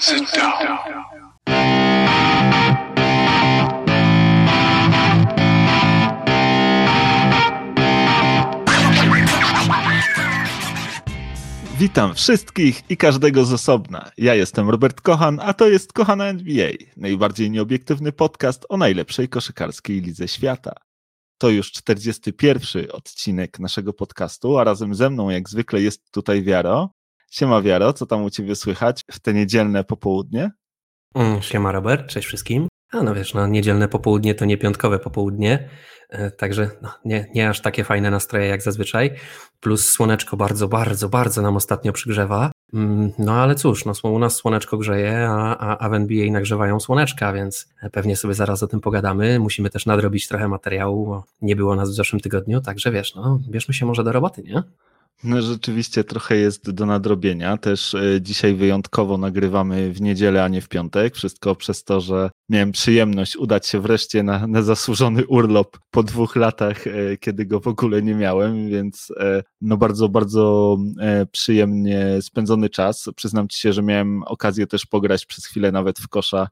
Sit 0.00 0.22
down. 0.36 0.78
Witam 11.78 12.14
wszystkich 12.14 12.90
i 12.90 12.96
każdego 12.96 13.44
z 13.44 13.52
osobna. 13.52 14.10
Ja 14.18 14.34
jestem 14.34 14.70
Robert 14.70 15.00
Kochan, 15.00 15.40
a 15.42 15.54
to 15.54 15.68
jest 15.68 15.92
Kochana 15.92 16.26
NBA, 16.26 16.70
najbardziej 16.96 17.50
nieobiektywny 17.50 18.12
podcast 18.12 18.66
o 18.68 18.76
najlepszej 18.76 19.28
koszykarskiej 19.28 20.00
lidze 20.00 20.28
świata. 20.28 20.72
To 21.38 21.48
już 21.50 21.72
41 21.72 22.90
odcinek 22.92 23.58
naszego 23.58 23.92
podcastu, 23.92 24.58
a 24.58 24.64
razem 24.64 24.94
ze 24.94 25.10
mną 25.10 25.30
jak 25.30 25.48
zwykle 25.48 25.80
jest 25.80 26.10
tutaj 26.10 26.42
Wiaro. 26.42 26.97
Siema 27.30 27.62
Wiaro, 27.62 27.92
co 27.92 28.06
tam 28.06 28.24
u 28.24 28.30
Ciebie 28.30 28.56
słychać 28.56 29.04
w 29.10 29.20
te 29.20 29.34
niedzielne 29.34 29.84
popołudnie? 29.84 30.50
Mm, 31.14 31.42
Siema 31.42 31.72
Robert, 31.72 32.06
cześć 32.10 32.28
wszystkim. 32.28 32.68
A 32.92 33.02
no 33.02 33.14
wiesz, 33.14 33.34
no 33.34 33.46
niedzielne 33.46 33.88
popołudnie 33.88 34.34
to 34.34 34.44
nie 34.44 34.58
piątkowe 34.58 34.98
popołudnie, 34.98 35.68
e, 36.10 36.30
także 36.30 36.70
no, 36.82 36.88
nie, 37.04 37.26
nie 37.34 37.48
aż 37.48 37.60
takie 37.60 37.84
fajne 37.84 38.10
nastroje 38.10 38.46
jak 38.46 38.62
zazwyczaj. 38.62 39.10
Plus 39.60 39.90
słoneczko 39.90 40.36
bardzo, 40.36 40.68
bardzo, 40.68 41.08
bardzo 41.08 41.42
nam 41.42 41.56
ostatnio 41.56 41.92
przygrzewa. 41.92 42.50
Mm, 42.74 43.12
No 43.18 43.32
ale 43.32 43.54
cóż, 43.54 43.84
no, 43.84 43.92
u 44.02 44.18
nas 44.18 44.34
słoneczko 44.34 44.78
grzeje, 44.78 45.28
a, 45.28 45.56
a, 45.58 45.78
a 45.78 45.88
w 45.88 45.94
NBA 45.94 46.32
nagrzewają 46.32 46.80
słoneczka, 46.80 47.32
więc 47.32 47.68
pewnie 47.92 48.16
sobie 48.16 48.34
zaraz 48.34 48.62
o 48.62 48.66
tym 48.66 48.80
pogadamy. 48.80 49.38
Musimy 49.38 49.70
też 49.70 49.86
nadrobić 49.86 50.28
trochę 50.28 50.48
materiału, 50.48 51.06
bo 51.06 51.24
nie 51.42 51.56
było 51.56 51.76
nas 51.76 51.90
w 51.90 51.94
zeszłym 51.94 52.20
tygodniu, 52.20 52.60
także 52.60 52.90
wiesz, 52.92 53.14
no 53.14 53.38
bierzmy 53.48 53.74
się 53.74 53.86
może 53.86 54.04
do 54.04 54.12
roboty, 54.12 54.42
nie? 54.42 54.62
No 55.24 55.42
rzeczywiście 55.42 56.04
trochę 56.04 56.36
jest 56.36 56.70
do 56.70 56.86
nadrobienia. 56.86 57.56
Też 57.56 57.94
e, 57.94 58.20
dzisiaj 58.20 58.54
wyjątkowo 58.54 59.18
nagrywamy 59.18 59.92
w 59.92 60.00
niedzielę, 60.00 60.44
a 60.44 60.48
nie 60.48 60.60
w 60.60 60.68
piątek. 60.68 61.14
Wszystko 61.14 61.54
przez 61.54 61.84
to, 61.84 62.00
że 62.00 62.30
miałem 62.48 62.72
przyjemność 62.72 63.36
udać 63.36 63.66
się 63.66 63.80
wreszcie 63.80 64.22
na, 64.22 64.46
na 64.46 64.62
zasłużony 64.62 65.26
urlop 65.26 65.78
po 65.90 66.02
dwóch 66.02 66.36
latach, 66.36 66.86
e, 66.86 67.16
kiedy 67.16 67.46
go 67.46 67.60
w 67.60 67.68
ogóle 67.68 68.02
nie 68.02 68.14
miałem, 68.14 68.68
więc 68.68 69.12
e, 69.20 69.42
no 69.60 69.76
bardzo, 69.76 70.08
bardzo 70.08 70.76
przyjemnie 71.32 72.18
spędzony 72.20 72.70
czas. 72.70 73.08
Przyznam 73.16 73.48
ci 73.48 73.60
się, 73.60 73.72
że 73.72 73.82
miałem 73.82 74.22
okazję 74.22 74.66
też 74.66 74.86
pograć 74.86 75.26
przez 75.26 75.46
chwilę 75.46 75.72
nawet 75.72 75.98
w 75.98 76.08
kosza 76.08 76.48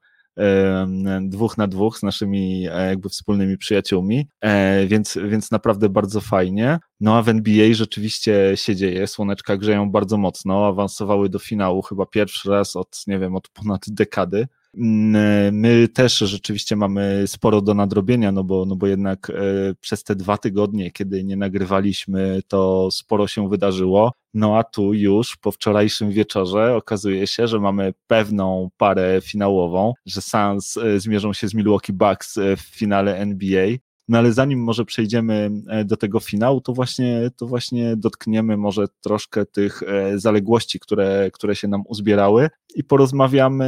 dwóch 1.22 1.58
na 1.58 1.66
dwóch 1.66 1.98
z 1.98 2.02
naszymi 2.02 2.68
e, 2.72 2.86
jakby 2.86 3.08
wspólnymi 3.08 3.58
przyjaciółmi, 3.58 4.28
e, 4.40 4.86
więc, 4.86 5.18
więc 5.28 5.50
naprawdę 5.50 5.88
bardzo 5.88 6.20
fajnie. 6.20 6.78
No 7.00 7.18
a 7.18 7.22
w 7.22 7.28
NBA 7.28 7.74
rzeczywiście 7.74 8.52
się 8.54 8.76
dzieje, 8.76 9.06
słoneczka 9.06 9.56
grzeją 9.56 9.90
bardzo 9.90 10.16
mocno, 10.16 10.66
awansowały 10.66 11.28
do 11.28 11.38
finału 11.38 11.82
chyba 11.82 12.06
pierwszy 12.06 12.50
raz 12.50 12.76
od, 12.76 13.02
nie 13.06 13.18
wiem, 13.18 13.36
od 13.36 13.48
ponad 13.48 13.84
dekady. 13.88 14.48
Mm, 14.76 15.54
My 15.54 15.88
też 15.88 16.18
rzeczywiście 16.18 16.76
mamy 16.76 17.24
sporo 17.26 17.60
do 17.60 17.74
nadrobienia, 17.74 18.32
no 18.32 18.44
bo, 18.44 18.64
no 18.64 18.76
bo 18.76 18.86
jednak 18.86 19.30
e, 19.30 19.34
przez 19.80 20.04
te 20.04 20.16
dwa 20.16 20.38
tygodnie, 20.38 20.90
kiedy 20.90 21.24
nie 21.24 21.36
nagrywaliśmy, 21.36 22.40
to 22.48 22.90
sporo 22.90 23.26
się 23.26 23.48
wydarzyło. 23.48 24.12
No 24.34 24.58
a 24.58 24.64
tu 24.64 24.94
już 24.94 25.36
po 25.36 25.52
wczorajszym 25.52 26.10
wieczorze 26.10 26.76
okazuje 26.76 27.26
się, 27.26 27.48
że 27.48 27.60
mamy 27.60 27.94
pewną 28.06 28.68
parę 28.76 29.20
finałową, 29.22 29.92
że 30.06 30.20
Suns 30.20 30.76
e, 30.76 31.00
zmierzą 31.00 31.32
się 31.32 31.48
z 31.48 31.54
Milwaukee 31.54 31.92
Bucks 31.92 32.38
e, 32.38 32.56
w 32.56 32.60
finale 32.60 33.16
NBA. 33.16 33.68
No 34.08 34.18
ale 34.18 34.32
zanim 34.32 34.62
może 34.64 34.84
przejdziemy 34.84 35.50
e, 35.68 35.84
do 35.84 35.96
tego 35.96 36.20
finału, 36.20 36.60
to 36.60 36.72
właśnie, 36.72 37.30
to 37.36 37.46
właśnie 37.46 37.96
dotkniemy 37.96 38.56
może 38.56 38.86
troszkę 39.00 39.46
tych 39.46 39.82
e, 39.82 40.18
zaległości, 40.18 40.80
które, 40.80 41.30
które 41.32 41.56
się 41.56 41.68
nam 41.68 41.82
uzbierały 41.88 42.50
i 42.74 42.84
porozmawiamy 42.84 43.66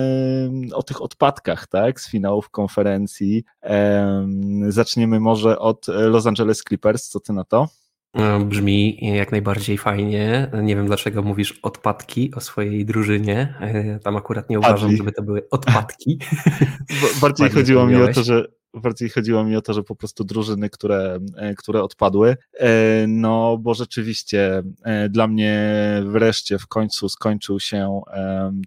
o 0.75 0.83
tych 0.83 1.03
odpadkach, 1.03 1.66
tak, 1.66 2.00
z 2.00 2.11
finałów 2.11 2.50
konferencji. 2.50 3.44
Em, 3.61 4.72
Zaczniemy 4.72 5.20
może 5.20 5.59
od 5.59 5.86
Los 5.89 6.27
Angeles 6.27 6.62
Clippers, 6.69 7.09
co 7.09 7.20
ty 7.20 7.33
na 7.33 7.44
to? 7.44 7.69
No, 8.15 8.41
Brzmi 8.41 8.98
jak 9.16 9.32
najbardziej 9.32 9.78
fajnie. 9.78 10.50
Nie 10.62 10.77
wiem 10.77 10.87
dlaczego 10.87 11.22
mówisz 11.22 11.59
odpadki 11.62 12.34
o 12.34 12.41
swojej 12.41 12.84
drużynie. 12.87 13.54
E, 13.60 13.98
Tam 13.98 14.16
akurat 14.16 14.50
nie 14.50 14.59
uważam, 14.59 14.78
Padli. 14.81 14.97
żeby 14.97 15.12
to 15.12 15.22
były 15.22 15.48
odpadki. 15.50 16.19
Ba- 17.03 17.21
Bardziej 17.21 17.50
chodziło 17.50 17.87
mi 17.87 17.97
o 17.97 18.09
to, 18.12 18.22
że 18.22 18.47
bardziej 18.74 19.08
chodziło 19.08 19.44
mi 19.44 19.56
o 19.56 19.62
to, 19.62 19.74
że 19.74 19.82
po 19.82 19.96
prostu 19.96 20.24
drużyny, 20.24 20.70
które, 20.70 21.18
e, 21.36 21.54
które 21.54 21.82
odpadły. 21.82 22.36
E, 22.60 23.06
No, 23.08 23.58
bo 23.58 23.74
rzeczywiście 23.74 24.62
e, 24.84 25.08
dla 25.08 25.26
mnie 25.26 25.72
wreszcie 26.06 26.58
w 26.58 26.66
końcu 26.66 27.08
skończył 27.08 27.60
się 27.60 28.00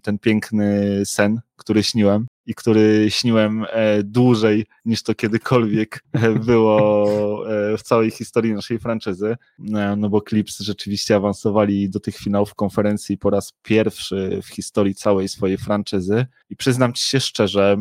ten 0.02 0.18
piękny 0.18 1.00
sen, 1.04 1.40
który 1.62 1.82
śniłem 1.82 2.26
i 2.46 2.54
który 2.54 3.06
śniłem 3.10 3.66
e, 3.70 4.02
dłużej 4.02 4.66
niż 4.84 5.02
to 5.02 5.14
kiedykolwiek 5.14 6.04
e, 6.12 6.30
było 6.30 7.04
e, 7.50 7.76
w 7.76 7.82
całej 7.82 8.10
historii 8.10 8.54
naszej 8.54 8.78
franczyzy. 8.78 9.36
No 9.96 10.08
bo 10.08 10.20
Clips 10.20 10.60
rzeczywiście 10.60 11.16
awansowali 11.16 11.90
do 11.90 12.00
tych 12.00 12.16
finałów 12.16 12.54
konferencji 12.54 13.18
po 13.18 13.30
raz 13.30 13.52
pierwszy 13.62 14.40
w 14.42 14.48
historii 14.48 14.94
całej 14.94 15.28
swojej 15.28 15.58
franczyzy. 15.58 16.26
I 16.50 16.56
przyznam 16.56 16.92
ci 16.92 17.04
się 17.08 17.20
szczerze, 17.20 17.76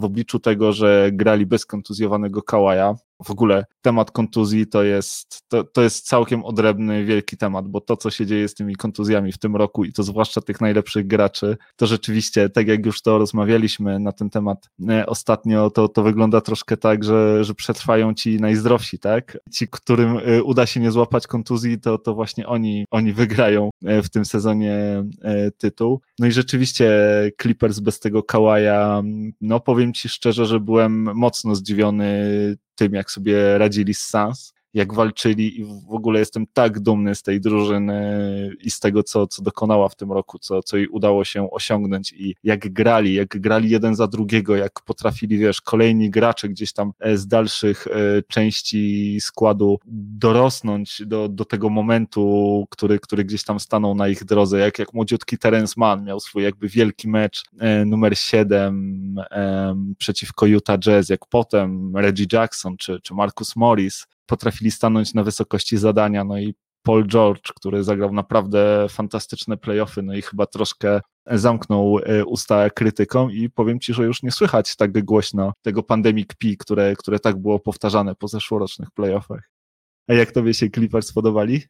w 0.00 0.04
obliczu 0.04 0.38
tego, 0.38 0.72
że 0.72 1.10
grali 1.12 1.46
bez 1.46 1.66
kontuzjowanego 1.66 2.42
Kałaja, 2.42 2.94
w 3.24 3.30
ogóle 3.30 3.64
temat 3.82 4.10
kontuzji 4.10 4.66
to 4.66 4.82
jest, 4.82 5.42
to, 5.48 5.64
to 5.64 5.82
jest 5.82 6.06
całkiem 6.06 6.44
odrębny, 6.44 7.04
wielki 7.04 7.36
temat, 7.36 7.68
bo 7.68 7.80
to, 7.80 7.96
co 7.96 8.10
się 8.10 8.26
dzieje 8.26 8.48
z 8.48 8.54
tymi 8.54 8.76
kontuzjami 8.76 9.32
w 9.32 9.38
tym 9.38 9.56
roku 9.56 9.84
i 9.84 9.92
to 9.92 10.02
zwłaszcza 10.02 10.40
tych 10.40 10.60
najlepszych 10.60 11.06
graczy, 11.06 11.56
to 11.76 11.86
rzeczywiście, 11.86 12.48
tak 12.48 12.68
jak 12.68 12.86
już 12.86 13.02
to 13.02 13.18
rozmawialiśmy 13.18 13.98
na 14.00 14.12
ten 14.12 14.30
temat 14.30 14.68
e, 14.88 15.06
ostatnio, 15.06 15.70
to, 15.70 15.88
to 15.88 16.02
wygląda 16.02 16.40
troszkę 16.40 16.76
tak, 16.76 17.04
że, 17.04 17.44
że 17.44 17.54
przetrwają 17.54 18.14
ci 18.14 18.40
najzdrowsi, 18.40 18.98
tak? 18.98 19.38
Ci, 19.52 19.68
którym 19.68 20.18
e, 20.24 20.42
uda 20.42 20.66
się 20.66 20.80
nie 20.80 20.90
złapać 20.90 21.26
kontuzji, 21.26 21.80
to, 21.80 21.98
to 21.98 22.14
właśnie 22.14 22.46
oni, 22.46 22.84
oni 22.90 23.12
wygrają 23.12 23.70
e, 23.84 24.02
w 24.02 24.10
tym 24.10 24.24
sezonie 24.24 25.04
tytuł. 25.58 26.00
No 26.18 26.26
i 26.26 26.32
rzeczywiście 26.32 26.90
Clippers 27.42 27.80
bez 27.80 28.00
tego 28.00 28.22
Kałaja, 28.22 29.02
no 29.40 29.60
powiem 29.60 29.92
ci 29.92 30.08
szczerze, 30.08 30.46
że 30.46 30.60
byłem 30.60 31.02
mocno 31.14 31.54
zdziwiony 31.54 32.56
tym, 32.82 32.94
jak 32.94 33.10
sobie 33.10 33.58
radzili 33.58 33.94
z 33.94 34.00
Suns, 34.00 34.54
jak 34.74 34.94
walczyli 34.94 35.60
i 35.60 35.64
w 35.64 35.94
ogóle 35.94 36.18
jestem 36.18 36.46
tak 36.52 36.80
dumny 36.80 37.14
z 37.14 37.22
tej 37.22 37.40
drużyny 37.40 38.50
i 38.60 38.70
z 38.70 38.80
tego, 38.80 39.02
co, 39.02 39.26
co 39.26 39.42
dokonała 39.42 39.88
w 39.88 39.96
tym 39.96 40.12
roku, 40.12 40.38
co, 40.38 40.62
co 40.62 40.76
jej 40.76 40.88
udało 40.88 41.24
się 41.24 41.50
osiągnąć 41.50 42.12
i 42.12 42.34
jak 42.44 42.72
grali, 42.72 43.14
jak 43.14 43.28
grali 43.28 43.70
jeden 43.70 43.94
za 43.94 44.06
drugiego, 44.06 44.56
jak 44.56 44.80
potrafili, 44.80 45.38
wiesz, 45.38 45.60
kolejni 45.60 46.10
gracze 46.10 46.48
gdzieś 46.48 46.72
tam 46.72 46.92
e, 47.00 47.16
z 47.16 47.26
dalszych 47.26 47.86
e, 47.86 48.22
części 48.28 49.18
składu 49.20 49.78
dorosnąć 49.86 51.02
do, 51.06 51.28
do 51.28 51.44
tego 51.44 51.68
momentu, 51.70 52.66
który, 52.70 52.98
który 52.98 53.24
gdzieś 53.24 53.44
tam 53.44 53.60
stanął 53.60 53.94
na 53.94 54.08
ich 54.08 54.24
drodze, 54.24 54.58
jak, 54.58 54.78
jak 54.78 54.94
młodziutki 54.94 55.38
Terence 55.38 55.74
Mann 55.76 56.04
miał 56.04 56.20
swój 56.20 56.42
jakby 56.42 56.68
wielki 56.68 57.08
mecz 57.08 57.42
e, 57.58 57.84
numer 57.84 58.18
7 58.18 59.16
em, 59.30 59.94
przeciwko 59.98 60.46
Utah 60.46 60.78
Jazz, 60.78 61.08
jak 61.08 61.26
potem 61.26 61.96
Reggie 61.96 62.26
Jackson 62.32 62.76
czy, 62.76 63.00
czy 63.00 63.14
Marcus 63.14 63.56
Morris 63.56 64.06
potrafili 64.26 64.70
stanąć 64.70 65.14
na 65.14 65.24
wysokości 65.24 65.78
zadania, 65.78 66.24
no 66.24 66.38
i 66.38 66.54
Paul 66.82 67.06
George, 67.06 67.52
który 67.56 67.84
zagrał 67.84 68.12
naprawdę 68.12 68.86
fantastyczne 68.88 69.56
playoffy, 69.56 70.02
no 70.02 70.14
i 70.14 70.22
chyba 70.22 70.46
troszkę 70.46 71.00
zamknął 71.26 71.98
e, 71.98 72.24
usta 72.24 72.70
krytykom 72.70 73.32
i 73.32 73.50
powiem 73.50 73.80
Ci, 73.80 73.94
że 73.94 74.04
już 74.04 74.22
nie 74.22 74.30
słychać 74.30 74.76
tak 74.76 75.04
głośno 75.04 75.52
tego 75.62 75.82
Pandemic 75.82 76.28
P, 76.28 76.48
które, 76.58 76.96
które 76.96 77.18
tak 77.18 77.38
było 77.38 77.60
powtarzane 77.60 78.14
po 78.14 78.28
zeszłorocznych 78.28 78.90
playoffach. 78.90 79.50
A 80.08 80.14
jak 80.14 80.32
Tobie 80.32 80.54
się 80.54 80.70
Clippers 80.70 81.12
podobali? 81.12 81.62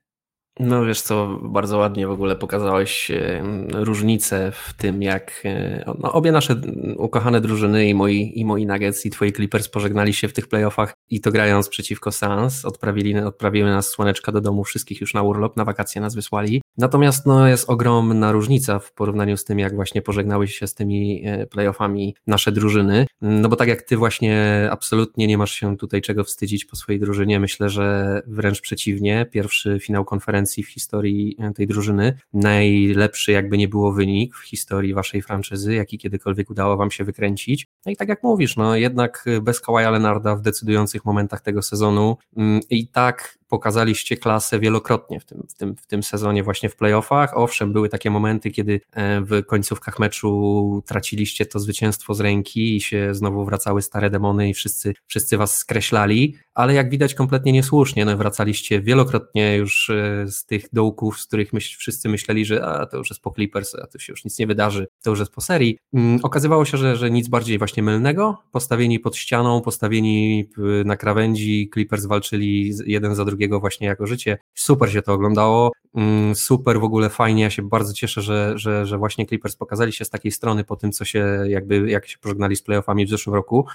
No 0.60 0.84
wiesz 0.84 1.00
co, 1.00 1.38
bardzo 1.42 1.78
ładnie 1.78 2.06
w 2.06 2.10
ogóle 2.10 2.36
pokazałeś 2.36 3.10
e, 3.10 3.42
różnicę 3.72 4.52
w 4.52 4.74
tym, 4.74 5.02
jak 5.02 5.42
e, 5.44 5.84
no, 5.98 6.12
obie 6.12 6.32
nasze 6.32 6.56
ukochane 6.96 7.40
drużyny 7.40 7.88
i 7.88 7.94
moi, 7.94 8.32
i 8.34 8.44
moi 8.44 8.66
Nuggets 8.66 9.06
i 9.06 9.10
twoi 9.10 9.32
Clippers 9.32 9.68
pożegnali 9.68 10.14
się 10.14 10.28
w 10.28 10.32
tych 10.32 10.48
playoffach 10.48 10.94
i 11.10 11.20
to 11.20 11.32
grając 11.32 11.68
przeciwko 11.68 12.12
Suns, 12.12 12.64
odprawili, 12.64 13.18
odprawiły 13.18 13.70
nas 13.70 13.90
słoneczka 13.90 14.32
do 14.32 14.40
domu, 14.40 14.64
wszystkich 14.64 15.00
już 15.00 15.14
na 15.14 15.22
urlop, 15.22 15.56
na 15.56 15.64
wakacje 15.64 16.00
nas 16.00 16.14
wysłali. 16.14 16.62
Natomiast 16.78 17.26
no, 17.26 17.48
jest 17.48 17.70
ogromna 17.70 18.32
różnica 18.32 18.78
w 18.78 18.92
porównaniu 18.92 19.36
z 19.36 19.44
tym, 19.44 19.58
jak 19.58 19.74
właśnie 19.74 20.02
pożegnały 20.02 20.48
się 20.48 20.66
z 20.66 20.74
tymi 20.74 21.22
e, 21.24 21.46
playoffami 21.46 22.14
nasze 22.26 22.52
drużyny. 22.52 23.06
No 23.20 23.48
bo 23.48 23.56
tak 23.56 23.68
jak 23.68 23.82
ty 23.82 23.96
właśnie 23.96 24.68
absolutnie 24.70 25.26
nie 25.26 25.38
masz 25.38 25.52
się 25.52 25.76
tutaj 25.76 26.00
czego 26.00 26.24
wstydzić 26.24 26.64
po 26.64 26.76
swojej 26.76 27.00
drużynie, 27.00 27.40
myślę, 27.40 27.68
że 27.68 28.22
wręcz 28.26 28.60
przeciwnie, 28.60 29.26
pierwszy 29.30 29.80
finał 29.80 30.04
konferencji 30.04 30.41
w 30.62 30.68
historii 30.68 31.36
e, 31.38 31.52
tej 31.52 31.66
drużyny, 31.66 32.18
najlepszy 32.32 33.32
jakby 33.32 33.58
nie 33.58 33.68
było 33.68 33.92
wynik 33.92 34.36
w 34.36 34.44
historii 34.44 34.94
waszej 34.94 35.22
franczyzy, 35.22 35.74
jaki 35.74 35.98
kiedykolwiek 35.98 36.50
udało 36.50 36.76
wam 36.76 36.90
się 36.90 37.04
wykręcić. 37.04 37.66
No 37.86 37.92
i 37.92 37.96
tak 37.96 38.08
jak 38.08 38.22
mówisz, 38.22 38.56
no 38.56 38.76
jednak 38.76 39.24
bez 39.42 39.60
Kawaja 39.60 39.90
Leonarda 39.90 40.36
w 40.36 40.42
decydujących 40.42 41.04
momentach 41.04 41.40
tego 41.40 41.62
sezonu 41.62 42.16
mm, 42.36 42.60
i 42.70 42.88
tak 42.88 43.38
pokazaliście 43.52 44.16
klasę 44.16 44.60
wielokrotnie 44.60 45.20
w 45.20 45.24
tym, 45.24 45.46
w, 45.48 45.54
tym, 45.54 45.76
w 45.76 45.86
tym 45.86 46.02
sezonie 46.02 46.42
właśnie 46.42 46.68
w 46.68 46.76
playoffach. 46.76 47.36
Owszem, 47.36 47.72
były 47.72 47.88
takie 47.88 48.10
momenty, 48.10 48.50
kiedy 48.50 48.80
e, 48.92 49.20
w 49.20 49.46
końcówkach 49.46 49.98
meczu 49.98 50.82
traciliście 50.86 51.46
to 51.46 51.58
zwycięstwo 51.58 52.14
z 52.14 52.20
ręki 52.20 52.76
i 52.76 52.80
się 52.80 53.14
znowu 53.14 53.44
wracały 53.44 53.82
stare 53.82 54.10
demony 54.10 54.48
i 54.48 54.54
wszyscy, 54.54 54.94
wszyscy 55.06 55.36
was 55.36 55.56
skreślali, 55.56 56.36
ale 56.54 56.74
jak 56.74 56.90
widać 56.90 57.14
kompletnie 57.14 57.52
niesłusznie, 57.52 58.04
no 58.04 58.16
wracaliście 58.16 58.80
wielokrotnie 58.80 59.56
już 59.56 59.90
e, 59.90 60.26
z 60.28 60.44
tych 60.44 60.64
dołków, 60.72 61.20
z 61.20 61.26
których 61.26 61.52
myśl, 61.52 61.78
wszyscy 61.78 62.08
myśleli, 62.08 62.44
że 62.44 62.64
a, 62.64 62.86
to 62.86 62.96
już 62.96 63.10
jest 63.10 63.22
po 63.22 63.32
Clippers, 63.34 63.74
a 63.74 63.86
to 63.86 63.98
się 63.98 64.12
już 64.12 64.24
nic 64.24 64.38
nie 64.38 64.46
wydarzy, 64.46 64.86
to 65.02 65.10
już 65.10 65.18
jest 65.18 65.32
po 65.32 65.40
serii. 65.40 65.78
Mm, 65.94 66.20
okazywało 66.22 66.64
się, 66.64 66.78
że, 66.78 66.96
że 66.96 67.10
nic 67.10 67.28
bardziej 67.28 67.58
właśnie 67.58 67.82
mylnego, 67.82 68.38
postawieni 68.52 69.00
pod 69.00 69.16
ścianą, 69.16 69.60
postawieni 69.60 70.48
na 70.84 70.96
krawędzi, 70.96 71.70
Clippers 71.74 72.06
walczyli 72.06 72.72
jeden 72.86 73.14
za 73.14 73.24
drugiego 73.42 73.60
właśnie 73.60 73.86
jako 73.86 74.06
życie. 74.06 74.38
Super 74.54 74.92
się 74.92 75.02
to 75.02 75.12
oglądało, 75.12 75.72
mm, 75.94 76.34
super 76.34 76.80
w 76.80 76.84
ogóle 76.84 77.10
fajnie, 77.10 77.42
ja 77.42 77.50
się 77.50 77.62
bardzo 77.62 77.92
cieszę, 77.92 78.22
że, 78.22 78.52
że, 78.56 78.86
że 78.86 78.98
właśnie 78.98 79.26
Clippers 79.26 79.56
pokazali 79.56 79.92
się 79.92 80.04
z 80.04 80.10
takiej 80.10 80.32
strony 80.32 80.64
po 80.64 80.76
tym, 80.76 80.92
co 80.92 81.04
się 81.04 81.44
jakby, 81.48 81.90
jak 81.90 82.08
się 82.08 82.18
pożegnali 82.18 82.56
z 82.56 82.62
playoffami 82.62 83.06
w 83.06 83.08
zeszłym 83.08 83.34
roku. 83.34 83.66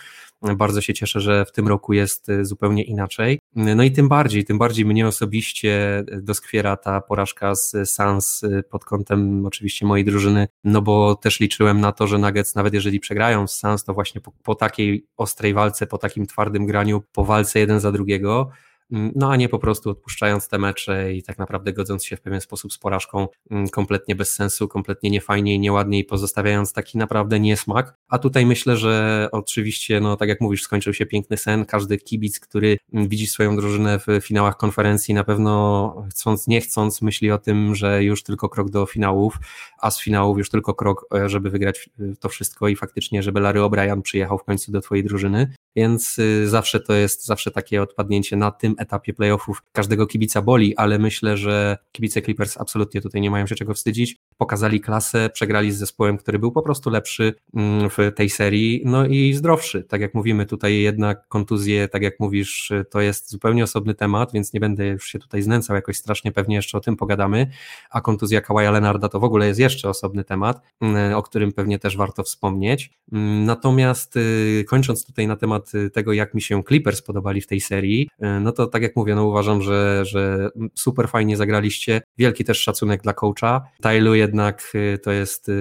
Bardzo 0.42 0.82
się 0.82 0.94
cieszę, 0.94 1.20
że 1.20 1.46
w 1.46 1.52
tym 1.52 1.68
roku 1.68 1.94
jest 1.94 2.30
y, 2.30 2.46
zupełnie 2.46 2.84
inaczej. 2.84 3.40
No 3.56 3.84
i 3.84 3.92
tym 3.92 4.08
bardziej, 4.08 4.46
tym 4.46 4.58
bardziej 4.58 4.86
mnie 4.86 5.08
osobiście 5.08 6.04
doskwiera 6.22 6.78
ta 6.78 7.02
porażka 7.02 7.56
z 7.56 7.76
Sans 7.86 8.44
y, 8.44 8.64
pod 8.70 8.86
kątem 8.86 9.46
oczywiście 9.46 9.86
mojej 9.86 10.06
drużyny, 10.06 10.48
no 10.64 10.82
bo 10.82 11.16
też 11.16 11.40
liczyłem 11.40 11.82
na 11.82 11.92
to, 11.92 12.08
że 12.08 12.18
Nuggets 12.18 12.56
nawet 12.56 12.74
jeżeli 12.74 13.00
przegrają 13.00 13.48
z 13.48 13.60
Sans, 13.60 13.84
to 13.84 13.94
właśnie 13.94 14.22
po, 14.22 14.32
po 14.44 14.56
takiej 14.56 15.06
ostrej 15.18 15.54
walce, 15.54 15.88
po 15.88 15.98
takim 15.98 16.26
twardym 16.26 16.66
graniu, 16.66 17.04
po 17.14 17.26
walce 17.26 17.60
jeden 17.60 17.80
za 17.80 17.92
drugiego, 17.92 18.52
no 18.90 19.32
a 19.32 19.36
nie 19.36 19.50
po 19.50 19.60
prostu 19.60 19.90
odpuszczając 19.90 20.48
te 20.48 20.58
mecze 20.58 21.14
i 21.14 21.24
tak 21.24 21.38
naprawdę 21.38 21.74
godząc 21.74 22.06
się 22.06 22.18
w 22.18 22.22
pewien 22.22 22.42
sposób 22.42 22.74
z 22.74 22.78
porażką 22.78 23.28
mm, 23.52 23.70
kompletnie 23.70 24.16
bez 24.16 24.34
sensu, 24.34 24.68
kompletnie 24.68 25.10
niefajnie 25.10 25.56
i 25.56 25.60
nieładnie 25.60 26.00
i 26.00 26.04
pozostawiając 26.04 26.74
taki 26.74 26.98
naprawdę 26.98 27.40
niesmak. 27.40 27.98
A 28.08 28.20
tutaj 28.20 28.46
myślę, 28.46 28.78
że 28.78 29.28
oczywiście, 29.32 30.00
no 30.00 30.18
tak 30.18 30.30
jak 30.30 30.42
mówisz, 30.42 30.64
skończył 30.64 30.94
się 30.94 31.06
piękny 31.06 31.38
sen. 31.38 31.66
Każdy 31.66 31.98
kibic, 31.98 32.40
który 32.40 32.78
mm, 32.94 33.08
widzi 33.08 33.28
swoją 33.28 33.56
drużynę 33.56 34.00
w 34.00 34.06
finałach 34.22 34.58
konferencji, 34.58 35.14
na 35.14 35.24
pewno 35.24 35.96
chcąc, 36.10 36.48
nie 36.48 36.62
chcąc, 36.62 37.02
myśli 37.02 37.32
o 37.32 37.38
tym, 37.38 37.76
że 37.76 38.04
już 38.04 38.24
tylko 38.24 38.50
krok 38.50 38.70
do 38.70 38.86
finałów, 38.86 39.38
a 39.80 39.92
z 39.92 40.02
finałów 40.02 40.38
już 40.38 40.50
tylko 40.50 40.74
krok, 40.74 41.06
e, 41.16 41.30
żeby 41.30 41.50
wygrać 41.50 41.90
e, 42.00 42.16
to 42.20 42.30
wszystko 42.30 42.68
i 42.68 42.76
faktycznie, 42.76 43.24
żeby 43.24 43.40
Larry 43.40 43.60
O'Brien 43.60 44.02
przyjechał 44.02 44.38
w 44.38 44.44
końcu 44.44 44.72
do 44.72 44.82
twojej 44.82 45.04
drużyny 45.04 45.54
więc 45.78 46.20
y, 46.20 46.50
zawsze 46.50 46.80
to 46.80 46.94
jest, 46.94 47.26
zawsze 47.26 47.52
takie 47.52 47.82
odpadnięcie 47.82 48.36
na 48.36 48.52
tym 48.52 48.76
etapie 48.78 49.14
playoffów 49.14 49.64
każdego 49.72 50.08
kibica 50.08 50.42
boli, 50.42 50.76
ale 50.76 51.00
myślę, 51.00 51.38
że 51.38 51.78
kibice 51.92 52.22
Clippers 52.22 52.58
absolutnie 52.58 53.02
tutaj 53.02 53.22
nie 53.22 53.32
mają 53.32 53.48
się 53.48 53.56
czego 53.56 53.74
wstydzić. 53.74 54.18
Pokazali 54.38 54.82
klasę, 54.82 55.30
przegrali 55.30 55.72
z 55.72 55.78
zespołem, 55.78 56.18
który 56.18 56.40
był 56.40 56.52
po 56.52 56.62
prostu 56.62 56.90
lepszy 56.90 57.34
mm, 57.56 57.90
w 57.90 57.98
tej 58.16 58.30
serii, 58.30 58.82
no 58.86 59.06
i 59.06 59.34
zdrowszy. 59.34 59.84
Tak 59.84 60.02
jak 60.02 60.14
mówimy, 60.14 60.46
tutaj 60.46 60.82
jednak 60.82 61.28
kontuzje, 61.28 61.88
tak 61.88 62.02
jak 62.02 62.20
mówisz, 62.20 62.72
to 62.90 63.02
jest 63.02 63.32
zupełnie 63.32 63.64
osobny 63.64 63.96
temat, 63.96 64.34
więc 64.34 64.54
nie 64.54 64.60
będę 64.60 64.88
już 64.88 65.08
się 65.08 65.20
tutaj 65.20 65.42
znęcał 65.42 65.76
jakoś 65.76 65.98
strasznie, 65.98 66.32
pewnie 66.32 66.56
jeszcze 66.56 66.78
o 66.78 66.82
tym 66.82 66.96
pogadamy, 66.96 67.48
a 67.90 68.02
kontuzja 68.02 68.42
Kawaja 68.42 68.72
Lenarda 68.72 69.10
to 69.10 69.20
w 69.20 69.24
ogóle 69.24 69.48
jest 69.48 69.60
jeszcze 69.60 69.90
osobny 69.90 70.24
temat, 70.24 70.62
mm, 70.82 71.14
o 71.14 71.24
którym 71.24 71.52
pewnie 71.52 71.80
też 71.80 71.98
warto 71.98 72.24
wspomnieć. 72.24 72.92
Mm, 73.12 73.46
natomiast 73.46 74.16
y, 74.18 74.66
kończąc 74.68 75.06
tutaj 75.06 75.28
na 75.28 75.36
temat 75.36 75.68
Y, 75.78 75.90
tego, 75.90 76.14
jak 76.14 76.34
mi 76.34 76.42
się 76.42 76.64
Clippers 76.64 77.02
podobali 77.02 77.42
w 77.42 77.48
tej 77.48 77.62
serii, 77.62 78.10
y, 78.24 78.40
no 78.40 78.52
to 78.52 78.68
tak 78.68 78.82
jak 78.82 78.96
mówię, 78.96 79.16
no 79.16 79.26
uważam, 79.26 79.62
że, 79.62 80.06
że 80.06 80.50
super 80.76 81.10
fajnie 81.10 81.38
zagraliście. 81.38 82.02
Wielki 82.18 82.44
też 82.44 82.60
szacunek 82.60 83.02
dla 83.02 83.14
coacha. 83.14 83.62
Tylu 83.82 84.16
jednak 84.28 84.72
y, 84.76 84.98
to 84.98 85.12
jest 85.12 85.52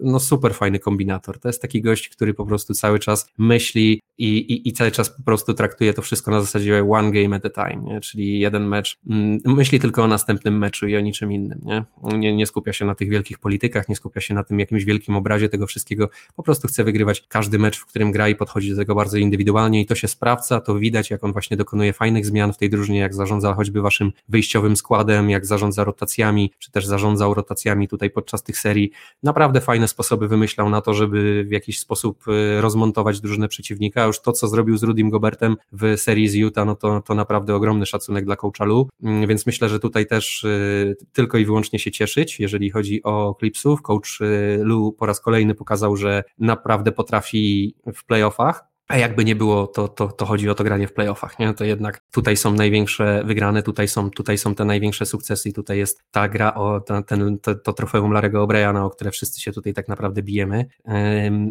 no 0.00 0.20
super 0.20 0.54
fajny 0.54 0.78
kombinator. 0.78 1.40
To 1.40 1.48
jest 1.48 1.62
taki 1.62 1.82
gość, 1.82 2.08
który 2.08 2.34
po 2.34 2.46
prostu 2.46 2.74
cały 2.74 2.98
czas 2.98 3.26
myśli 3.38 4.00
i, 4.18 4.36
i, 4.38 4.68
i 4.68 4.72
cały 4.72 4.90
czas 4.90 5.10
po 5.10 5.22
prostu 5.22 5.54
traktuje 5.54 5.94
to 5.94 6.02
wszystko 6.02 6.30
na 6.30 6.40
zasadzie 6.40 6.86
one 6.90 7.10
game 7.10 7.36
at 7.36 7.46
a 7.46 7.50
time, 7.50 7.82
nie? 7.82 8.00
czyli 8.00 8.40
jeden 8.40 8.68
mecz, 8.68 8.98
mm, 9.10 9.40
myśli 9.44 9.80
tylko 9.80 10.02
o 10.02 10.08
następnym 10.08 10.58
meczu 10.58 10.88
i 10.88 10.96
o 10.96 11.00
niczym 11.00 11.32
innym. 11.32 11.60
Nie? 11.64 11.84
Nie, 12.18 12.36
nie 12.36 12.46
skupia 12.46 12.72
się 12.72 12.84
na 12.84 12.94
tych 12.94 13.08
wielkich 13.08 13.38
politykach, 13.38 13.88
nie 13.88 13.96
skupia 13.96 14.20
się 14.20 14.34
na 14.34 14.44
tym 14.44 14.60
jakimś 14.60 14.84
wielkim 14.84 15.16
obrazie 15.16 15.48
tego 15.48 15.66
wszystkiego, 15.66 16.08
po 16.36 16.42
prostu 16.42 16.68
chce 16.68 16.84
wygrywać 16.84 17.24
każdy 17.28 17.58
mecz, 17.58 17.78
w 17.78 17.86
którym 17.86 18.12
gra 18.12 18.28
i 18.28 18.34
podchodzi 18.34 18.70
do 18.70 18.76
tego 18.76 18.94
bardzo 18.94 19.16
indywidualnie 19.16 19.80
i 19.80 19.86
to 19.86 19.94
się 19.94 20.08
sprawdza, 20.08 20.60
to 20.60 20.78
widać, 20.78 21.10
jak 21.10 21.24
on 21.24 21.32
właśnie 21.32 21.56
dokonuje 21.56 21.92
fajnych 21.92 22.26
zmian 22.26 22.52
w 22.52 22.58
tej 22.58 22.70
drużynie, 22.70 22.98
jak 22.98 23.14
zarządza 23.14 23.54
choćby 23.54 23.82
waszym 23.82 24.12
wyjściowym 24.28 24.76
składem, 24.76 25.30
jak 25.30 25.46
zarządza 25.46 25.84
rotacjami, 25.84 26.52
czy 26.58 26.70
też 26.70 26.86
zarządzał 26.86 27.34
rotacjami 27.34 27.88
tutaj 27.88 28.10
podczas 28.12 28.42
tych 28.42 28.58
serii. 28.58 28.90
Naprawdę 29.22 29.60
fajne 29.60 29.88
sposoby 29.88 30.28
wymyślał 30.28 30.70
na 30.70 30.80
to, 30.80 30.94
żeby 30.94 31.44
w 31.44 31.52
jakiś 31.52 31.78
sposób 31.78 32.28
y, 32.28 32.60
rozmontować 32.60 33.20
drużynę 33.20 33.48
przeciwnika. 33.48 34.04
Już 34.04 34.20
to, 34.20 34.32
co 34.32 34.48
zrobił 34.48 34.76
z 34.76 34.82
Rudym 34.82 35.10
Gobertem 35.10 35.56
w 35.72 35.96
serii 35.96 36.28
z 36.28 36.34
Utah, 36.34 36.66
no 36.66 36.74
to, 36.74 37.00
to 37.00 37.14
naprawdę 37.14 37.54
ogromny 37.54 37.86
szacunek 37.86 38.24
dla 38.24 38.36
coacha 38.36 38.64
Lu, 38.64 38.88
mm, 39.02 39.26
więc 39.26 39.46
myślę, 39.46 39.68
że 39.68 39.80
tutaj 39.80 40.06
też 40.06 40.44
y, 40.44 40.96
tylko 41.12 41.38
i 41.38 41.44
wyłącznie 41.44 41.78
się 41.78 41.90
cieszyć, 41.90 42.40
jeżeli 42.40 42.70
chodzi 42.70 43.02
o 43.02 43.36
Clipsów. 43.38 43.82
Coach 43.82 44.20
y, 44.20 44.58
Lu 44.62 44.92
po 44.92 45.06
raz 45.06 45.20
kolejny 45.20 45.54
pokazał, 45.54 45.96
że 45.96 46.24
naprawdę 46.38 46.92
potrafi 46.92 47.74
w 47.94 48.04
playoffach 48.04 48.71
a 48.88 48.96
jakby 48.96 49.24
nie 49.24 49.36
było, 49.36 49.66
to, 49.66 49.88
to, 49.88 50.08
to 50.08 50.26
chodzi 50.26 50.50
o 50.50 50.54
to 50.54 50.64
granie 50.64 50.88
w 50.88 50.92
playoffach, 50.92 51.38
nie? 51.38 51.54
To 51.54 51.64
jednak 51.64 52.00
tutaj 52.10 52.36
są 52.36 52.54
największe 52.54 53.22
wygrane, 53.24 53.62
tutaj 53.62 53.88
są, 53.88 54.10
tutaj 54.10 54.38
są 54.38 54.54
te 54.54 54.64
największe 54.64 55.06
sukcesy 55.06 55.48
i 55.48 55.52
tutaj 55.52 55.78
jest 55.78 56.02
ta 56.10 56.28
gra 56.28 56.54
o 56.54 56.80
ta, 56.80 57.02
ten, 57.02 57.38
to, 57.38 57.54
to 57.54 57.72
trofeum 57.72 58.12
Larego 58.12 58.46
O'Briana, 58.46 58.84
o 58.84 58.90
które 58.90 59.10
wszyscy 59.10 59.40
się 59.40 59.52
tutaj 59.52 59.72
tak 59.72 59.88
naprawdę 59.88 60.22
bijemy. 60.22 60.66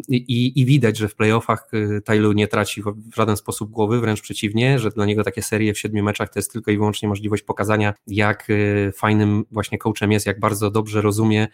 I, 0.08 0.60
I 0.60 0.66
widać, 0.66 0.98
że 0.98 1.08
w 1.08 1.14
playoffach 1.14 1.68
y, 1.74 2.00
Tylu 2.04 2.32
nie 2.32 2.48
traci 2.48 2.82
w 2.82 3.14
żaden 3.14 3.36
sposób 3.36 3.70
głowy, 3.70 4.00
wręcz 4.00 4.20
przeciwnie, 4.20 4.78
że 4.78 4.90
dla 4.90 5.06
niego 5.06 5.24
takie 5.24 5.42
serie 5.42 5.74
w 5.74 5.78
siedmiu 5.78 6.04
meczach 6.04 6.28
to 6.28 6.38
jest 6.38 6.52
tylko 6.52 6.70
i 6.70 6.76
wyłącznie 6.76 7.08
możliwość 7.08 7.42
pokazania, 7.42 7.94
jak 8.06 8.50
y, 8.50 8.92
fajnym 8.96 9.44
właśnie 9.50 9.78
coachem 9.78 10.12
jest, 10.12 10.26
jak 10.26 10.40
bardzo 10.40 10.70
dobrze 10.70 11.00
rozumie, 11.00 11.48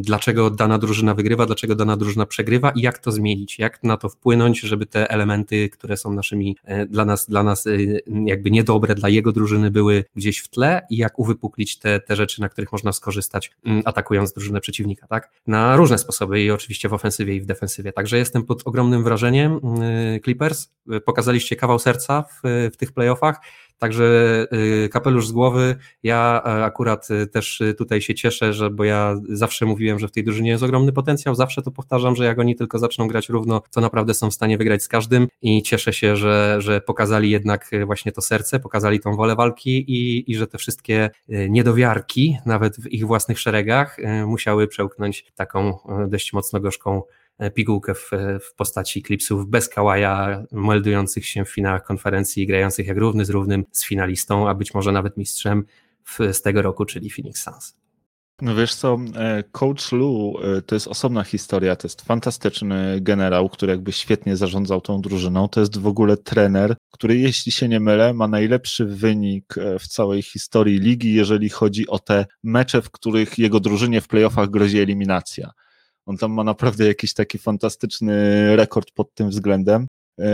dlaczego 0.00 0.50
dana 0.50 0.78
drużyna 0.78 1.14
wygrywa, 1.14 1.46
dlaczego 1.46 1.74
dana 1.74 1.96
drużyna 1.96 2.26
przegrywa 2.26 2.70
i 2.70 2.80
jak 2.80 2.98
to 2.98 3.12
zmienić, 3.12 3.58
jak 3.58 3.82
na 3.82 3.96
to 3.96 4.08
wpłynąć, 4.08 4.60
żeby 4.60 4.86
te 4.86 5.07
elementy, 5.08 5.68
które 5.68 5.96
są 5.96 6.12
naszymi 6.12 6.56
e, 6.64 6.86
dla 6.86 7.04
nas, 7.04 7.26
dla 7.26 7.42
nas 7.42 7.66
e, 7.66 7.70
jakby 8.24 8.50
niedobre 8.50 8.94
dla 8.94 9.08
jego 9.08 9.32
drużyny 9.32 9.70
były 9.70 10.04
gdzieś 10.16 10.38
w 10.38 10.48
tle 10.48 10.86
i 10.90 10.96
jak 10.96 11.18
uwypuklić 11.18 11.78
te, 11.78 12.00
te 12.00 12.16
rzeczy, 12.16 12.40
na 12.40 12.48
których 12.48 12.72
można 12.72 12.92
skorzystać 12.92 13.50
mm, 13.64 13.82
atakując 13.84 14.32
drużynę 14.32 14.60
przeciwnika, 14.60 15.06
tak? 15.06 15.30
Na 15.46 15.76
różne 15.76 15.98
sposoby 15.98 16.42
i 16.42 16.50
oczywiście 16.50 16.88
w 16.88 16.94
ofensywie 16.94 17.34
i 17.34 17.40
w 17.40 17.46
defensywie. 17.46 17.92
Także 17.92 18.18
jestem 18.18 18.44
pod 18.44 18.62
ogromnym 18.66 19.04
wrażeniem 19.04 19.60
mm, 19.62 20.20
Clippers. 20.20 20.68
Pokazaliście 21.04 21.56
kawał 21.56 21.78
serca 21.78 22.22
w, 22.22 22.70
w 22.72 22.76
tych 22.76 22.92
playoffach. 22.92 23.40
Także 23.78 24.04
y, 24.84 24.88
kapelusz 24.88 25.26
z 25.26 25.32
głowy. 25.32 25.76
Ja 26.02 26.42
e, 26.44 26.64
akurat 26.64 27.10
y, 27.10 27.26
też 27.26 27.60
y, 27.60 27.74
tutaj 27.74 28.00
się 28.00 28.14
cieszę, 28.14 28.52
że 28.52 28.70
bo 28.70 28.84
ja 28.84 29.14
zawsze 29.28 29.66
mówiłem, 29.66 29.98
że 29.98 30.08
w 30.08 30.12
tej 30.12 30.24
drużynie 30.24 30.50
jest 30.50 30.62
ogromny 30.62 30.92
potencjał, 30.92 31.34
zawsze 31.34 31.62
to 31.62 31.70
powtarzam, 31.70 32.16
że 32.16 32.24
jak 32.24 32.38
oni 32.38 32.56
tylko 32.56 32.78
zaczną 32.78 33.08
grać 33.08 33.28
równo, 33.28 33.62
to 33.70 33.80
naprawdę 33.80 34.14
są 34.14 34.30
w 34.30 34.34
stanie 34.34 34.58
wygrać 34.58 34.82
z 34.82 34.88
każdym 34.88 35.28
i 35.42 35.62
cieszę 35.62 35.92
się, 35.92 36.16
że, 36.16 36.56
że 36.58 36.80
pokazali 36.80 37.30
jednak 37.30 37.70
właśnie 37.86 38.12
to 38.12 38.20
serce, 38.20 38.60
pokazali 38.60 39.00
tą 39.00 39.16
wolę 39.16 39.36
walki 39.36 39.84
i, 39.90 40.30
i 40.30 40.36
że 40.36 40.46
te 40.46 40.58
wszystkie 40.58 41.10
niedowiarki, 41.28 42.36
nawet 42.46 42.76
w 42.76 42.86
ich 42.86 43.06
własnych 43.06 43.38
szeregach, 43.40 43.96
musiały 44.26 44.68
przełknąć 44.68 45.32
taką 45.34 45.78
dość 46.08 46.32
mocno 46.32 46.60
gorzką 46.60 47.02
pigułkę 47.54 47.94
w, 47.94 48.10
w 48.40 48.54
postaci 48.54 49.02
klipsów 49.02 49.46
bez 49.46 49.68
kałaja, 49.68 50.44
meldujących 50.52 51.26
się 51.26 51.44
w 51.44 51.50
finałach 51.50 51.84
konferencji, 51.84 52.46
grających 52.46 52.86
jak 52.86 52.98
równy 52.98 53.24
z 53.24 53.30
równym 53.30 53.64
z 53.72 53.86
finalistą, 53.86 54.48
a 54.48 54.54
być 54.54 54.74
może 54.74 54.92
nawet 54.92 55.16
mistrzem 55.16 55.64
w, 56.04 56.18
z 56.32 56.42
tego 56.42 56.62
roku, 56.62 56.84
czyli 56.84 57.10
Phoenix 57.10 57.42
Suns. 57.42 57.78
No 58.42 58.54
wiesz 58.54 58.74
co, 58.74 58.98
e, 59.16 59.42
Coach 59.52 59.92
Lu 59.92 60.34
e, 60.42 60.62
to 60.62 60.74
jest 60.74 60.88
osobna 60.88 61.24
historia, 61.24 61.76
to 61.76 61.86
jest 61.86 62.02
fantastyczny 62.02 63.00
generał, 63.00 63.48
który 63.48 63.72
jakby 63.72 63.92
świetnie 63.92 64.36
zarządzał 64.36 64.80
tą 64.80 65.00
drużyną, 65.00 65.48
to 65.48 65.60
jest 65.60 65.78
w 65.78 65.86
ogóle 65.86 66.16
trener, 66.16 66.76
który 66.90 67.16
jeśli 67.16 67.52
się 67.52 67.68
nie 67.68 67.80
mylę 67.80 68.14
ma 68.14 68.28
najlepszy 68.28 68.84
wynik 68.84 69.58
e, 69.58 69.78
w 69.78 69.88
całej 69.88 70.22
historii 70.22 70.78
ligi, 70.78 71.14
jeżeli 71.14 71.48
chodzi 71.48 71.86
o 71.86 71.98
te 71.98 72.26
mecze, 72.42 72.82
w 72.82 72.90
których 72.90 73.38
jego 73.38 73.60
drużynie 73.60 74.00
w 74.00 74.08
playoffach 74.08 74.50
grozi 74.50 74.78
eliminacja. 74.78 75.50
On 76.08 76.16
tam 76.16 76.32
ma 76.32 76.44
naprawdę 76.44 76.86
jakiś 76.86 77.14
taki 77.14 77.38
fantastyczny 77.38 78.56
rekord 78.56 78.90
pod 78.90 79.14
tym 79.14 79.28
względem. 79.28 79.86
E, 80.18 80.30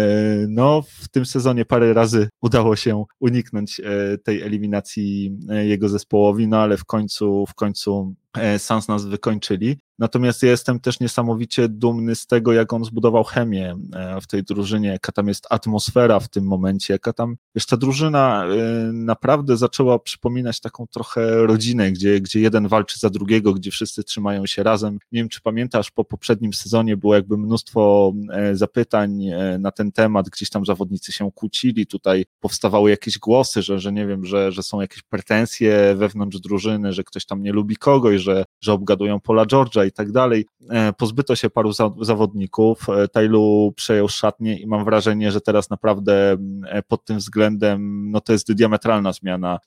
no, 0.49 0.83
w 0.83 1.09
tym 1.09 1.26
sezonie 1.26 1.64
parę 1.64 1.93
razy 1.93 2.28
udało 2.43 2.76
się 2.76 3.04
uniknąć 3.21 3.81
e, 3.81 4.19
tej 4.19 4.43
eliminacji 4.43 5.38
e, 5.50 5.66
jego 5.66 5.88
zespołowi, 5.88 6.49
no 6.49 6.59
ale 6.59 6.76
w 6.76 6.85
końcu, 6.85 7.47
w 7.47 7.54
końcu 7.54 8.14
Sans 8.58 8.88
nas 8.88 9.06
wykończyli. 9.06 9.76
Natomiast 9.98 10.42
ja 10.42 10.50
jestem 10.50 10.80
też 10.80 11.00
niesamowicie 11.00 11.68
dumny 11.68 12.14
z 12.14 12.26
tego, 12.26 12.52
jak 12.52 12.72
on 12.72 12.84
zbudował 12.84 13.24
chemię 13.24 13.76
e, 13.92 14.20
w 14.20 14.26
tej 14.26 14.42
drużynie, 14.42 14.88
jaka 14.88 15.12
tam 15.12 15.28
jest 15.28 15.46
atmosfera 15.50 16.20
w 16.20 16.28
tym 16.28 16.44
momencie, 16.44 16.94
jaka 16.94 17.12
tam, 17.12 17.36
wiesz, 17.54 17.66
ta 17.66 17.76
drużyna 17.76 18.44
e, 18.44 18.92
naprawdę 18.92 19.56
zaczęła 19.56 19.98
przypominać 19.98 20.60
taką 20.60 20.86
trochę 20.86 21.46
rodzinę, 21.46 21.92
gdzie, 21.92 22.20
gdzie 22.20 22.40
jeden 22.40 22.68
walczy 22.68 22.98
za 22.98 23.10
drugiego, 23.10 23.54
gdzie 23.54 23.70
wszyscy 23.70 24.04
trzymają 24.04 24.46
się 24.46 24.62
razem. 24.62 24.98
Nie 25.12 25.20
wiem, 25.20 25.28
czy 25.28 25.40
pamiętasz, 25.40 25.90
po 25.90 26.04
poprzednim 26.04 26.52
sezonie 26.52 26.96
było 26.96 27.14
jakby 27.14 27.38
mnóstwo 27.38 28.12
e, 28.32 28.56
zapytań 28.56 29.24
na 29.58 29.70
ten 29.70 29.92
temat, 29.92 30.28
gdzieś 30.28 30.50
tam 30.50 30.66
zawodnicy 30.66 31.12
się 31.12 31.32
kłócili, 31.32 31.86
tutaj 31.86 32.24
powstawały 32.40 32.90
jakieś 32.90 33.18
głosy, 33.18 33.62
że, 33.62 33.78
że 33.78 33.92
nie 33.92 34.06
wiem, 34.06 34.24
że, 34.24 34.52
że 34.52 34.62
są 34.62 34.80
jakieś 34.80 35.02
pretensje 35.02 35.94
wewnątrz 35.96 36.40
drużyny, 36.40 36.92
że 36.92 37.04
ktoś 37.04 37.26
tam 37.26 37.42
nie 37.42 37.52
lubi 37.52 37.76
kogoś, 37.76 38.20
że, 38.64 38.73
obgadują 38.73 39.21
Pola 39.21 39.47
George'a 39.47 39.87
i 39.87 39.92
tak 39.92 40.12
dalej. 40.12 40.47
E, 40.71 40.92
pozbyto 40.92 41.37
się 41.37 41.50
paru 41.50 41.73
zawodników, 42.00 42.88
e, 42.88 43.09
Tailu 43.09 43.73
przejął 43.76 44.09
szatnię 44.09 44.59
i 44.59 44.66
mam 44.66 44.85
wrażenie, 44.85 45.33
że 45.33 45.40
teraz 45.40 45.71
naprawdę 45.71 46.37
e, 46.68 46.83
pod 46.83 47.04
tym 47.04 47.18
względem, 47.18 48.11
no 48.11 48.21
to 48.21 48.33
jest 48.33 48.52
diametralna 48.52 49.12
zmiana 49.12 49.59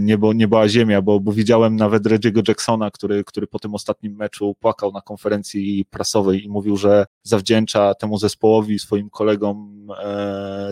niebo, 0.00 0.32
niebo 0.32 0.60
a 0.60 0.68
ziemia, 0.68 1.02
bo, 1.02 1.20
bo 1.20 1.32
widziałem 1.32 1.76
nawet 1.76 2.02
Reggie'ego 2.02 2.48
Jacksona, 2.48 2.90
który, 2.90 3.24
który 3.24 3.46
po 3.46 3.58
tym 3.58 3.74
ostatnim 3.74 4.16
meczu 4.16 4.54
płakał 4.60 4.92
na 4.92 5.00
konferencji 5.00 5.84
prasowej 5.90 6.44
i 6.44 6.48
mówił, 6.48 6.76
że 6.76 7.06
zawdzięcza 7.22 7.94
temu 7.94 8.18
zespołowi 8.18 8.78
swoim 8.78 9.10
kolegom 9.10 9.78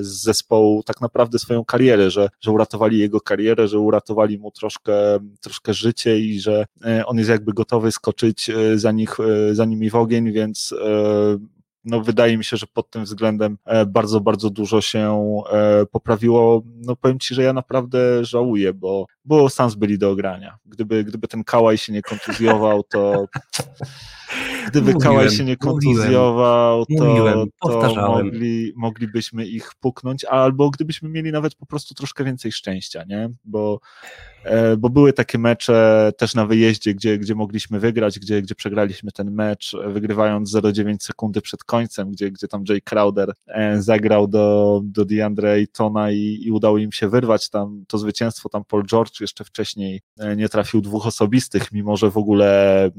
z 0.01 0.23
zespołu 0.23 0.83
tak 0.83 1.01
naprawdę 1.01 1.39
swoją 1.39 1.65
karierę, 1.65 2.11
że, 2.11 2.29
że 2.41 2.51
uratowali 2.51 2.99
jego 2.99 3.21
karierę, 3.21 3.69
że 3.69 3.79
uratowali 3.79 4.39
mu 4.39 4.51
troszkę, 4.51 4.95
troszkę 5.41 5.75
życie 5.75 6.21
i 6.21 6.41
że 6.41 6.67
on 7.07 7.19
jest 7.19 7.31
jakby 7.31 7.46
gotowy 7.53 7.93
skoczyć 7.93 8.51
za, 8.75 8.93
nich, 8.93 9.21
e, 9.21 9.55
za 9.55 9.65
nimi 9.65 9.91
w 9.91 9.95
ogień, 9.95 10.33
więc 10.33 10.75
e, 10.85 11.39
no 11.85 12.01
wydaje 12.01 12.39
mi 12.39 12.45
się, 12.45 12.57
że 12.57 12.67
pod 12.67 12.91
tym 12.91 13.05
względem 13.05 13.59
e, 13.65 13.87
bardzo, 13.87 14.21
bardzo 14.21 14.51
dużo 14.51 14.81
się 14.81 15.33
poprawiło. 15.91 16.63
No 16.77 16.97
powiem 16.97 17.19
Ci, 17.19 17.35
że 17.35 17.43
ja 17.43 17.53
naprawdę 17.53 18.25
żałuję, 18.25 18.75
bo, 18.75 19.07
bo 19.25 19.49
Sans 19.49 19.75
byli 19.75 19.99
do 19.99 20.11
ogrania. 20.11 20.57
Gdyby, 20.67 21.05
gdyby 21.05 21.29
ten 21.29 21.45
Kałaj 21.45 21.79
się 21.79 21.93
nie 21.93 22.03
kontuzjował, 22.03 22.83
to 22.83 23.27
gdyby 24.69 24.93
mówiłem, 24.93 25.01
Kałaj 25.01 25.31
się 25.31 25.45
nie 25.45 25.57
kontuzjował, 25.57 26.87
to, 27.63 27.81
to 27.81 27.95
mogli, 27.95 28.73
moglibyśmy 28.77 29.47
ich 29.47 29.71
puknąć, 29.81 30.25
albo 30.25 30.71
gdybyśmy 30.71 31.09
mieli 31.09 31.33
nawet 31.33 31.55
po 31.55 31.67
prostu 31.67 31.95
troszkę 31.95 32.25
więcej 32.25 32.53
szczęścia, 32.53 33.05
nie? 33.09 33.31
Bo 33.45 33.81
E, 34.47 34.77
bo 34.77 34.91
były 34.91 35.13
takie 35.13 35.39
mecze 35.39 36.13
też 36.19 36.35
na 36.35 36.47
wyjeździe, 36.47 36.95
gdzie, 36.95 37.19
gdzie 37.19 37.35
mogliśmy 37.35 37.81
wygrać, 37.81 38.19
gdzie, 38.19 38.43
gdzie 38.43 38.55
przegraliśmy 38.55 39.13
ten 39.13 39.31
mecz, 39.31 39.75
e, 39.75 39.91
wygrywając 39.91 40.55
0,9 40.55 40.97
sekundy 41.01 41.41
przed 41.41 41.65
końcem, 41.65 42.11
gdzie, 42.11 42.31
gdzie 42.31 42.49
tam 42.49 42.65
Jay 42.69 42.81
Crowder 42.81 43.33
e, 43.47 43.83
zagrał 43.83 44.29
do, 44.29 44.81
do 44.85 45.05
DeAndre 45.05 45.53
Aytona 45.53 46.11
i, 46.11 46.41
i 46.43 46.53
udało 46.53 46.79
im 46.79 46.93
się 46.93 47.09
wyrwać 47.09 47.49
tam 47.49 47.85
to 47.89 47.99
zwycięstwo, 47.99 48.49
tam 48.49 48.65
Paul 48.65 48.87
George 48.87 49.21
jeszcze 49.21 49.45
wcześniej 49.45 50.01
nie 50.37 50.49
trafił 50.49 50.81
dwóch 50.81 51.07
osobistych, 51.07 51.73
mimo 51.73 51.97
że 51.97 52.11
w 52.11 52.17
ogóle 52.17 52.91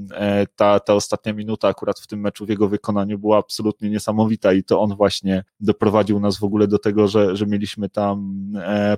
ta, 0.55 0.79
ta 0.79 0.93
ostatnia 0.93 1.16
minuta 1.33 1.67
akurat 1.67 1.99
w 1.99 2.07
tym 2.07 2.19
meczu 2.19 2.45
w 2.45 2.49
jego 2.49 2.67
wykonaniu 2.67 3.19
była 3.19 3.37
absolutnie 3.37 3.89
niesamowita 3.89 4.53
i 4.53 4.63
to 4.63 4.81
on 4.81 4.95
właśnie 4.95 5.43
doprowadził 5.59 6.19
nas 6.19 6.37
w 6.37 6.43
ogóle 6.43 6.67
do 6.67 6.79
tego, 6.79 7.07
że, 7.07 7.35
że 7.35 7.45
mieliśmy 7.45 7.89
tam 7.89 8.37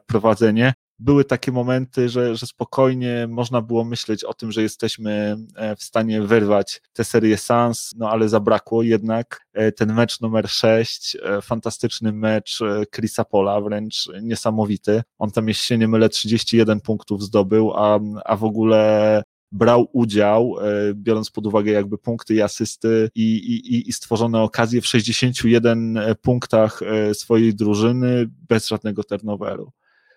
prowadzenie 0.05 0.73
były 0.99 1.25
takie 1.25 1.51
momenty, 1.51 2.09
że, 2.09 2.35
że 2.35 2.47
spokojnie 2.47 3.27
można 3.29 3.61
było 3.61 3.83
myśleć 3.83 4.23
o 4.23 4.33
tym, 4.33 4.51
że 4.51 4.61
jesteśmy 4.61 5.37
e, 5.55 5.75
w 5.75 5.83
stanie 5.83 6.21
wyrwać 6.21 6.81
tę 6.93 7.03
serię 7.03 7.37
Sans, 7.37 7.93
no 7.97 8.09
ale 8.09 8.29
zabrakło 8.29 8.83
jednak 8.83 9.47
e, 9.53 9.71
ten 9.71 9.93
mecz 9.93 10.21
numer 10.21 10.49
6, 10.49 11.17
e, 11.23 11.41
fantastyczny 11.41 12.11
mecz 12.11 12.59
Chrisa 12.95 13.25
Pola, 13.25 13.61
wręcz 13.61 14.09
niesamowity. 14.21 15.01
On 15.19 15.31
tam, 15.31 15.47
jeśli 15.47 15.65
się 15.65 15.77
nie 15.77 15.87
mylę, 15.87 16.09
31 16.09 16.81
punktów 16.81 17.23
zdobył, 17.23 17.73
a, 17.75 17.99
a 18.25 18.35
w 18.35 18.43
ogóle 18.43 19.23
brał 19.51 19.89
udział, 19.93 20.55
biorąc 20.93 21.31
pod 21.31 21.47
uwagę 21.47 21.71
jakby 21.71 21.97
punkty 21.97 22.33
i 22.33 22.41
asysty 22.41 23.09
i, 23.15 23.35
i, 23.35 23.89
i 23.89 23.93
stworzone 23.93 24.41
okazje 24.41 24.81
w 24.81 24.87
61 24.87 25.99
punktach 26.21 26.79
swojej 27.13 27.55
drużyny 27.55 28.29
bez 28.49 28.67
żadnego 28.67 29.03
turnoveru. 29.03 29.71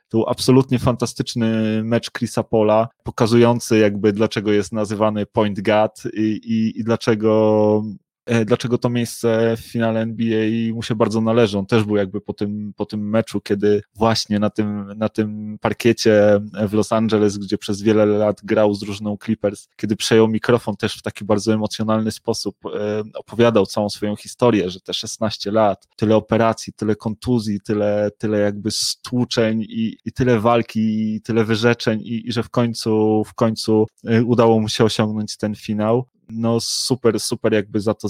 To 0.09 0.19
był 0.19 0.29
absolutnie 0.29 0.79
fantastyczny 0.79 1.81
mecz 1.85 2.11
Chrisa 2.11 2.43
Pola, 2.43 2.89
pokazujący 3.05 3.79
jakby 3.79 4.13
dlaczego 4.13 4.53
jest 4.53 4.73
nazywany 4.73 5.27
point 5.27 5.61
guard 5.61 6.03
i, 6.15 6.21
i, 6.21 6.81
i 6.81 6.85
dlaczego 6.85 7.83
E, 7.85 8.12
dlaczego 8.47 8.79
to 8.79 8.91
miejsce 8.91 9.57
w 9.57 9.61
finale 9.61 10.01
NBA 10.01 10.75
mu 10.75 10.83
się 10.83 10.95
bardzo 10.95 11.21
należy. 11.21 11.59
On 11.59 11.67
też 11.67 11.85
był 11.85 11.97
jakby 11.97 12.21
po 12.21 12.33
tym, 12.33 12.73
po 12.77 12.87
tym 12.87 13.11
meczu, 13.11 13.41
kiedy 13.41 13.83
właśnie 13.95 14.39
na 14.39 14.51
tym, 14.51 14.93
na 14.97 15.09
tym 15.09 15.59
parkiecie 15.61 16.41
w 16.69 16.73
Los 16.73 16.93
Angeles, 16.93 17.39
gdzie 17.39 17.59
przez 17.59 17.83
wiele 17.83 18.07
lat 18.07 18.41
grał 18.45 18.75
z 18.75 18.81
drużyną 18.81 19.17
Clippers, 19.25 19.69
kiedy 19.77 19.97
przejął 19.97 20.29
mikrofon 20.29 20.77
też 20.77 20.99
w 20.99 21.03
taki 21.03 21.25
bardzo 21.25 21.55
emocjonalny 21.55 22.11
sposób, 22.11 22.57
e, 22.67 23.03
opowiadał 23.15 23.67
całą 23.67 23.89
swoją 23.91 24.17
historię, 24.17 24.71
że 24.71 24.81
te 24.81 24.95
16 24.95 25.51
lat, 25.51 25.89
tyle 25.97 26.17
operacji, 26.17 26.73
tyle 26.73 26.97
kontuzji, 26.97 27.61
tyle, 27.61 28.11
tyle 28.19 28.39
jakby 28.39 28.71
stłuczeń 28.71 29.63
i, 29.63 29.97
i 30.05 30.13
tyle 30.13 30.41
walki, 30.41 31.15
i 31.15 31.21
tyle 31.21 31.45
wyrzeczeń 31.45 32.01
i, 32.01 32.29
i 32.29 32.33
że 32.33 32.43
w 32.43 32.51
końcu, 32.51 33.23
w 33.25 33.35
końcu 33.35 33.87
e, 34.07 34.25
udało 34.25 34.61
mu 34.61 34.69
się 34.69 34.85
osiągnąć 34.85 35.37
ten 35.37 35.55
finał 35.55 36.07
no 36.35 36.61
super, 36.61 37.21
super 37.21 37.53
jakby 37.53 37.81
za 37.81 37.95
to 37.95 38.09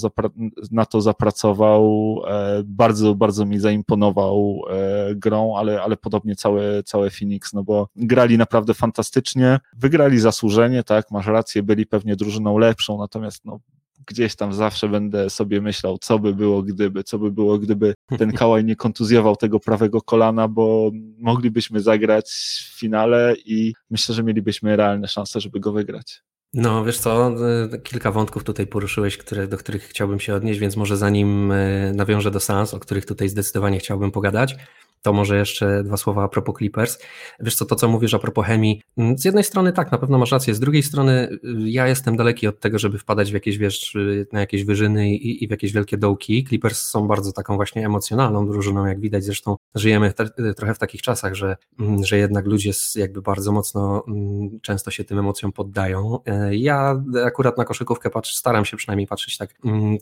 na 0.71 0.87
to 0.87 1.01
zapracował, 1.01 2.17
e, 2.27 2.63
bardzo, 2.65 3.15
bardzo 3.15 3.47
mi 3.47 3.59
zaimponował 3.59 4.63
e, 4.71 5.15
grą, 5.15 5.57
ale, 5.57 5.83
ale 5.83 5.97
podobnie 5.97 6.37
całe, 6.37 6.83
całe 6.83 7.11
Phoenix, 7.11 7.53
no 7.53 7.63
bo 7.65 7.89
grali 7.97 8.39
naprawdę 8.39 8.75
fantastycznie, 8.75 9.61
wygrali 9.77 10.21
zasłużenie, 10.21 10.83
tak, 10.83 11.11
masz 11.11 11.27
rację, 11.27 11.63
byli 11.63 11.87
pewnie 11.87 12.17
drużyną 12.17 12.59
lepszą, 12.59 12.99
natomiast 12.99 13.45
no 13.45 13.61
gdzieś 14.07 14.37
tam 14.37 14.53
zawsze 14.53 14.89
będę 14.89 15.31
sobie 15.31 15.61
myślał, 15.61 15.99
co 15.99 16.19
by 16.19 16.35
było 16.35 16.63
gdyby, 16.63 17.05
co 17.05 17.19
by 17.19 17.31
było 17.31 17.59
gdyby 17.59 17.95
ten 18.19 18.33
Kałaj 18.43 18.65
nie 18.65 18.77
kontuzjował 18.77 19.37
tego 19.37 19.61
prawego 19.61 20.01
kolana, 20.01 20.49
bo 20.49 20.91
moglibyśmy 21.19 21.81
zagrać 21.81 22.31
w 22.71 22.79
finale 22.79 23.35
i 23.45 23.73
myślę, 23.91 24.15
że 24.15 24.23
mielibyśmy 24.23 24.77
realne 24.77 25.09
szanse, 25.09 25.41
żeby 25.41 25.61
go 25.61 25.73
wygrać. 25.73 26.23
No, 26.55 26.85
wiesz 26.85 26.99
co, 26.99 27.35
y, 27.75 27.79
kilka 27.79 28.13
wątków 28.13 28.45
tutaj 28.45 28.67
poruszyłeś, 28.67 29.19
które, 29.19 29.49
do 29.49 29.59
których 29.59 29.83
chciałbym 29.83 30.21
się 30.21 30.35
odnieść, 30.35 30.61
więc 30.61 30.77
może 30.77 30.97
zanim 30.97 31.53
y, 31.53 31.93
nawiążę 31.95 32.31
do 32.31 32.41
Sans, 32.41 32.75
o 32.75 32.81
których 32.81 33.07
tutaj 33.07 33.29
zdecydowanie 33.29 33.79
chciałbym 33.79 34.11
pogadać, 34.11 34.57
to 35.03 35.13
może 35.13 35.39
jeszcze 35.39 35.85
dwa 35.85 35.97
słowa 35.97 36.25
a 36.25 36.29
propos 36.29 36.57
Clippers. 36.57 36.99
Wiesz 37.41 37.55
co, 37.55 37.65
to 37.65 37.75
co 37.75 37.89
mówisz 37.89 38.15
a 38.15 38.19
propos 38.19 38.47
chemii, 38.47 38.83
mm, 38.97 39.19
z 39.19 39.25
jednej 39.25 39.45
strony 39.45 39.73
tak, 39.73 39.93
na 39.93 39.99
pewno 39.99 40.19
masz 40.19 40.33
rację, 40.33 40.55
z 40.55 40.61
drugiej 40.61 40.83
strony 40.83 41.29
y, 41.45 41.71
ja 41.71 41.89
jestem 41.89 42.17
daleki 42.17 42.47
od 42.47 42.61
tego, 42.61 42.79
żeby 42.79 42.99
wpadać 42.99 43.31
w 43.31 43.35
jakieś, 43.35 43.59
wiesz, 43.59 43.97
na 44.33 44.41
jakieś 44.41 44.65
wyżyny 44.65 45.11
i, 45.11 45.45
i 45.45 45.49
w 45.49 45.51
jakieś 45.51 45.73
wielkie 45.73 45.97
dołki. 45.97 46.45
Clippers 46.45 46.83
są 46.83 47.09
bardzo 47.09 47.33
taką 47.33 47.57
właśnie 47.57 47.87
emocjonalną 47.87 48.47
drużyną, 48.47 48.87
jak 48.87 49.01
widać, 49.01 49.25
zresztą 49.25 49.57
żyjemy 49.75 50.13
te, 50.13 50.55
trochę 50.55 50.75
w 50.75 50.79
takich 50.79 51.03
czasach, 51.03 51.35
że, 51.35 51.57
mm, 51.81 52.05
że 52.05 52.19
jednak 52.19 52.47
ludzie 52.47 52.71
jakby 52.97 53.23
bardzo 53.23 53.53
mocno 53.53 54.05
mm, 54.09 54.61
często 54.61 54.91
się 54.91 55.05
tym 55.05 55.19
emocjom 55.19 55.53
poddają. 55.53 56.19
E, 56.27 56.57
ja 56.57 57.03
akurat 57.25 57.59
na 57.59 57.65
koszykówkę 57.65 58.11
patrzę, 58.11 58.39
staram 58.39 58.65
się 58.65 58.77
przynajmniej 58.77 59.07
patrzeć 59.07 59.39
tak 59.39 59.55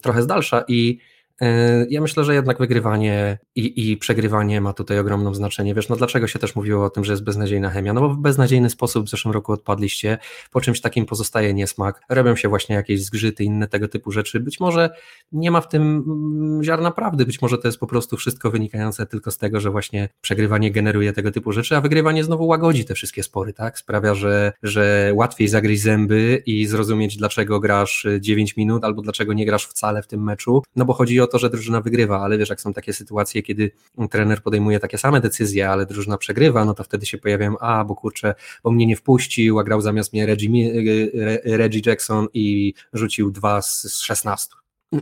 trochę 0.02 0.22
z 0.22 0.26
dalsza 0.26 0.64
i 0.68 0.98
ja 1.88 2.00
myślę, 2.00 2.24
że 2.24 2.34
jednak 2.34 2.58
wygrywanie 2.58 3.38
i, 3.54 3.90
i, 3.90 3.96
przegrywanie 3.96 4.60
ma 4.60 4.72
tutaj 4.72 4.98
ogromne 4.98 5.34
znaczenie. 5.34 5.74
Wiesz, 5.74 5.88
no 5.88 5.96
dlaczego 5.96 6.26
się 6.26 6.38
też 6.38 6.56
mówiło 6.56 6.84
o 6.84 6.90
tym, 6.90 7.04
że 7.04 7.12
jest 7.12 7.24
beznadziejna 7.24 7.70
chemia? 7.70 7.92
No 7.92 8.00
bo 8.00 8.08
w 8.08 8.18
beznadziejny 8.18 8.70
sposób 8.70 9.06
w 9.06 9.10
zeszłym 9.10 9.34
roku 9.34 9.52
odpadliście, 9.52 10.18
po 10.50 10.60
czymś 10.60 10.80
takim 10.80 11.06
pozostaje 11.06 11.54
niesmak, 11.54 12.00
robią 12.08 12.36
się 12.36 12.48
właśnie 12.48 12.76
jakieś 12.76 13.04
zgrzyty, 13.04 13.44
inne 13.44 13.68
tego 13.68 13.88
typu 13.88 14.12
rzeczy. 14.12 14.40
Być 14.40 14.60
może 14.60 14.90
nie 15.32 15.50
ma 15.50 15.60
w 15.60 15.68
tym 15.68 15.82
mm, 15.82 16.64
ziarna 16.64 16.90
prawdy, 16.90 17.26
być 17.26 17.42
może 17.42 17.58
to 17.58 17.68
jest 17.68 17.78
po 17.78 17.86
prostu 17.86 18.16
wszystko 18.16 18.50
wynikające 18.50 19.06
tylko 19.06 19.30
z 19.30 19.38
tego, 19.38 19.60
że 19.60 19.70
właśnie 19.70 20.08
przegrywanie 20.20 20.70
generuje 20.70 21.12
tego 21.12 21.30
typu 21.30 21.52
rzeczy, 21.52 21.76
a 21.76 21.80
wygrywanie 21.80 22.24
znowu 22.24 22.46
łagodzi 22.46 22.84
te 22.84 22.94
wszystkie 22.94 23.22
spory, 23.22 23.52
tak? 23.52 23.78
Sprawia, 23.78 24.14
że, 24.14 24.52
że 24.62 25.12
łatwiej 25.14 25.48
zagryźć 25.48 25.82
zęby 25.82 26.42
i 26.46 26.66
zrozumieć, 26.66 27.16
dlaczego 27.16 27.60
grasz 27.60 28.06
9 28.20 28.56
minut 28.56 28.84
albo 28.84 29.02
dlaczego 29.02 29.32
nie 29.32 29.46
grasz 29.46 29.66
wcale 29.66 30.02
w 30.02 30.06
tym 30.06 30.24
meczu, 30.24 30.62
no 30.76 30.84
bo 30.84 30.92
chodzi 30.92 31.20
o 31.20 31.26
to, 31.30 31.38
że 31.38 31.50
drużyna 31.50 31.80
wygrywa, 31.80 32.20
ale 32.20 32.38
wiesz, 32.38 32.50
jak 32.50 32.60
są 32.60 32.72
takie 32.72 32.92
sytuacje, 32.92 33.42
kiedy 33.42 33.70
trener 34.10 34.42
podejmuje 34.42 34.80
takie 34.80 34.98
same 34.98 35.20
decyzje, 35.20 35.70
ale 35.70 35.86
drużyna 35.86 36.18
przegrywa, 36.18 36.64
no 36.64 36.74
to 36.74 36.84
wtedy 36.84 37.06
się 37.06 37.18
pojawiają, 37.18 37.58
a 37.58 37.84
bo 37.84 37.94
kurczę, 37.94 38.34
bo 38.64 38.70
mnie 38.70 38.86
nie 38.86 38.96
wpuścił, 38.96 39.58
a 39.58 39.64
grał 39.64 39.80
zamiast 39.80 40.12
mnie 40.12 40.26
Reggie, 40.26 40.70
Reggie 41.44 41.82
Jackson 41.86 42.26
i 42.34 42.74
rzucił 42.92 43.30
dwa 43.30 43.62
z 43.62 43.94
16 43.94 44.50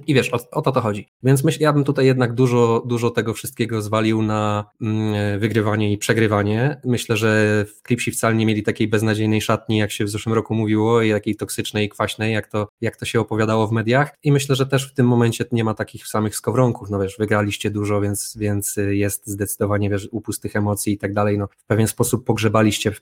I 0.07 0.15
wiesz, 0.15 0.35
o, 0.35 0.39
o 0.51 0.63
to 0.63 0.73
to 0.73 0.81
chodzi. 0.81 1.09
Więc 1.23 1.45
myślę, 1.45 1.65
ja 1.65 1.73
bym 1.73 1.85
tutaj 1.85 2.07
jednak 2.07 2.35
dużo, 2.35 2.83
dużo 2.87 3.11
tego 3.11 3.35
wszystkiego 3.35 3.83
zwalił 3.83 4.23
na 4.23 4.65
mm, 4.81 5.41
wygrywanie 5.41 5.93
i 5.93 5.99
przegrywanie. 5.99 6.81
Myślę, 6.85 7.17
że 7.17 7.65
w 7.69 7.87
Clipsi 7.87 8.11
wcale 8.11 8.35
nie 8.35 8.47
mieli 8.47 8.63
takiej 8.63 8.89
beznadziejnej 8.89 9.41
szatni, 9.41 9.79
jak 9.79 9.91
się 9.91 10.05
w 10.05 10.09
zeszłym 10.09 10.35
roku 10.35 10.55
mówiło, 10.55 11.03
i 11.03 11.11
takiej 11.11 11.37
toksycznej 11.37 11.87
i 11.87 11.89
kwaśnej, 11.89 12.35
jak 12.35 12.49
to, 12.49 12.69
jak 12.81 12.97
to 12.97 13.05
się 13.05 13.21
opowiadało 13.21 13.67
w 13.67 13.73
mediach. 13.73 14.15
I 14.23 14.33
myślę, 14.33 14.57
że 14.57 14.67
też 14.67 14.91
w 14.91 14.95
tym 14.95 15.07
momencie 15.07 15.45
nie 15.53 15.65
ma 15.65 15.75
takich 15.75 16.07
samych 16.07 16.37
skowronków. 16.37 16.91
No 16.91 17.01
wiesz, 17.01 17.17
wygraliście 17.19 17.71
dużo, 17.71 18.01
więc, 18.01 18.37
więc 18.37 18.77
jest 18.89 19.27
zdecydowanie 19.27 19.91
wiesz, 19.91 20.09
upust 20.13 20.43
tych 20.43 20.57
emocji 20.57 20.93
i 20.93 20.99
tak 20.99 21.13
dalej. 21.13 21.39
No, 21.39 21.49
w 21.59 21.65
pewien 21.65 21.89
sposób 21.89 22.25
pogrzebaliście 22.25 22.93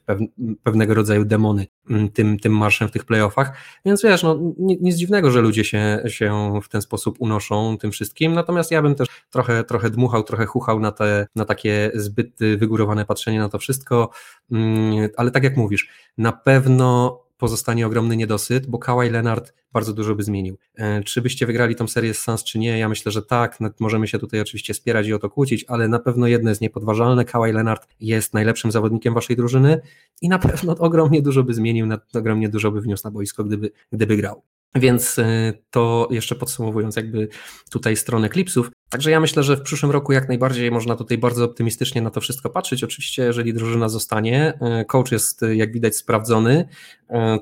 pewnego 0.62 0.95
rodzaju 0.95 1.25
demony 1.25 1.66
mm, 1.90 2.09
tym, 2.09 2.38
tym 2.38 2.57
marszem 2.57 2.88
w 2.88 2.90
tych 2.90 3.05
playoffach. 3.05 3.52
Więc 3.85 4.02
wiesz, 4.02 4.23
no, 4.23 4.40
nic 4.59 4.97
dziwnego, 4.97 5.31
że 5.31 5.40
ludzie 5.40 5.64
się, 5.64 6.02
się 6.07 6.61
w 6.62 6.69
ten 6.69 6.75
sposób 6.83 7.16
unoszą 7.18 7.78
tym 7.78 7.92
wszystkim. 7.92 8.33
Natomiast 8.33 8.71
ja 8.71 8.83
bym 8.83 8.95
też 8.95 9.09
trochę, 9.30 9.64
trochę 9.64 9.90
dmuchał, 9.90 10.23
trochę 10.23 10.47
chuchał 10.47 10.80
na, 10.80 10.92
te, 10.92 11.26
na 11.35 11.45
takie 11.45 11.90
zbyt 11.95 12.38
wygórowane 12.38 13.04
patrzenie 13.04 13.38
na 13.38 13.49
to 13.49 13.59
wszystko. 13.59 14.11
Mm, 14.52 15.09
ale 15.16 15.30
tak 15.30 15.45
jak 15.45 15.56
mówisz, 15.56 15.88
na 16.18 16.33
pewno 16.33 17.21
pozostanie 17.37 17.87
ogromny 17.87 18.16
niedosyt, 18.16 18.66
bo 18.66 18.78
Kawhi 18.78 19.11
Leonard 19.11 19.52
bardzo 19.73 19.92
dużo 19.92 20.14
by 20.14 20.23
zmienił. 20.23 20.59
E, 20.75 21.02
czy 21.02 21.23
byście 21.23 21.47
wygrali 21.47 21.75
tą 21.75 21.88
serię 21.88 22.14
z 22.14 22.18
Suns, 22.18 22.45
czy 22.45 22.59
nie? 22.59 22.78
Ja 22.78 22.88
myślę, 22.88 23.12
że 23.12 23.23
tak. 23.23 23.59
Możemy 23.80 24.09
się 24.09 24.18
tutaj 24.18 24.40
oczywiście 24.40 24.75
spierać 24.75 25.06
i 25.06 25.14
o 25.14 25.18
to 25.18 25.30
kłócić, 25.30 25.64
ale 25.68 25.88
na 25.88 25.99
pewno 25.99 26.26
jedno 26.26 26.50
jest 26.50 26.61
niepodważalne. 26.61 27.25
Kawhi 27.25 27.52
Leonard 27.52 27.88
jest 28.00 28.35
najlepszym 28.35 28.73
zawodnikiem 28.73 29.14
waszej 29.14 29.37
drużyny 29.37 29.80
i 30.23 30.28
na 30.28 30.38
pewno 30.38 30.76
ogromnie 30.78 31.23
dużo 31.23 31.42
by 31.42 31.54
zmienił, 31.54 31.87
ogromnie 32.14 32.49
dużo 32.49 32.71
by 32.71 32.80
wniósł 32.80 33.02
na 33.04 33.11
boisko, 33.11 33.45
gdyby, 33.45 33.71
gdyby 33.92 34.16
grał. 34.16 34.42
Więc 34.75 35.18
e, 35.18 35.52
to 35.70 36.08
jeszcze 36.11 36.35
podsumowując 36.35 36.96
jakby 36.96 37.28
tutaj 37.70 37.96
stronę 37.96 38.28
klipsów. 38.28 38.70
Także 38.88 39.11
ja 39.11 39.20
myślę, 39.20 39.42
że 39.42 39.56
w 39.56 39.62
przyszłym 39.62 39.92
roku 39.92 40.12
jak 40.12 40.28
najbardziej 40.28 40.70
można 40.70 40.96
tutaj 40.96 41.18
bardzo 41.18 41.44
optymistycznie 41.44 42.02
na 42.02 42.11
to 42.11 42.20
wszystko 42.20 42.50
patrzeć. 42.50 42.85
Oczywiście, 42.85 43.23
jeżeli 43.23 43.54
drużyna 43.54 43.88
zostanie, 43.88 44.58
e, 44.61 44.85
coach 44.85 45.12
jest 45.12 45.40
jak 45.54 45.73
widać 45.73 45.96
sprawdzony. 45.96 46.68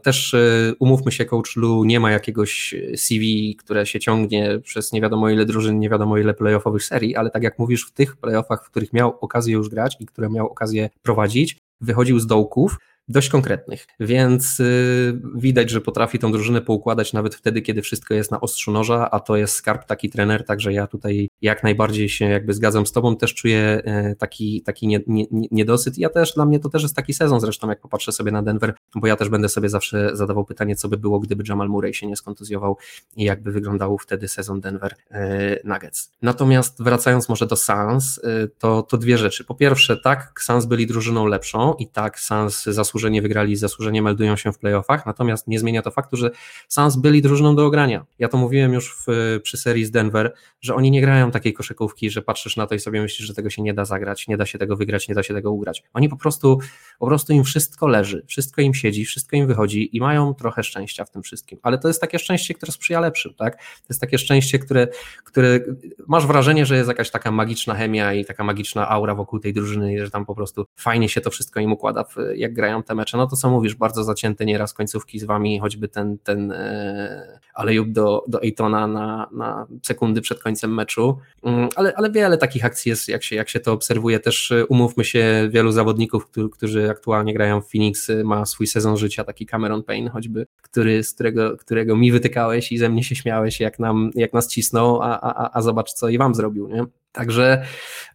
Też 0.03 0.37
umówmy 0.79 1.13
się, 1.13 1.25
coach 1.25 1.57
Lu 1.57 1.85
nie 1.85 2.01
ma 2.01 2.11
jakiegoś 2.11 2.75
CV, 2.97 3.57
które 3.57 3.87
się 3.87 4.01
ciągnie 4.01 4.59
przez 4.63 4.93
nie 4.93 5.01
wiadomo 5.01 5.31
ile 5.31 5.47
drużyn, 5.47 5.79
nie 5.79 5.91
wiadomo 5.91 6.19
ile 6.19 6.35
playoffowych 6.35 6.85
serii, 6.85 7.17
ale 7.17 7.31
tak 7.31 7.43
jak 7.43 7.59
mówisz, 7.59 7.87
w 7.87 7.93
tych 7.93 8.17
playoffach, 8.17 8.65
w 8.67 8.71
których 8.71 8.93
miał 8.93 9.19
okazję 9.21 9.55
już 9.55 9.69
grać 9.69 9.97
i 10.01 10.07
które 10.07 10.31
miał 10.31 10.47
okazję 10.47 10.91
prowadzić, 11.03 11.57
wychodził 11.81 12.21
z 12.21 12.27
dołków 12.27 12.77
dość 13.09 13.29
konkretnych, 13.29 13.87
więc 14.01 14.61
y, 14.61 15.21
widać, 15.35 15.71
że 15.71 15.81
potrafi 15.81 16.19
tą 16.19 16.33
drużynę 16.33 16.61
poukładać 16.61 17.13
nawet 17.13 17.35
wtedy, 17.35 17.63
kiedy 17.63 17.83
wszystko 17.83 18.15
jest 18.15 18.31
na 18.31 18.41
ostrzu 18.41 18.73
noża, 18.73 19.11
a 19.11 19.21
to 19.21 19.37
jest 19.37 19.55
skarb 19.55 19.85
taki 19.85 20.11
trener, 20.11 20.45
także 20.45 20.73
ja 20.73 20.87
tutaj 20.87 21.29
jak 21.43 21.63
najbardziej 21.63 22.09
się 22.09 22.25
jakby 22.25 22.55
zgadzam 22.55 22.87
z 22.87 22.93
tobą, 22.93 23.17
też 23.17 23.35
czuję 23.35 23.83
e, 23.85 24.15
taki, 24.15 24.63
taki 24.63 24.87
nie, 24.87 25.01
nie, 25.07 25.25
niedosyt. 25.31 25.99
Ja 25.99 26.09
też, 26.09 26.35
dla 26.35 26.47
mnie 26.47 26.61
to 26.61 26.69
też 26.69 26.83
jest 26.83 26.97
taki 26.97 27.15
sezon 27.15 27.41
zresztą, 27.41 27.69
jak 27.69 27.81
popatrzę 27.81 28.13
sobie 28.13 28.33
na 28.33 28.43
Denver, 28.43 28.75
bo 28.95 29.07
ja 29.07 29.17
też 29.17 29.29
będę 29.29 29.49
sobie 29.49 29.69
zawsze 29.69 30.17
zadawał 30.17 30.45
pytanie, 30.45 30.77
co 30.77 30.89
by 30.89 30.97
było, 30.97 31.21
gdyby 31.21 31.45
Jamal 31.49 31.69
Murray 31.69 31.95
się 31.95 32.07
nie 32.07 32.17
skontuzjował 32.17 32.77
i 33.17 33.25
jakby 33.25 33.53
wyglądał 33.53 33.99
wtedy 33.99 34.29
sezon 34.29 34.61
Denver 34.61 34.95
e, 35.11 35.59
Nuggets. 35.65 36.13
Natomiast 36.23 36.83
wracając 36.83 37.29
może 37.29 37.47
do 37.47 37.57
Suns, 37.57 38.21
e, 38.25 38.49
to, 38.59 38.83
to 38.83 38.99
dwie 38.99 39.19
rzeczy. 39.19 39.45
Po 39.45 39.55
pierwsze, 39.55 39.97
tak, 39.97 40.41
Suns 40.41 40.67
byli 40.67 40.87
drużyną 40.87 41.27
lepszą 41.27 41.75
i 41.75 41.89
tak, 41.89 42.21
Suns 42.21 42.65
zasłużenie 42.95 43.23
wygrali, 43.23 43.57
zasłużenie 43.57 44.03
meldują 44.03 44.37
się 44.37 44.53
w 44.53 44.59
playoffach, 44.59 45.07
natomiast 45.07 45.49
nie 45.49 45.59
zmienia 45.59 45.83
to 45.83 45.91
faktu, 45.91 46.17
że 46.17 46.31
Suns 46.69 46.97
byli 46.97 47.23
drużyną 47.23 47.57
do 47.57 47.67
ogrania. 47.67 48.05
Ja 48.19 48.29
to 48.29 48.39
mówiłem 48.39 48.73
już 48.73 48.97
w, 48.97 49.41
przy 49.43 49.57
serii 49.57 49.85
z 49.85 49.91
Denver, 49.91 50.35
że 50.61 50.75
oni 50.75 50.91
nie 50.91 51.01
grają 51.01 51.31
takiej 51.31 51.53
koszykówki, 51.53 52.11
że 52.11 52.23
patrzysz 52.23 52.57
na 52.57 52.67
to 52.67 52.75
i 52.75 52.81
sobie 52.81 53.03
myślisz, 53.03 53.29
że 53.29 53.35
tego 53.35 53.51
się 53.51 53.63
nie 53.63 53.75
da 53.75 53.85
zagrać, 53.85 54.29
nie 54.29 54.37
da 54.37 54.47
się 54.47 54.59
tego 54.59 54.77
wygrać, 54.77 55.09
nie 55.09 55.15
da 55.15 55.23
się 55.23 55.35
tego 55.35 55.53
ugrać. 55.53 55.83
Oni 55.95 56.09
po 56.09 56.17
prostu, 56.17 56.59
po 56.99 57.07
prostu 57.07 57.33
im 57.33 57.45
wszystko 57.45 57.87
leży, 57.87 58.25
wszystko 58.27 58.63
im 58.63 58.75
siedzi, 58.75 59.05
wszystko 59.05 59.37
im 59.37 59.47
wychodzi 59.47 59.97
i 59.97 60.01
mają 60.01 60.35
trochę 60.35 60.63
szczęścia 60.63 61.05
w 61.05 61.11
tym 61.11 61.23
wszystkim. 61.23 61.59
Ale 61.63 61.79
to 61.79 61.89
jest 61.89 62.01
takie 62.01 62.19
szczęście, 62.19 62.55
które 62.55 62.73
sprzyja 62.73 63.01
lepszym, 63.01 63.35
tak? 63.35 63.57
To 63.57 63.87
jest 63.89 64.01
takie 64.01 64.19
szczęście, 64.19 64.59
które, 64.59 64.89
które 65.25 65.61
masz 66.09 66.27
wrażenie, 66.27 66.67
że 66.67 66.77
jest 66.77 66.89
jakaś 66.89 67.11
taka 67.11 67.31
magiczna 67.31 67.75
chemia 67.75 68.15
i 68.15 68.25
taka 68.25 68.45
magiczna 68.45 68.89
aura 68.89 69.15
wokół 69.15 69.41
tej 69.41 69.53
drużyny, 69.53 70.05
że 70.05 70.11
tam 70.11 70.27
po 70.27 70.35
prostu 70.35 70.65
fajnie 70.77 71.09
się 71.09 71.21
to 71.21 71.31
wszystko 71.31 71.61
im 71.61 71.73
układa, 71.73 72.05
jak 72.37 72.55
grają 72.55 72.83
te 72.85 72.95
mecze. 72.95 73.17
No 73.17 73.27
to 73.27 73.37
co 73.37 73.51
mówisz, 73.51 73.75
bardzo 73.75 74.05
zacięte 74.05 74.45
nieraz 74.45 74.75
końcówki 74.75 75.19
z 75.19 75.25
wami, 75.25 75.59
choćby 75.59 75.89
ten, 75.89 76.19
ten 76.19 76.53
e, 76.53 77.41
alejub 77.55 77.93
do, 77.93 78.25
do 78.29 78.43
Ejtona 78.43 78.87
na, 78.87 79.29
na 79.33 79.67
sekundy 79.83 80.21
przed 80.21 80.43
końcem 80.43 80.75
meczu. 80.75 81.19
Mm, 81.43 81.69
ale, 81.77 81.93
ale 81.97 82.11
wiele 82.11 82.39
takich 82.39 82.65
akcji 82.65 82.91
jest, 82.91 83.09
jak 83.09 83.23
się, 83.23 83.37
jak 83.37 83.49
się 83.49 83.61
to 83.61 83.73
obserwuje. 83.73 84.21
Też 84.21 84.51
y, 84.51 84.67
umówmy 84.67 85.05
się, 85.05 85.49
wielu 85.51 85.73
zawodników, 85.73 86.31
którzy 86.53 86.91
aktualnie 86.91 87.35
grają 87.35 87.61
w 87.61 87.71
Phoenix, 87.71 88.11
y, 88.11 88.25
ma 88.25 88.47
swój 88.47 88.67
sezon 88.67 88.97
życia, 88.97 89.25
taki 89.25 89.47
Cameron 89.47 89.83
Payne 89.83 90.11
choćby, 90.11 90.47
który, 90.63 91.05
z 91.05 91.15
którego, 91.15 91.57
którego 91.57 91.97
mi 91.97 92.13
wytykałeś 92.13 92.73
i 92.73 92.79
ze 92.79 92.89
mnie 92.89 93.05
się 93.05 93.17
śmiałeś, 93.17 93.61
jak, 93.61 93.79
nam, 93.79 94.11
jak 94.15 94.33
nas 94.33 94.49
cisnął, 94.49 95.03
a, 95.03 95.21
a, 95.21 95.51
a 95.59 95.63
zobacz, 95.63 95.93
co 95.93 96.09
i 96.09 96.19
wam 96.19 96.35
zrobił. 96.35 96.69
Nie? 96.69 96.85
Także 97.15 97.67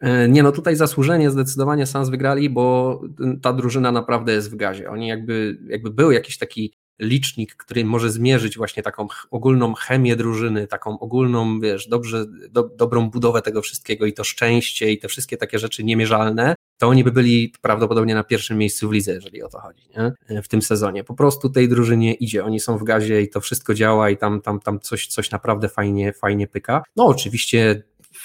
y, 0.04 0.30
nie 0.30 0.44
no, 0.44 0.52
tutaj 0.52 0.76
zasłużenie 0.76 1.32
zdecydowanie 1.32 1.86
Sans 1.86 2.10
wygrali, 2.10 2.50
bo 2.50 3.02
ta 3.42 3.54
drużyna 3.54 3.92
naprawdę 3.92 4.32
jest 4.32 4.52
w 4.52 4.56
gazie. 4.56 4.90
Oni 4.90 5.08
jakby, 5.08 5.58
jakby 5.70 5.92
był 5.92 6.12
jakiś 6.12 6.38
taki 6.38 6.74
licznik, 7.00 7.56
który 7.56 7.86
może 7.86 8.12
zmierzyć 8.12 8.58
właśnie 8.58 8.84
taką 8.84 9.08
ogólną 9.32 9.74
chemię 9.74 10.16
drużyny, 10.16 10.68
taką 10.68 11.00
ogólną, 11.00 11.60
wiesz, 11.60 11.88
dobrze, 11.88 12.26
do, 12.50 12.64
dobrą 12.64 13.10
budowę 13.10 13.42
tego 13.42 13.62
wszystkiego 13.62 14.06
i 14.06 14.14
to 14.14 14.24
szczęście 14.24 14.92
i 14.92 15.00
te 15.00 15.08
wszystkie 15.08 15.38
takie 15.38 15.60
rzeczy 15.60 15.84
niemierzalne, 15.84 16.56
to 16.78 16.88
oni 16.88 17.04
by 17.04 17.12
byli 17.12 17.54
prawdopodobnie 17.62 18.16
na 18.16 18.24
pierwszym 18.24 18.58
miejscu 18.58 18.90
w 18.90 18.92
lidze, 18.92 19.14
jeżeli 19.14 19.44
o 19.44 19.50
to 19.50 19.60
chodzi, 19.60 19.90
nie? 20.30 20.42
w 20.42 20.48
tym 20.48 20.62
sezonie. 20.62 21.04
Po 21.04 21.14
prostu 21.14 21.50
tej 21.50 21.70
drużynie 21.70 22.14
idzie, 22.14 22.46
oni 22.46 22.60
są 22.60 22.78
w 22.78 22.84
gazie 22.84 23.22
i 23.22 23.30
to 23.30 23.42
wszystko 23.42 23.74
działa 23.74 24.10
i 24.10 24.18
tam, 24.18 24.42
tam, 24.42 24.60
tam 24.60 24.80
coś, 24.80 25.08
coś 25.08 25.32
naprawdę 25.32 25.70
fajnie, 25.70 26.14
fajnie 26.14 26.48
pyka. 26.48 26.84
No 26.96 27.06
oczywiście 27.06 27.84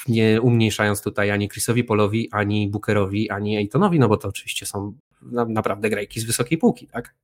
nie 0.09 0.41
umniejszając 0.41 1.03
tutaj 1.03 1.31
ani 1.31 1.49
Chrisowi 1.49 1.85
Polowi, 1.85 2.29
ani 2.33 2.69
Bookerowi, 2.69 3.31
ani 3.31 3.57
Aytonowi, 3.57 3.99
no 3.99 4.09
bo 4.09 4.17
to 4.17 4.29
oczywiście 4.29 4.67
są 4.67 4.95
naprawdę 5.49 5.91
grajki 5.91 6.21
z 6.21 6.25
wysokiej 6.25 6.59
półki, 6.59 6.87
tak? 6.87 7.15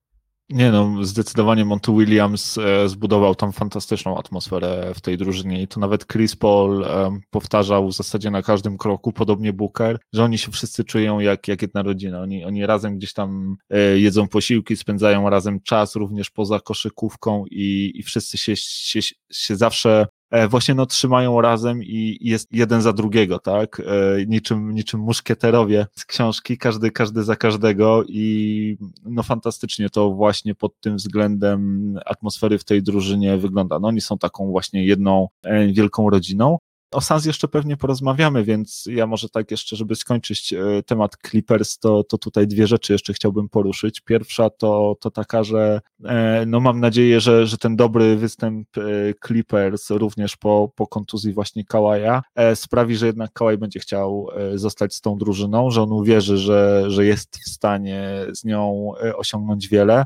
Nie 0.51 0.71
no, 0.71 1.05
zdecydowanie 1.05 1.65
Monty 1.65 1.93
Williams 1.93 2.59
e, 2.59 2.89
zbudował 2.89 3.35
tam 3.35 3.53
fantastyczną 3.53 4.19
atmosferę 4.19 4.93
w 4.95 5.01
tej 5.01 5.19
drużynie 5.19 5.63
i 5.63 5.69
to 5.69 5.81
nawet 5.81 6.07
Chris 6.07 6.37
Paul 6.37 6.85
e, 6.85 7.21
powtarzał 7.31 7.89
w 7.89 7.95
zasadzie 7.95 8.31
na 8.31 8.43
każdym 8.43 8.79
kroku, 8.79 9.13
podobnie 9.13 9.53
Booker, 9.53 9.99
że 10.13 10.25
oni 10.25 10.39
się 10.39 10.53
wszyscy 10.53 10.85
czują 10.85 11.21
jak, 11.21 11.49
jak 11.49 11.63
jedna 11.63 11.83
rodzina. 11.83 12.21
Oni, 12.21 12.45
oni 12.45 12.67
razem 12.67 12.97
gdzieś 12.97 13.13
tam 13.13 13.57
e, 13.71 13.99
jedzą 13.99 14.29
posiłki, 14.29 14.77
spędzają 14.77 15.31
razem 15.31 15.61
czas 15.61 15.97
również 15.97 16.31
poza 16.31 16.61
koszykówką 16.61 17.45
i, 17.51 17.93
i 17.95 18.03
wszyscy 18.03 18.39
się, 18.39 18.57
się, 18.57 19.01
się 19.33 19.57
zawsze 19.57 20.07
właśnie 20.49 20.75
no, 20.75 20.87
trzymają 20.87 21.41
razem 21.41 21.83
i 21.83 22.19
jest 22.21 22.49
jeden 22.53 22.83
za 22.83 22.93
drugiego, 22.93 23.39
tak? 23.39 23.81
E, 23.81 24.27
niczym, 24.27 24.75
niczym 24.75 25.01
muszkieterowie 25.01 25.87
z 25.97 26.05
książki, 26.05 26.59
każdy, 26.59 26.91
każdy 26.91 27.23
za 27.23 27.37
każdego 27.37 28.05
i 28.09 28.77
no 29.05 29.23
fantastycznie 29.23 29.91
to 29.91 30.11
właśnie 30.11 30.55
pod 30.55 30.81
tym 30.81 30.97
względem 30.97 31.95
atmosfery 32.07 32.59
w 32.59 32.65
tej 32.65 32.83
drużynie 32.83 33.37
wygląda. 33.37 33.79
No 33.79 33.89
oni 33.89 34.01
są 34.01 34.19
taką 34.19 34.51
właśnie 34.51 34.85
jedną 34.85 35.29
e, 35.43 35.67
wielką 35.67 36.11
rodziną. 36.11 36.59
O 36.91 37.01
Sans 37.01 37.25
jeszcze 37.25 37.49
pewnie 37.49 37.77
porozmawiamy, 37.77 38.45
więc 38.45 38.85
ja 38.87 39.07
może 39.07 39.29
tak 39.29 39.51
jeszcze, 39.51 39.77
żeby 39.77 39.97
skończyć 39.97 40.53
e, 40.53 40.83
temat 40.83 41.17
Clippers, 41.31 41.79
to, 41.79 42.05
to 42.05 42.19
tutaj 42.19 42.47
dwie 42.47 42.67
rzeczy 42.67 42.93
jeszcze 42.93 43.13
chciałbym 43.13 43.49
poruszyć. 43.49 44.01
Pierwsza 44.01 44.51
to, 44.51 44.97
to 45.01 45.11
taka, 45.11 45.45
że 45.45 45.81
e, 46.05 46.45
no 46.47 46.61
mam 46.61 46.81
nadzieję, 46.81 47.21
że, 47.21 47.47
że 47.47 47.59
ten 47.59 47.77
dobry 47.77 48.17
występ 48.17 48.69
e, 48.79 48.83
Clippers 49.27 49.91
również 49.91 50.37
po, 50.37 50.73
po 50.77 50.87
kontuzji 50.87 51.33
właśnie 51.33 51.65
Kałaja 51.65 52.23
sprawi, 52.55 52.97
że 52.97 53.07
jednak 53.07 53.33
Kałaj 53.33 53.59
będzie 53.59 53.81
chciał 53.81 54.29
zostać 54.55 54.95
z 54.95 55.01
tą 55.01 55.19
drużyną, 55.19 55.71
że 55.71 55.83
on 55.83 55.93
uwierzy, 55.93 56.39
że, 56.39 56.85
że 56.89 57.05
jest 57.05 57.37
w 57.37 57.51
stanie 57.51 58.27
z 58.33 58.45
nią 58.45 58.93
osiągnąć 59.17 59.69
wiele, 59.69 60.05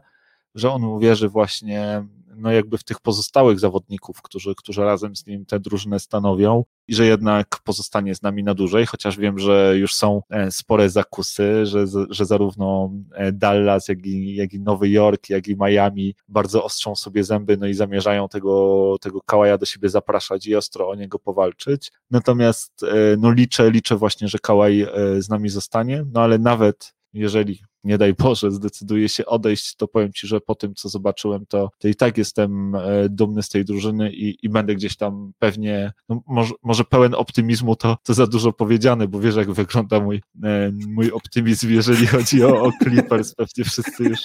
że 0.54 0.70
on 0.70 0.84
uwierzy 0.84 1.28
właśnie 1.28 2.04
no 2.36 2.52
jakby 2.52 2.78
w 2.78 2.84
tych 2.84 3.00
pozostałych 3.00 3.60
zawodników, 3.60 4.22
którzy, 4.22 4.54
którzy 4.54 4.84
razem 4.84 5.16
z 5.16 5.26
nim 5.26 5.46
tę 5.46 5.60
drużynę 5.60 6.00
stanowią 6.00 6.64
i 6.88 6.94
że 6.94 7.06
jednak 7.06 7.58
pozostanie 7.64 8.14
z 8.14 8.22
nami 8.22 8.44
na 8.44 8.54
dłużej, 8.54 8.86
chociaż 8.86 9.18
wiem, 9.18 9.38
że 9.38 9.74
już 9.76 9.94
są 9.94 10.22
e, 10.30 10.50
spore 10.50 10.90
zakusy, 10.90 11.66
że, 11.66 11.84
że 12.10 12.24
zarówno 12.24 12.90
e, 13.12 13.32
Dallas, 13.32 13.88
jak 13.88 14.06
i, 14.06 14.34
jak 14.34 14.52
i 14.52 14.60
Nowy 14.60 14.88
Jork, 14.88 15.28
jak 15.28 15.48
i 15.48 15.56
Miami 15.56 16.14
bardzo 16.28 16.64
ostrzą 16.64 16.96
sobie 16.96 17.24
zęby, 17.24 17.56
no 17.56 17.66
i 17.66 17.74
zamierzają 17.74 18.28
tego, 18.28 18.96
tego 19.00 19.20
Kałaja 19.20 19.58
do 19.58 19.66
siebie 19.66 19.88
zapraszać 19.88 20.46
i 20.46 20.56
ostro 20.56 20.88
o 20.88 20.94
niego 20.94 21.18
powalczyć. 21.18 21.92
Natomiast 22.10 22.82
e, 22.82 23.16
no 23.18 23.32
liczę, 23.32 23.70
liczę 23.70 23.96
właśnie, 23.96 24.28
że 24.28 24.38
Kałaj 24.38 24.86
z 25.18 25.28
nami 25.28 25.48
zostanie, 25.48 26.04
no 26.12 26.20
ale 26.20 26.38
nawet 26.38 26.94
jeżeli 27.12 27.60
nie 27.84 27.98
daj 27.98 28.14
Boże, 28.14 28.50
zdecyduje 28.50 29.08
się 29.08 29.26
odejść, 29.26 29.76
to 29.76 29.88
powiem 29.88 30.12
Ci, 30.12 30.26
że 30.26 30.40
po 30.40 30.54
tym, 30.54 30.74
co 30.74 30.88
zobaczyłem, 30.88 31.46
to, 31.46 31.70
to 31.78 31.88
i 31.88 31.94
tak 31.94 32.18
jestem 32.18 32.74
e, 32.74 33.08
dumny 33.08 33.42
z 33.42 33.48
tej 33.48 33.64
drużyny 33.64 34.12
i, 34.12 34.36
i 34.42 34.48
będę 34.48 34.74
gdzieś 34.74 34.96
tam 34.96 35.32
pewnie, 35.38 35.92
no 36.08 36.22
może, 36.26 36.54
może 36.62 36.84
pełen 36.84 37.14
optymizmu 37.14 37.76
to, 37.76 37.96
to 38.02 38.14
za 38.14 38.26
dużo 38.26 38.52
powiedziane, 38.52 39.08
bo 39.08 39.20
wiesz, 39.20 39.36
jak 39.36 39.52
wygląda 39.52 40.00
mój, 40.00 40.22
e, 40.44 40.72
mój 40.88 41.12
optymizm, 41.12 41.70
jeżeli 41.70 42.06
chodzi 42.06 42.44
o, 42.44 42.62
o 42.62 42.72
Clippers, 42.82 43.34
pewnie 43.34 43.64
wszyscy 43.64 44.04
już, 44.04 44.20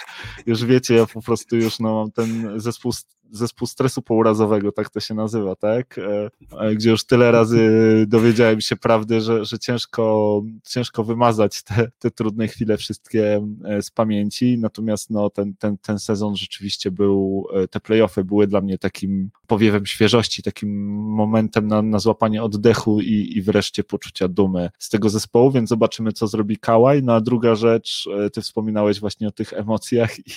już 0.46 0.66
wiecie, 0.66 0.96
ja 0.96 1.06
po 1.06 1.22
prostu 1.22 1.56
już 1.56 1.80
no, 1.80 1.94
mam 1.94 2.12
ten 2.12 2.60
zespół 2.60 2.92
zespół 3.32 3.68
stresu 3.68 4.02
pourazowego, 4.02 4.72
tak 4.72 4.90
to 4.90 5.00
się 5.00 5.14
nazywa, 5.14 5.56
tak? 5.56 5.98
E, 5.98 6.30
e, 6.60 6.76
gdzie 6.76 6.90
już 6.90 7.06
tyle 7.06 7.32
razy 7.32 7.70
dowiedziałem 8.08 8.62
się 8.62 8.76
prawdy, 8.76 9.22
że, 9.22 9.46
że 9.46 9.60
ciężko, 9.60 10.42
ciężko 10.64 11.04
wymazać 11.04 11.64
te, 11.64 11.92
te 12.00 12.12
trudne 12.12 12.48
chwile 12.48 12.78
wszystkie 12.78 13.48
e, 13.66 13.82
z 13.82 13.92
pamięci, 13.92 14.58
natomiast 14.58 15.10
no, 15.10 15.30
ten, 15.30 15.54
ten, 15.56 15.78
ten 15.78 16.00
sezon 16.00 16.36
rzeczywiście 16.36 16.92
był, 16.92 17.48
te 17.70 17.80
playoffy 17.80 18.24
były 18.24 18.48
dla 18.48 18.62
mnie 18.62 18.78
takim 18.78 19.30
powiewem 19.48 19.86
świeżości, 19.86 20.44
takim 20.44 20.88
momentem 20.96 21.68
na, 21.68 21.82
na 21.82 22.00
złapanie 22.00 22.44
oddechu 22.44 23.02
i, 23.02 23.34
i 23.36 23.42
wreszcie 23.42 23.84
poczucia 23.84 24.28
dumy 24.28 24.70
z 24.80 24.90
tego 24.90 25.10
zespołu, 25.10 25.52
więc 25.52 25.70
zobaczymy, 25.70 26.12
co 26.12 26.28
zrobi 26.28 26.58
Kałaj. 26.58 27.04
No 27.04 27.14
a 27.14 27.22
druga 27.22 27.56
rzecz, 27.56 28.10
ty 28.34 28.42
wspominałeś 28.42 29.00
właśnie 29.00 29.28
o 29.28 29.32
tych 29.32 29.54
emocjach 29.54 30.20
i, 30.20 30.32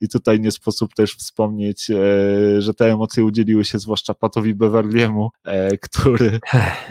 i 0.00 0.08
tutaj 0.08 0.40
nie 0.40 0.50
sposób 0.50 0.94
też 0.94 1.16
wspomnieć 1.16 1.90
że 2.58 2.74
te 2.74 2.92
emocje 2.92 3.24
udzieliły 3.24 3.64
się 3.64 3.78
zwłaszcza 3.78 4.14
Patowi 4.14 4.54
Beverliemu, 4.54 5.30
e, 5.44 5.78
który 5.78 6.40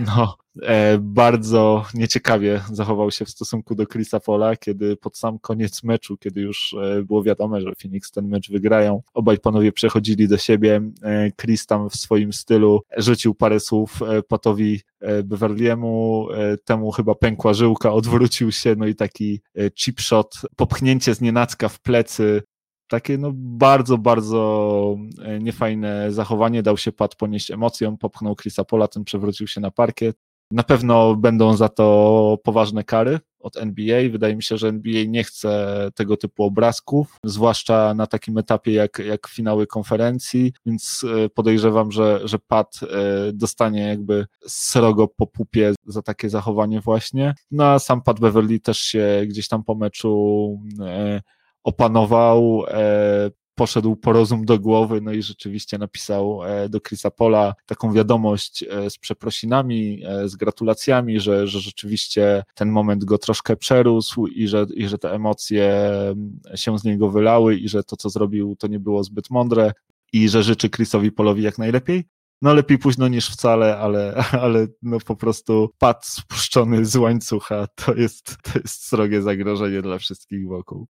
no, 0.07 0.37
e, 0.61 0.97
bardzo 0.97 1.85
nieciekawie 1.93 2.61
zachował 2.71 3.11
się 3.11 3.25
w 3.25 3.29
stosunku 3.29 3.75
do 3.75 3.85
Chrisa 3.85 4.19
Pola, 4.19 4.55
kiedy 4.55 4.97
pod 4.97 5.17
sam 5.17 5.39
koniec 5.39 5.83
meczu, 5.83 6.17
kiedy 6.17 6.41
już 6.41 6.75
e, 6.81 7.03
było 7.03 7.23
wiadomo, 7.23 7.61
że 7.61 7.73
Phoenix 7.81 8.11
ten 8.11 8.27
mecz 8.27 8.51
wygrają, 8.51 9.01
obaj 9.13 9.39
panowie 9.39 9.71
przechodzili 9.71 10.27
do 10.27 10.37
siebie, 10.37 10.81
Chris 11.41 11.65
tam 11.65 11.89
w 11.89 11.95
swoim 11.95 12.33
stylu 12.33 12.81
rzucił 12.97 13.35
parę 13.35 13.59
słów 13.59 13.99
Patowi 14.27 14.81
Beverliemu, 15.23 16.27
temu 16.65 16.91
chyba 16.91 17.15
pękła 17.15 17.53
żyłka, 17.53 17.93
odwrócił 17.93 18.51
się, 18.51 18.75
no 18.77 18.87
i 18.87 18.95
taki 18.95 19.41
chip 19.75 20.01
shot, 20.01 20.41
popchnięcie 20.55 21.15
z 21.15 21.21
nienacka 21.21 21.69
w 21.69 21.79
plecy, 21.79 22.41
takie 22.93 23.17
no 23.17 23.31
bardzo, 23.35 23.97
bardzo 23.97 24.97
e, 25.23 25.39
niefajne 25.39 26.11
zachowanie, 26.11 26.63
dał 26.63 26.77
się 26.77 26.91
pad 26.91 27.15
ponieść 27.15 27.51
emocjom, 27.51 27.97
popchnął 27.97 28.35
Chrisa 28.35 28.63
Pola, 28.63 28.87
ten 28.87 29.03
przewrócił 29.03 29.47
się 29.47 29.61
na 29.61 29.71
parkiet. 29.71 30.17
Na 30.51 30.63
pewno 30.63 31.15
będą 31.15 31.57
za 31.57 31.69
to 31.69 32.37
poważne 32.43 32.83
kary 32.83 33.19
od 33.39 33.57
NBA. 33.57 34.09
Wydaje 34.11 34.35
mi 34.35 34.43
się, 34.43 34.57
że 34.57 34.67
NBA 34.67 35.03
nie 35.07 35.23
chce 35.23 35.89
tego 35.95 36.17
typu 36.17 36.43
obrazków, 36.43 37.17
zwłaszcza 37.25 37.93
na 37.93 38.07
takim 38.07 38.37
etapie 38.37 38.73
jak, 38.73 38.99
jak 38.99 39.27
finały 39.27 39.67
konferencji, 39.67 40.53
więc 40.65 41.05
e, 41.25 41.29
podejrzewam, 41.29 41.91
że, 41.91 42.21
że 42.23 42.39
Pat 42.39 42.79
e, 42.83 42.87
dostanie 43.33 43.81
jakby 43.87 44.25
srogo 44.47 45.07
po 45.07 45.27
pupie 45.27 45.73
za 45.85 46.01
takie 46.01 46.29
zachowanie 46.29 46.81
właśnie. 46.81 47.33
No 47.51 47.65
a 47.65 47.79
sam 47.79 48.01
Pat 48.01 48.19
Beverly 48.19 48.59
też 48.59 48.77
się 48.79 49.23
gdzieś 49.27 49.47
tam 49.47 49.63
po 49.63 49.75
meczu 49.75 50.59
opanował, 51.63 52.63
e, 52.67 53.31
poszedł 53.55 53.95
po 53.95 54.13
rozum 54.13 54.45
do 54.45 54.59
głowy, 54.59 55.01
no 55.01 55.11
i 55.11 55.21
rzeczywiście 55.21 55.77
napisał 55.77 56.43
e, 56.43 56.69
do 56.69 56.81
Chrisa 56.81 57.11
Pola 57.11 57.53
taką 57.65 57.93
wiadomość 57.93 58.63
e, 58.63 58.89
z 58.89 58.97
przeprosinami, 58.97 60.03
z 60.25 60.35
gratulacjami, 60.35 61.19
że, 61.19 61.47
że 61.47 61.59
rzeczywiście 61.59 62.43
ten 62.55 62.69
moment 62.69 63.05
go 63.05 63.17
troszkę 63.17 63.55
przerósł 63.55 64.27
i 64.27 64.47
że, 64.47 64.65
i 64.75 64.87
że 64.87 64.97
te 64.97 65.11
emocje 65.11 65.91
się 66.55 66.79
z 66.79 66.83
niego 66.83 67.09
wylały 67.09 67.55
i 67.55 67.69
że 67.69 67.83
to, 67.83 67.97
co 67.97 68.09
zrobił, 68.09 68.55
to 68.55 68.67
nie 68.67 68.79
było 68.79 69.03
zbyt 69.03 69.29
mądre 69.29 69.71
i 70.13 70.29
że 70.29 70.43
życzy 70.43 70.69
Chrisowi 70.69 71.11
Polowi 71.11 71.43
jak 71.43 71.57
najlepiej. 71.57 72.03
No 72.41 72.53
lepiej 72.53 72.77
późno 72.77 73.07
niż 73.07 73.29
wcale, 73.29 73.77
ale, 73.77 74.15
ale 74.43 74.67
no 74.81 74.97
po 74.99 75.15
prostu 75.15 75.69
pad 75.77 76.05
spuszczony 76.05 76.85
z 76.85 76.95
łańcucha 76.95 77.67
to 77.75 77.93
jest, 77.93 78.37
to 78.43 78.59
jest 78.59 78.87
srogie 78.87 79.21
zagrożenie 79.21 79.81
dla 79.81 79.97
wszystkich 79.97 80.47
wokół. 80.47 80.87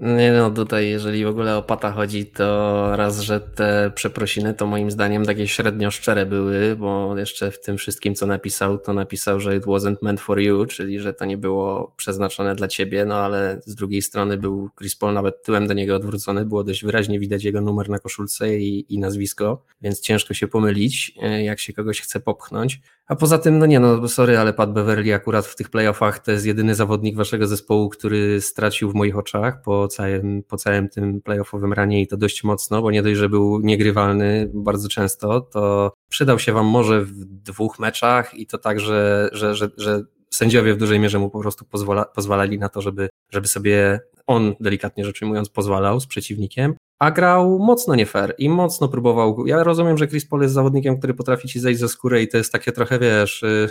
Nie 0.00 0.32
no, 0.32 0.50
tutaj 0.50 0.88
jeżeli 0.88 1.24
w 1.24 1.28
ogóle 1.28 1.56
o 1.56 1.62
pata 1.62 1.92
chodzi, 1.92 2.26
to 2.26 2.96
raz, 2.96 3.20
że 3.20 3.40
te 3.40 3.92
przeprosiny 3.94 4.54
to 4.54 4.66
moim 4.66 4.90
zdaniem 4.90 5.24
takie 5.24 5.48
średnio 5.48 5.90
szczere 5.90 6.26
były, 6.26 6.76
bo 6.76 7.18
jeszcze 7.18 7.50
w 7.50 7.60
tym 7.60 7.76
wszystkim, 7.78 8.14
co 8.14 8.26
napisał, 8.26 8.78
to 8.78 8.92
napisał, 8.92 9.40
że 9.40 9.56
it 9.56 9.64
wasn't 9.64 9.96
meant 10.02 10.20
for 10.20 10.40
you, 10.40 10.66
czyli 10.66 11.00
że 11.00 11.14
to 11.14 11.24
nie 11.24 11.38
było 11.38 11.94
przeznaczone 11.96 12.54
dla 12.54 12.68
ciebie, 12.68 13.04
no 13.04 13.14
ale 13.14 13.60
z 13.66 13.74
drugiej 13.74 14.02
strony 14.02 14.38
był 14.38 14.70
Chris 14.78 14.96
Paul 14.96 15.14
nawet 15.14 15.42
tyłem 15.42 15.66
do 15.66 15.74
niego 15.74 15.96
odwrócony, 15.96 16.44
było 16.44 16.64
dość 16.64 16.84
wyraźnie 16.84 17.18
widać 17.20 17.44
jego 17.44 17.60
numer 17.60 17.88
na 17.88 17.98
koszulce 17.98 18.58
i, 18.58 18.94
i 18.94 18.98
nazwisko, 18.98 19.64
więc 19.82 20.00
ciężko 20.00 20.34
się 20.34 20.48
pomylić, 20.48 21.12
e, 21.22 21.44
jak 21.44 21.60
się 21.60 21.72
kogoś 21.72 22.00
chce 22.00 22.20
popchnąć. 22.20 22.80
A 23.12 23.16
poza 23.16 23.38
tym, 23.38 23.58
no 23.58 23.66
nie 23.66 23.80
no, 23.80 24.08
sorry, 24.08 24.38
ale 24.38 24.52
Pat 24.52 24.72
Beverly 24.72 25.14
akurat 25.14 25.46
w 25.46 25.56
tych 25.56 25.70
playoffach 25.70 26.18
to 26.18 26.30
jest 26.30 26.46
jedyny 26.46 26.74
zawodnik 26.74 27.16
waszego 27.16 27.46
zespołu, 27.46 27.88
który 27.88 28.40
stracił 28.40 28.90
w 28.90 28.94
moich 28.94 29.18
oczach 29.18 29.62
po 29.62 29.88
całym, 29.88 30.42
po 30.42 30.56
całym 30.56 30.88
tym 30.88 31.22
playoffowym 31.22 31.72
ranie 31.72 32.02
i 32.02 32.06
to 32.06 32.16
dość 32.16 32.44
mocno, 32.44 32.82
bo 32.82 32.90
nie 32.90 33.02
dość, 33.02 33.16
że 33.16 33.28
był 33.28 33.60
niegrywalny 33.60 34.50
bardzo 34.54 34.88
często, 34.88 35.40
to 35.40 35.92
przydał 36.08 36.38
się 36.38 36.52
wam 36.52 36.66
może 36.66 37.04
w 37.04 37.24
dwóch 37.24 37.78
meczach 37.78 38.34
i 38.34 38.46
to 38.46 38.58
tak, 38.58 38.80
że, 38.80 39.28
że, 39.32 39.54
że, 39.54 39.70
że 39.76 40.02
sędziowie 40.30 40.74
w 40.74 40.78
dużej 40.78 41.00
mierze 41.00 41.18
mu 41.18 41.30
po 41.30 41.40
prostu 41.40 41.64
pozwala, 41.64 42.04
pozwalali 42.04 42.58
na 42.58 42.68
to, 42.68 42.82
żeby, 42.82 43.08
żeby 43.32 43.48
sobie 43.48 44.00
on, 44.26 44.54
delikatnie 44.60 45.04
rzecz 45.04 45.22
ujmując, 45.22 45.48
pozwalał 45.48 46.00
z 46.00 46.06
przeciwnikiem, 46.06 46.74
a 47.02 47.10
grał 47.10 47.58
mocno 47.58 47.94
nie 47.94 48.06
fair 48.06 48.34
i 48.38 48.48
mocno 48.48 48.88
próbował. 48.88 49.46
Ja 49.46 49.64
rozumiem, 49.64 49.98
że 49.98 50.08
Chris 50.08 50.26
Paul 50.26 50.42
jest 50.42 50.54
zawodnikiem, 50.54 50.98
który 50.98 51.14
potrafi 51.14 51.48
ci 51.48 51.60
zejść 51.60 51.80
ze 51.80 51.88
skórę 51.88 52.22
i 52.22 52.28
to 52.28 52.36
jest 52.36 52.52
takie 52.52 52.72
trochę, 52.72 52.98
wiesz, 52.98 53.42
yy, 53.42 53.68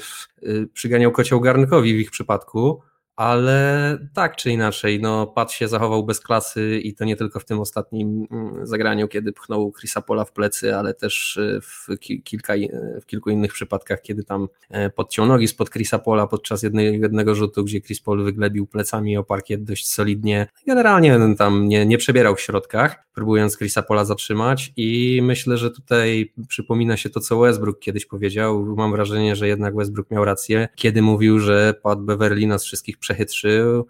yy, 0.54 0.67
przyganiał 0.67 1.12
kocioł 1.12 1.41
garnkowi 1.41 1.94
w 1.94 2.00
ich 2.00 2.12
przypadku, 2.12 2.82
ale 3.15 3.98
tak 4.13 4.36
czy 4.36 4.52
inaczej, 4.52 5.02
no 5.02 5.28
Pat 5.28 5.52
się 5.52 5.67
zachował 5.67 6.06
bez 6.06 6.20
klasy 6.20 6.80
i 6.84 6.94
to 6.94 7.06
nie 7.06 7.15
tylko 7.15 7.39
w 7.39 7.46
tym 7.46 7.60
ostatnim 7.60 8.28
mm, 8.32 8.67
zagraniu, 8.67 9.08
kiedy 9.08 9.34
pchnął 9.34 9.72
Chrisa 9.72 10.02
Pola 10.02 10.26
w 10.26 10.32
plecy, 10.32 10.76
ale 10.76 10.94
też 10.94 11.38
y, 11.38 11.60
w, 11.62 11.88
kilka, 12.24 12.54
w 13.02 13.06
kilku 13.06 13.30
innych 13.30 13.54
przypadkach, 13.54 14.02
kiedy 14.02 14.24
tam 14.24 14.48
e, 14.70 14.89
podciął 14.89 15.26
nogi 15.26 15.48
spod 15.48 15.70
Chrisa 15.70 16.00
Pola 16.00 16.28
podczas 16.28 16.63
jednego, 16.63 16.98
jednego 16.98 17.36
rzutu, 17.36 17.63
gdzie 17.63 17.82
Chris 17.82 18.02
Paul 18.02 18.24
wyglebił 18.24 18.67
plecami 18.67 19.17
o 19.17 19.24
parkiet 19.24 19.63
dość 19.63 19.89
solidnie. 19.89 20.48
Generalnie 20.67 21.20
tam 21.38 21.67
nie, 21.67 21.86
nie 21.86 21.98
przebierał 21.98 22.36
w 22.36 22.41
środkach, 22.41 23.04
próbując 23.13 23.58
Chrisa 23.58 23.82
Pola 23.82 24.06
zatrzymać 24.06 24.74
i 24.78 25.19
myślę, 25.24 25.58
że 25.58 25.71
tutaj 25.71 26.34
przypomina 26.47 26.97
się 26.97 27.10
to, 27.10 27.19
co 27.19 27.39
Westbrook 27.39 27.80
kiedyś 27.80 28.06
powiedział. 28.06 28.65
Mam 28.65 28.91
wrażenie, 28.91 29.36
że 29.36 29.47
jednak 29.47 29.76
Westbrook 29.76 30.12
miał 30.12 30.26
rację, 30.26 30.67
kiedy 30.76 31.02
mówił, 31.02 31.39
że 31.39 31.74
Pat 31.84 32.02
Beverly 32.02 32.47
nas 32.47 32.63
wszystkich 32.63 32.97
przechytrzył 32.97 33.88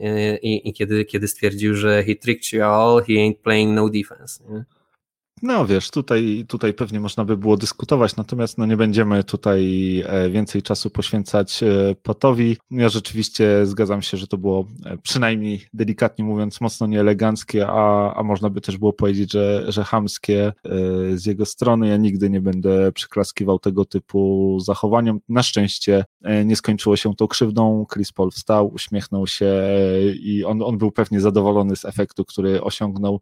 e, 0.00 0.36
i, 0.36 0.68
i 0.68 0.72
kiedy, 0.72 1.04
kiedy 1.04 1.28
stwierdził, 1.28 1.74
że 1.74 2.04
he 2.04 2.14
tricked 2.14 2.52
you 2.52 2.62
all, 2.62 3.02
he 3.02 3.12
ain't 3.12 3.36
playing 3.42 3.74
no 3.74 3.88
defense. 3.88 4.44
Nie? 4.48 4.64
No 5.46 5.66
wiesz, 5.66 5.90
tutaj, 5.90 6.44
tutaj 6.48 6.74
pewnie 6.74 7.00
można 7.00 7.24
by 7.24 7.36
było 7.36 7.56
dyskutować, 7.56 8.16
natomiast 8.16 8.58
no 8.58 8.66
nie 8.66 8.76
będziemy 8.76 9.24
tutaj 9.24 9.62
e, 10.06 10.30
więcej 10.30 10.62
czasu 10.62 10.90
poświęcać 10.90 11.62
e, 11.62 11.94
Potowi. 12.02 12.56
Ja 12.70 12.88
rzeczywiście 12.88 13.66
zgadzam 13.66 14.02
się, 14.02 14.16
że 14.16 14.26
to 14.26 14.38
było 14.38 14.66
e, 14.84 14.98
przynajmniej 14.98 15.66
delikatnie 15.72 16.24
mówiąc 16.24 16.60
mocno 16.60 16.86
nieeleganckie, 16.86 17.66
a, 17.66 18.14
a 18.14 18.22
można 18.22 18.50
by 18.50 18.60
też 18.60 18.78
było 18.78 18.92
powiedzieć, 18.92 19.32
że, 19.32 19.64
że 19.68 19.84
hamskie 19.84 20.52
z 21.14 21.26
jego 21.26 21.46
strony. 21.46 21.88
Ja 21.88 21.96
nigdy 21.96 22.30
nie 22.30 22.40
będę 22.40 22.92
przyklaskiwał 22.92 23.58
tego 23.58 23.84
typu 23.84 24.58
zachowaniom. 24.60 25.20
Na 25.28 25.42
szczęście 25.42 26.04
nie 26.44 26.56
skończyło 26.56 26.96
się 26.96 27.14
to 27.14 27.28
krzywdą. 27.28 27.86
Chris 27.92 28.12
Paul 28.12 28.30
wstał, 28.30 28.72
uśmiechnął 28.74 29.26
się 29.26 29.52
i 30.20 30.44
on, 30.44 30.62
on 30.62 30.78
był 30.78 30.90
pewnie 30.90 31.20
zadowolony 31.20 31.76
z 31.76 31.84
efektu, 31.84 32.24
który 32.24 32.62
osiągnął, 32.62 33.20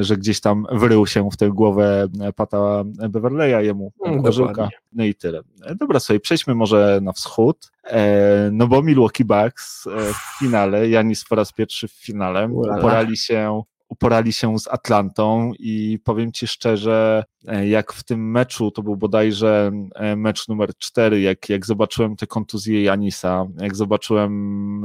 że 0.00 0.16
gdzieś 0.16 0.40
tam 0.40 0.66
wrył 0.72 1.06
się 1.06 1.28
w 1.32 1.36
tę 1.36 1.48
głowę 1.48 2.08
Pata 2.36 2.82
Beverleya, 2.84 3.66
jemu 3.66 3.92
kożyłka. 4.24 4.68
No 4.92 5.04
i 5.04 5.14
tyle. 5.14 5.40
E, 5.64 5.74
dobra, 5.74 6.00
sobie 6.00 6.20
przejdźmy 6.20 6.54
może 6.54 6.98
na 7.02 7.12
wschód. 7.12 7.72
E, 7.84 8.50
no 8.52 8.66
bo 8.66 8.82
Milwaukee 8.82 9.24
Bucks 9.24 9.86
e, 9.86 10.12
w 10.12 10.38
finale, 10.38 10.88
Janis 10.88 11.24
po 11.24 11.34
raz 11.34 11.52
pierwszy 11.52 11.88
w 11.88 11.92
finale, 11.92 12.48
uporali 12.48 13.16
się 13.16 13.62
uporali 13.88 14.32
się 14.32 14.58
z 14.58 14.68
Atlantą 14.68 15.52
i 15.58 15.98
powiem 16.04 16.32
Ci 16.32 16.46
szczerze, 16.46 17.24
jak 17.64 17.92
w 17.92 18.04
tym 18.04 18.30
meczu, 18.30 18.70
to 18.70 18.82
był 18.82 18.96
bodajże 18.96 19.70
mecz 20.16 20.48
numer 20.48 20.76
4, 20.78 21.20
jak, 21.20 21.48
jak 21.48 21.66
zobaczyłem 21.66 22.16
te 22.16 22.26
kontuzje 22.26 22.82
Janisa, 22.82 23.46
jak 23.60 23.76
zobaczyłem 23.76 24.84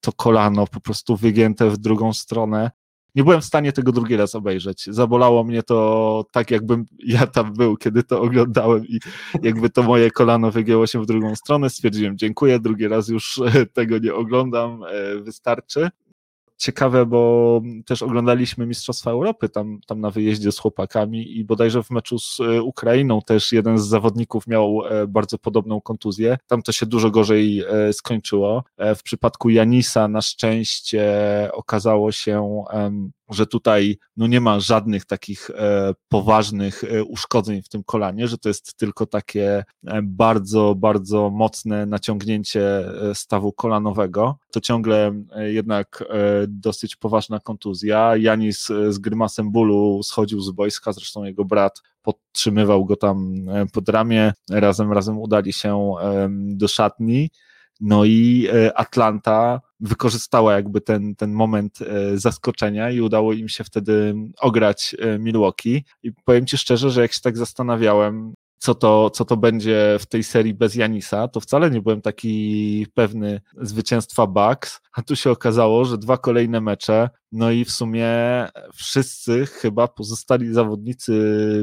to 0.00 0.12
kolano 0.12 0.66
po 0.66 0.80
prostu 0.80 1.16
wygięte 1.16 1.70
w 1.70 1.78
drugą 1.78 2.12
stronę, 2.12 2.70
nie 3.14 3.24
byłem 3.24 3.40
w 3.40 3.44
stanie 3.44 3.72
tego 3.72 3.92
drugi 3.92 4.16
raz 4.16 4.34
obejrzeć. 4.34 4.86
Zabolało 4.86 5.44
mnie 5.44 5.62
to 5.62 6.26
tak, 6.32 6.50
jakbym 6.50 6.84
ja 6.98 7.26
tam 7.26 7.52
był, 7.52 7.76
kiedy 7.76 8.02
to 8.02 8.20
oglądałem 8.20 8.86
i 8.86 9.00
jakby 9.42 9.70
to 9.70 9.82
moje 9.82 10.10
kolano 10.10 10.50
wygięło 10.50 10.86
się 10.86 11.02
w 11.02 11.06
drugą 11.06 11.36
stronę. 11.36 11.70
Stwierdziłem, 11.70 12.18
dziękuję, 12.18 12.60
drugi 12.60 12.88
raz 12.88 13.08
już 13.08 13.40
tego 13.72 13.98
nie 13.98 14.14
oglądam, 14.14 14.82
e, 14.84 15.20
wystarczy. 15.20 15.90
Ciekawe, 16.56 17.06
bo 17.06 17.60
też 17.86 18.02
oglądaliśmy 18.02 18.66
Mistrzostwa 18.66 19.10
Europy 19.10 19.48
tam, 19.48 19.80
tam 19.86 20.00
na 20.00 20.10
wyjeździe 20.10 20.52
z 20.52 20.58
chłopakami 20.58 21.38
i 21.38 21.44
bodajże 21.44 21.82
w 21.82 21.90
meczu 21.90 22.18
z 22.18 22.40
e, 22.40 22.62
Ukrainą 22.62 23.22
też 23.22 23.52
jeden 23.52 23.78
z 23.78 23.86
zawodników 23.86 24.46
miał 24.46 24.80
e, 24.86 25.06
bardzo 25.06 25.38
podobną 25.38 25.80
kontuzję. 25.80 26.38
Tam 26.46 26.62
to 26.62 26.72
się 26.72 26.86
dużo 26.86 27.10
gorzej 27.10 27.64
skończyło. 27.92 28.64
W 28.96 29.02
przypadku 29.02 29.50
Janisa 29.50 30.08
na 30.08 30.22
szczęście 30.22 31.04
okazało 31.52 32.12
się, 32.12 32.64
że 33.34 33.46
tutaj 33.46 33.98
no 34.16 34.26
nie 34.26 34.40
ma 34.40 34.60
żadnych 34.60 35.04
takich 35.04 35.50
e, 35.50 35.94
poważnych 36.08 36.84
e, 36.84 37.04
uszkodzeń 37.04 37.62
w 37.62 37.68
tym 37.68 37.84
kolanie, 37.84 38.28
że 38.28 38.38
to 38.38 38.48
jest 38.48 38.76
tylko 38.76 39.06
takie 39.06 39.64
e, 39.86 40.00
bardzo, 40.02 40.74
bardzo 40.74 41.30
mocne 41.30 41.86
naciągnięcie 41.86 42.84
stawu 43.14 43.52
kolanowego. 43.52 44.38
To 44.52 44.60
ciągle 44.60 45.12
jednak 45.46 46.04
dosyć 46.48 46.96
poważna 46.96 47.40
kontuzja. 47.40 48.16
Janis 48.16 48.66
z 48.88 48.98
grymasem 48.98 49.50
bólu 49.50 50.02
schodził 50.02 50.40
z 50.40 50.50
boiska, 50.50 50.92
zresztą 50.92 51.24
jego 51.24 51.44
brat 51.44 51.82
podtrzymywał 52.02 52.84
go 52.84 52.96
tam 52.96 53.34
pod 53.72 53.88
ramię. 53.88 54.32
Razem, 54.50 54.92
razem 54.92 55.18
udali 55.18 55.52
się 55.52 55.94
do 56.30 56.68
szatni. 56.68 57.30
No 57.80 58.04
i 58.04 58.48
Atlanta 58.74 59.60
wykorzystała 59.84 60.54
jakby 60.54 60.80
ten, 60.80 61.14
ten 61.14 61.32
moment 61.32 61.78
e, 61.82 62.18
zaskoczenia 62.18 62.90
i 62.90 63.00
udało 63.00 63.32
im 63.32 63.48
się 63.48 63.64
wtedy 63.64 64.14
ograć 64.40 64.96
e, 64.98 65.18
Milwaukee. 65.18 65.84
I 66.02 66.12
powiem 66.24 66.46
Ci 66.46 66.58
szczerze, 66.58 66.90
że 66.90 67.02
jak 67.02 67.12
się 67.12 67.20
tak 67.20 67.36
zastanawiałem, 67.36 68.34
co 68.58 68.74
to, 68.74 69.10
co 69.10 69.24
to 69.24 69.36
będzie 69.36 69.96
w 70.00 70.06
tej 70.06 70.24
serii 70.24 70.54
bez 70.54 70.74
Janisa, 70.74 71.28
to 71.28 71.40
wcale 71.40 71.70
nie 71.70 71.80
byłem 71.80 72.02
taki 72.02 72.86
pewny 72.94 73.40
zwycięstwa 73.60 74.26
Bucks, 74.26 74.80
a 74.92 75.02
tu 75.02 75.16
się 75.16 75.30
okazało, 75.30 75.84
że 75.84 75.98
dwa 75.98 76.18
kolejne 76.18 76.60
mecze 76.60 77.10
no 77.34 77.50
i 77.50 77.64
w 77.64 77.70
sumie 77.70 78.08
wszyscy 78.74 79.46
chyba 79.46 79.88
pozostali 79.88 80.52
zawodnicy 80.52 81.12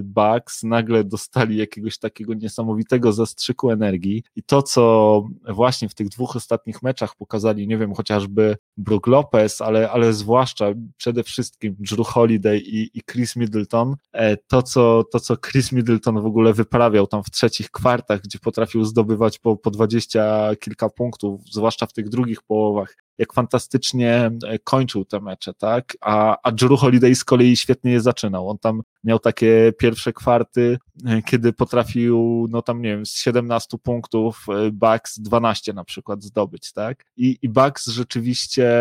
Bucks 0.03 0.63
nagle 0.63 1.03
dostali 1.03 1.57
jakiegoś 1.57 1.97
takiego 1.97 2.33
niesamowitego 2.33 3.13
zastrzyku 3.13 3.71
energii. 3.71 4.23
I 4.35 4.43
to, 4.43 4.63
co 4.63 5.23
właśnie 5.49 5.89
w 5.89 5.95
tych 5.95 6.09
dwóch 6.09 6.35
ostatnich 6.35 6.83
meczach 6.83 7.15
pokazali, 7.15 7.67
nie 7.67 7.77
wiem, 7.77 7.93
chociażby 7.93 8.57
Brook 8.77 9.07
Lopez, 9.07 9.61
ale, 9.61 9.91
ale 9.91 10.13
zwłaszcza 10.13 10.65
przede 10.97 11.23
wszystkim 11.23 11.75
Drew 11.79 12.07
Holiday 12.07 12.57
i, 12.57 12.97
i 12.97 13.01
Chris 13.11 13.35
Middleton, 13.35 13.95
e, 14.11 14.37
to 14.37 14.63
co, 14.63 15.03
to, 15.11 15.19
co 15.19 15.37
Chris 15.37 15.71
Middleton 15.71 16.21
w 16.21 16.25
ogóle 16.25 16.53
wyprawiał 16.53 17.07
tam 17.07 17.23
w 17.23 17.31
trzecich 17.31 17.71
kwartach, 17.71 18.21
gdzie 18.21 18.39
potrafił 18.39 18.83
zdobywać 18.83 19.39
po, 19.39 19.57
po 19.57 19.71
dwadzieścia 19.71 20.55
kilka 20.59 20.89
punktów, 20.89 21.41
zwłaszcza 21.51 21.85
w 21.85 21.93
tych 21.93 22.09
drugich 22.09 22.41
połowach, 22.41 22.95
jak 23.17 23.33
fantastycznie 23.33 24.31
e, 24.47 24.59
kończył 24.59 25.05
te 25.05 25.19
mecze, 25.19 25.53
tak? 25.53 25.97
A, 26.01 26.37
a 26.43 26.51
Drew 26.51 26.79
Holiday 26.79 27.15
z 27.15 27.23
kolei 27.23 27.57
świetnie 27.57 27.91
je 27.91 28.01
zaczynał. 28.01 28.49
On 28.49 28.57
tam 28.57 28.81
miał 29.03 29.19
takie 29.19 29.73
pierwsze 29.79 30.13
kwarty, 30.13 30.77
e, 31.05 31.21
kiedy 31.21 31.53
potrafił, 31.53 32.47
no 32.49 32.61
tam 32.61 32.81
nie 32.81 32.89
wiem, 32.89 33.05
z 33.05 33.15
17 33.15 33.77
punktów 33.77 34.45
e, 34.49 34.71
Bucks 34.71 35.19
12 35.19 35.73
na 35.73 35.83
przykład 35.83 36.23
zdobyć, 36.23 36.73
tak? 36.73 37.05
I, 37.17 37.37
i 37.41 37.49
Bucks 37.49 37.87
rzeczywiście 37.87 38.71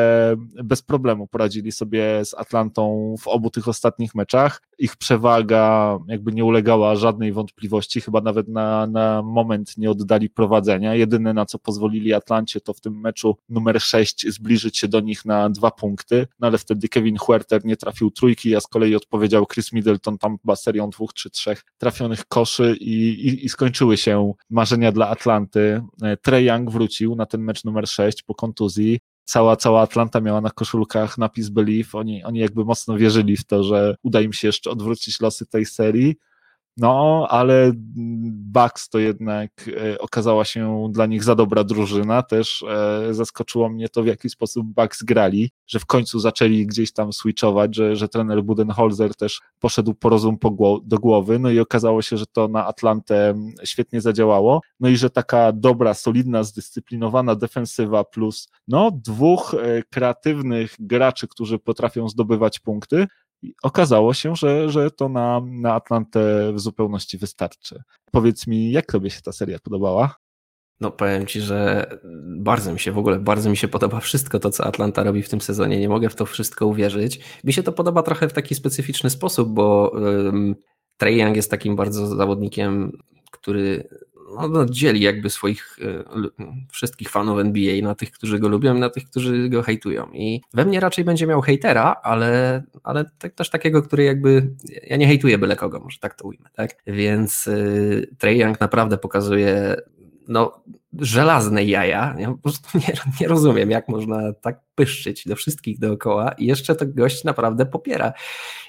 bez 0.64 0.82
problemu 0.82 1.26
poradzili 1.26 1.72
sobie 1.72 2.24
z 2.24 2.34
Atlantą 2.34 3.14
w 3.20 3.28
obu 3.28 3.50
tych 3.50 3.68
ostatnich 3.68 4.14
meczach. 4.14 4.62
Ich 4.78 4.96
przewaga 4.96 5.98
jakby 6.08 6.32
nie 6.32 6.44
ulegała 6.44 6.96
żadnej 6.96 7.32
wątpliwości, 7.32 8.00
chyba 8.00 8.20
nawet 8.20 8.48
na, 8.48 8.86
na 8.86 9.22
moment 9.22 9.78
nie 9.78 9.90
oddali 9.90 10.30
prowadzenia. 10.30 10.94
Jedyne 10.94 11.34
na 11.34 11.46
co 11.46 11.58
pozwolili 11.58 12.14
Atlancie 12.14 12.60
to 12.60 12.72
w 12.72 12.80
tym 12.80 13.00
meczu 13.00 13.36
numer 13.48 13.80
6 13.80 14.19
zbliżyć 14.28 14.78
się 14.78 14.88
do 14.88 15.00
nich 15.00 15.24
na 15.24 15.50
dwa 15.50 15.70
punkty, 15.70 16.26
no 16.40 16.46
ale 16.46 16.58
wtedy 16.58 16.88
Kevin 16.88 17.16
Huerter 17.18 17.64
nie 17.64 17.76
trafił 17.76 18.10
trójki, 18.10 18.56
a 18.56 18.60
z 18.60 18.66
kolei 18.66 18.94
odpowiedział 18.94 19.46
Chris 19.46 19.72
Middleton 19.72 20.18
tam 20.18 20.38
chyba 20.38 20.56
serią 20.56 20.90
dwóch 20.90 21.14
czy 21.14 21.30
trzech 21.30 21.64
trafionych 21.78 22.24
koszy 22.24 22.76
i, 22.80 23.08
i, 23.28 23.44
i 23.44 23.48
skończyły 23.48 23.96
się 23.96 24.32
marzenia 24.50 24.92
dla 24.92 25.08
Atlanty. 25.08 25.82
E, 26.02 26.16
Trey 26.16 26.44
Young 26.44 26.70
wrócił 26.70 27.16
na 27.16 27.26
ten 27.26 27.42
mecz 27.42 27.64
numer 27.64 27.88
6 27.88 28.22
po 28.22 28.34
kontuzji, 28.34 28.98
cała, 29.30 29.56
cała 29.56 29.82
Atlanta 29.82 30.20
miała 30.20 30.40
na 30.40 30.50
koszulkach 30.50 31.18
napis 31.18 31.48
Believe. 31.48 31.88
Oni, 31.92 32.24
oni 32.24 32.38
jakby 32.38 32.64
mocno 32.64 32.96
wierzyli 32.96 33.36
w 33.36 33.44
to, 33.44 33.64
że 33.64 33.94
uda 34.02 34.20
im 34.20 34.32
się 34.32 34.48
jeszcze 34.48 34.70
odwrócić 34.70 35.20
losy 35.20 35.46
tej 35.46 35.66
serii. 35.66 36.16
No, 36.80 37.26
ale 37.30 37.72
Bucks 37.74 38.88
to 38.88 38.98
jednak 38.98 39.50
e, 39.68 39.98
okazała 39.98 40.44
się 40.44 40.88
dla 40.92 41.06
nich 41.06 41.24
za 41.24 41.34
dobra 41.34 41.64
drużyna. 41.64 42.22
Też 42.22 42.62
e, 42.62 43.14
zaskoczyło 43.14 43.68
mnie 43.68 43.88
to, 43.88 44.02
w 44.02 44.06
jaki 44.06 44.30
sposób 44.30 44.66
Bucks 44.66 45.02
grali, 45.02 45.50
że 45.66 45.78
w 45.78 45.86
końcu 45.86 46.18
zaczęli 46.18 46.66
gdzieś 46.66 46.92
tam 46.92 47.12
switchować, 47.12 47.76
że, 47.76 47.96
że 47.96 48.08
trener 48.08 48.42
Budenholzer 48.42 49.14
też 49.16 49.40
poszedł 49.58 49.94
po 49.94 50.08
rozum 50.08 50.38
do 50.84 50.98
głowy. 50.98 51.38
No 51.38 51.50
i 51.50 51.58
okazało 51.58 52.02
się, 52.02 52.16
że 52.16 52.26
to 52.26 52.48
na 52.48 52.66
Atlantę 52.66 53.34
świetnie 53.64 54.00
zadziałało. 54.00 54.60
No 54.80 54.88
i 54.88 54.96
że 54.96 55.10
taka 55.10 55.52
dobra, 55.52 55.94
solidna, 55.94 56.42
zdyscyplinowana 56.42 57.34
defensywa 57.34 58.04
plus 58.04 58.48
no, 58.68 58.90
dwóch 59.04 59.54
e, 59.54 59.82
kreatywnych 59.82 60.76
graczy, 60.78 61.28
którzy 61.28 61.58
potrafią 61.58 62.08
zdobywać 62.08 62.58
punkty, 62.58 63.06
okazało 63.62 64.14
się, 64.14 64.36
że, 64.36 64.70
że 64.70 64.90
to 64.90 65.08
na, 65.08 65.40
na 65.46 65.74
Atlantę 65.74 66.52
w 66.52 66.60
zupełności 66.60 67.18
wystarczy. 67.18 67.82
Powiedz 68.12 68.46
mi, 68.46 68.70
jak 68.70 68.86
tobie 68.86 69.10
się 69.10 69.22
ta 69.22 69.32
seria 69.32 69.58
podobała? 69.58 70.16
No 70.80 70.90
powiem 70.90 71.26
Ci, 71.26 71.40
że 71.40 71.86
bardzo 72.36 72.72
mi 72.72 72.80
się 72.80 72.92
w 72.92 72.98
ogóle, 72.98 73.18
bardzo 73.18 73.50
mi 73.50 73.56
się 73.56 73.68
podoba 73.68 74.00
wszystko 74.00 74.38
to, 74.38 74.50
co 74.50 74.66
Atlanta 74.66 75.02
robi 75.02 75.22
w 75.22 75.28
tym 75.28 75.40
sezonie. 75.40 75.80
Nie 75.80 75.88
mogę 75.88 76.08
w 76.08 76.14
to 76.14 76.26
wszystko 76.26 76.66
uwierzyć. 76.66 77.20
Mi 77.44 77.52
się 77.52 77.62
to 77.62 77.72
podoba 77.72 78.02
trochę 78.02 78.28
w 78.28 78.32
taki 78.32 78.54
specyficzny 78.54 79.10
sposób, 79.10 79.48
bo 79.48 79.92
um, 79.94 80.54
Trey 80.96 81.18
Young 81.18 81.36
jest 81.36 81.50
takim 81.50 81.76
bardzo 81.76 82.06
zawodnikiem, 82.06 82.92
który 83.30 83.88
no, 84.36 84.48
no, 84.48 84.66
dzieli 84.66 85.00
jakby 85.00 85.30
swoich 85.30 85.78
e, 85.82 86.04
wszystkich 86.72 87.10
fanów 87.10 87.38
NBA 87.38 87.82
na 87.82 87.94
tych, 87.94 88.10
którzy 88.10 88.38
go 88.38 88.48
lubią 88.48 88.76
i 88.76 88.80
na 88.80 88.90
tych, 88.90 89.04
którzy 89.10 89.48
go 89.48 89.62
hejtują. 89.62 90.10
I 90.12 90.40
we 90.54 90.64
mnie 90.64 90.80
raczej 90.80 91.04
będzie 91.04 91.26
miał 91.26 91.40
hejtera, 91.40 91.96
ale, 92.02 92.62
ale 92.82 93.04
też 93.34 93.50
takiego, 93.50 93.82
który 93.82 94.04
jakby, 94.04 94.50
ja 94.86 94.96
nie 94.96 95.06
hejtuję 95.06 95.38
byle 95.38 95.56
kogo, 95.56 95.80
może 95.80 95.98
tak 95.98 96.14
to 96.14 96.28
ujmę, 96.28 96.48
tak? 96.54 96.70
Więc 96.86 97.46
y, 97.46 98.08
Young 98.22 98.60
naprawdę 98.60 98.98
pokazuje 98.98 99.76
no, 100.28 100.62
żelazne 100.98 101.64
jaja. 101.64 102.14
Ja 102.18 102.28
po 102.28 102.38
prostu 102.38 102.68
nie, 102.78 102.94
nie 103.20 103.28
rozumiem, 103.28 103.70
jak 103.70 103.88
można 103.88 104.32
tak 104.32 104.60
pyszczyć 104.74 105.28
do 105.28 105.36
wszystkich 105.36 105.78
dookoła 105.78 106.32
i 106.32 106.46
jeszcze 106.46 106.74
to 106.74 106.84
gość 106.86 107.24
naprawdę 107.24 107.66
popiera. 107.66 108.12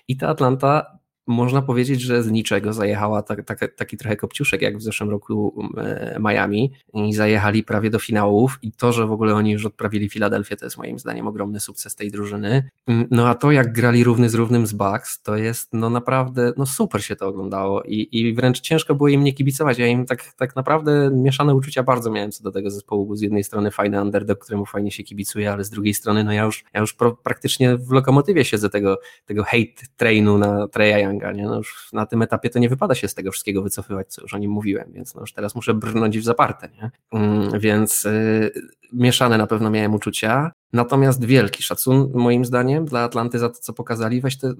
I 0.08 0.18
ta 0.18 0.28
Atlanta 0.28 1.01
można 1.28 1.62
powiedzieć, 1.62 2.02
że 2.02 2.24
z 2.24 2.32
niczego 2.32 2.74
zajechała 2.74 3.24
tak, 3.24 3.46
tak, 3.46 3.76
taki 3.76 3.98
trochę 3.98 4.16
kopciuszek, 4.16 4.62
jak 4.62 4.78
w 4.78 4.82
zeszłym 4.82 5.10
roku 5.10 5.64
e, 5.78 6.18
Miami 6.20 6.72
i 6.94 7.14
zajechali 7.14 7.64
prawie 7.64 7.90
do 7.90 8.00
finałów 8.00 8.60
i 8.62 8.72
to, 8.72 8.94
że 8.94 9.08
w 9.08 9.12
ogóle 9.12 9.36
oni 9.36 9.52
już 9.52 9.66
odprawili 9.66 10.10
Filadelfię, 10.10 10.58
to 10.58 10.66
jest 10.66 10.78
moim 10.78 11.00
zdaniem 11.00 11.28
ogromny 11.28 11.60
sukces 11.60 11.96
tej 11.96 12.12
drużyny. 12.12 12.70
Mm, 12.88 13.08
no 13.12 13.28
a 13.28 13.36
to, 13.36 13.52
jak 13.52 13.74
grali 13.74 14.04
równy 14.04 14.30
z 14.30 14.34
równym 14.34 14.68
z 14.68 14.74
Bucks, 14.74 15.22
to 15.22 15.38
jest 15.38 15.74
no 15.74 15.90
naprawdę, 15.90 16.54
no 16.58 16.66
super 16.66 17.04
się 17.04 17.16
to 17.16 17.28
oglądało 17.28 17.84
i, 17.84 18.08
i 18.12 18.34
wręcz 18.34 18.60
ciężko 18.60 18.96
było 18.96 19.10
im 19.10 19.24
nie 19.24 19.34
kibicować. 19.34 19.78
Ja 19.78 19.88
im 19.88 20.06
tak, 20.06 20.34
tak 20.38 20.56
naprawdę 20.56 21.12
mieszane 21.14 21.56
uczucia 21.56 21.84
bardzo 21.84 22.12
miałem 22.12 22.32
co 22.32 22.44
do 22.44 22.52
tego 22.52 22.72
zespołu, 22.72 23.06
bo 23.06 23.16
z 23.16 23.22
jednej 23.22 23.44
strony 23.44 23.72
fajny 23.72 24.02
underdog, 24.02 24.40
któremu 24.40 24.66
fajnie 24.66 24.92
się 24.92 25.04
kibicuje, 25.04 25.52
ale 25.52 25.64
z 25.64 25.70
drugiej 25.70 25.94
strony 25.94 26.24
no 26.24 26.34
ja 26.34 26.44
już, 26.44 26.64
ja 26.74 26.80
już 26.80 26.96
praktycznie 27.24 27.78
w 27.78 27.92
lokomotywie 27.92 28.46
siedzę 28.46 28.70
tego, 28.70 29.00
tego 29.26 29.44
hate 29.44 29.88
trainu 29.98 30.38
na 30.38 30.68
Treya 30.68 31.11
Nie? 31.14 31.46
No 31.46 31.58
już 31.58 31.90
na 31.94 32.06
tym 32.06 32.22
etapie 32.22 32.50
to 32.50 32.60
nie 32.60 32.70
wypada 32.70 32.96
się 32.96 33.08
z 33.08 33.14
tego 33.14 33.32
wszystkiego 33.32 33.62
wycofywać, 33.62 34.08
co 34.08 34.22
już 34.22 34.34
o 34.34 34.38
nim 34.38 34.52
mówiłem, 34.52 34.92
więc 34.94 35.16
no 35.16 35.22
już 35.22 35.34
teraz 35.34 35.56
muszę 35.56 35.74
brnąć 35.74 36.20
w 36.20 36.24
zaparte, 36.24 36.70
nie? 36.82 36.92
Mm, 37.20 37.60
więc 37.60 38.06
y, 38.06 38.52
mieszane 38.94 39.38
na 39.38 39.48
pewno 39.48 39.70
miałem 39.70 39.94
uczucia, 39.94 40.52
natomiast 40.74 41.26
wielki 41.26 41.64
szacun 41.64 42.12
moim 42.14 42.46
zdaniem 42.46 42.86
dla 42.86 43.00
Atlanty 43.04 43.40
za 43.40 43.50
to, 43.50 43.56
co 43.56 43.74
pokazali. 43.74 44.22
Weź 44.22 44.38
te, 44.38 44.54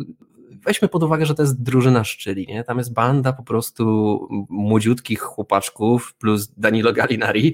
weźmy 0.66 0.88
pod 0.88 1.04
uwagę, 1.04 1.26
że 1.26 1.36
to 1.36 1.44
jest 1.44 1.64
drużyna 1.64 2.04
szczyli, 2.04 2.48
nie? 2.48 2.64
Tam 2.64 2.78
jest 2.78 2.94
banda 2.94 3.34
po 3.34 3.44
prostu 3.44 4.28
młodziutkich 4.50 5.22
chłopaczków 5.22 6.14
plus 6.14 6.48
Danilo 6.58 6.94
Gallinari 6.94 7.54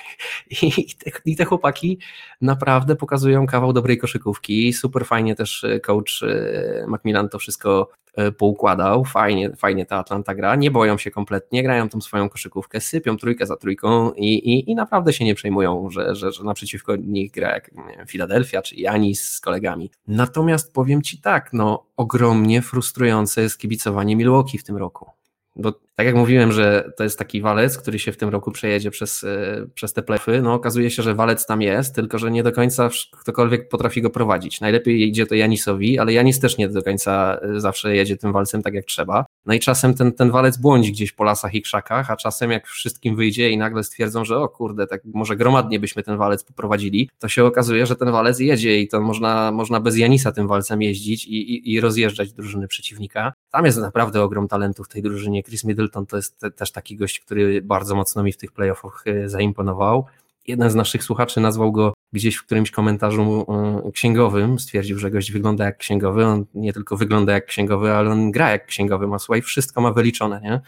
i 0.62 0.94
te, 0.94 1.10
i 1.24 1.36
te 1.36 1.44
chłopaki 1.44 1.98
naprawdę 2.40 2.96
pokazują 2.96 3.46
kawał 3.46 3.72
dobrej 3.72 3.98
koszykówki. 3.98 4.72
Super 4.72 5.06
fajnie 5.06 5.34
też 5.34 5.66
coach 5.82 6.22
y, 6.22 6.84
Macmillan 6.88 7.28
to 7.28 7.38
wszystko 7.38 7.88
y, 7.92 8.03
poukładał. 8.32 9.04
Fajnie, 9.04 9.56
fajnie 9.56 9.86
ta 9.86 9.96
Atlanta 9.96 10.34
gra. 10.34 10.56
Nie 10.56 10.70
boją 10.70 10.98
się 10.98 11.10
kompletnie, 11.10 11.62
grają 11.62 11.88
tą 11.88 12.00
swoją 12.00 12.28
koszykówkę, 12.28 12.80
sypią 12.80 13.16
trójkę 13.16 13.46
za 13.46 13.56
trójką 13.56 14.12
i, 14.12 14.34
i, 14.34 14.70
i 14.70 14.74
naprawdę 14.74 15.12
się 15.12 15.24
nie 15.24 15.34
przejmują, 15.34 15.90
że, 15.90 16.14
że, 16.14 16.32
że 16.32 16.44
naprzeciwko 16.44 16.96
nich 16.96 17.32
gra 17.32 17.50
jak 17.50 17.70
Filadelfia 18.06 18.62
czy 18.62 18.76
Janis 18.76 19.30
z 19.30 19.40
kolegami. 19.40 19.90
Natomiast 20.06 20.72
powiem 20.72 21.02
Ci 21.02 21.20
tak, 21.20 21.52
no 21.52 21.86
ogromnie 21.96 22.62
frustrujące 22.62 23.42
jest 23.42 23.58
kibicowanie 23.58 24.16
Milwaukee 24.16 24.58
w 24.58 24.64
tym 24.64 24.76
roku. 24.76 25.10
Bo 25.56 25.72
tak 25.94 26.06
jak 26.06 26.14
mówiłem, 26.14 26.52
że 26.52 26.92
to 26.96 27.04
jest 27.04 27.18
taki 27.18 27.40
walec, 27.40 27.78
który 27.78 27.98
się 27.98 28.12
w 28.12 28.16
tym 28.16 28.28
roku 28.28 28.50
przejedzie 28.50 28.90
przez, 28.90 29.24
e, 29.24 29.66
przez 29.74 29.92
te 29.92 30.02
plefy, 30.02 30.42
no 30.42 30.54
okazuje 30.54 30.90
się, 30.90 31.02
że 31.02 31.14
walec 31.14 31.46
tam 31.46 31.62
jest, 31.62 31.94
tylko 31.94 32.18
że 32.18 32.30
nie 32.30 32.42
do 32.42 32.52
końca 32.52 32.88
ktokolwiek 33.20 33.68
potrafi 33.68 34.02
go 34.02 34.10
prowadzić. 34.10 34.60
Najlepiej 34.60 35.08
idzie 35.08 35.26
to 35.26 35.34
Janisowi, 35.34 35.98
ale 35.98 36.12
Janis 36.12 36.40
też 36.40 36.58
nie 36.58 36.68
do 36.68 36.82
końca 36.82 37.38
e, 37.42 37.60
zawsze 37.60 37.96
jedzie 37.96 38.16
tym 38.16 38.32
walcem 38.32 38.62
tak 38.62 38.74
jak 38.74 38.84
trzeba. 38.84 39.24
No 39.46 39.54
i 39.54 39.60
czasem 39.60 39.94
ten, 39.94 40.12
ten 40.12 40.30
walec 40.30 40.56
błądzi 40.56 40.92
gdzieś 40.92 41.12
po 41.12 41.24
lasach 41.24 41.54
i 41.54 41.62
krzakach, 41.62 42.10
a 42.10 42.16
czasem 42.16 42.50
jak 42.50 42.66
wszystkim 42.66 43.16
wyjdzie 43.16 43.50
i 43.50 43.58
nagle 43.58 43.84
stwierdzą, 43.84 44.24
że 44.24 44.38
o 44.38 44.48
kurde, 44.48 44.86
tak 44.86 45.02
może 45.04 45.36
gromadnie 45.36 45.80
byśmy 45.80 46.02
ten 46.02 46.16
walec 46.16 46.44
poprowadzili, 46.44 47.10
to 47.18 47.28
się 47.28 47.44
okazuje, 47.44 47.86
że 47.86 47.96
ten 47.96 48.12
walec 48.12 48.40
jedzie 48.40 48.80
i 48.80 48.88
to 48.88 49.00
można, 49.00 49.52
można 49.52 49.80
bez 49.80 49.96
Janisa 49.96 50.32
tym 50.32 50.48
walcem 50.48 50.82
jeździć 50.82 51.26
i, 51.26 51.54
i, 51.54 51.72
i 51.72 51.80
rozjeżdżać 51.80 52.32
drużyny 52.32 52.68
przeciwnika. 52.68 53.32
Tam 53.50 53.64
jest 53.64 53.78
naprawdę 53.78 54.22
ogrom 54.22 54.48
talentu 54.48 54.84
w 54.84 54.88
tej 54.88 55.02
drużynie. 55.02 55.43
Chris 55.44 55.64
Middleton 55.64 56.06
to 56.06 56.16
jest 56.16 56.40
też 56.56 56.72
taki 56.72 56.96
gość, 56.96 57.20
który 57.20 57.62
bardzo 57.62 57.94
mocno 57.94 58.22
mi 58.22 58.32
w 58.32 58.36
tych 58.36 58.52
playoffach 58.52 59.04
e, 59.06 59.28
zaimponował. 59.28 60.04
Jeden 60.46 60.70
z 60.70 60.74
naszych 60.74 61.04
słuchaczy 61.04 61.40
nazwał 61.40 61.72
go 61.72 61.94
gdzieś 62.12 62.36
w 62.36 62.46
którymś 62.46 62.70
komentarzu 62.70 63.46
e, 63.86 63.92
księgowym, 63.92 64.58
stwierdził, 64.58 64.98
że 64.98 65.10
gość 65.10 65.32
wygląda 65.32 65.64
jak 65.64 65.78
księgowy, 65.78 66.24
on 66.24 66.44
nie 66.54 66.72
tylko 66.72 66.96
wygląda 66.96 67.32
jak 67.32 67.46
księgowy, 67.46 67.92
ale 67.92 68.10
on 68.10 68.30
gra 68.30 68.50
jak 68.50 68.66
księgowy, 68.66 69.06
ma 69.06 69.18
słuchaj, 69.18 69.42
wszystko 69.42 69.80
ma 69.80 69.92
wyliczone, 69.92 70.40
nie? 70.40 70.60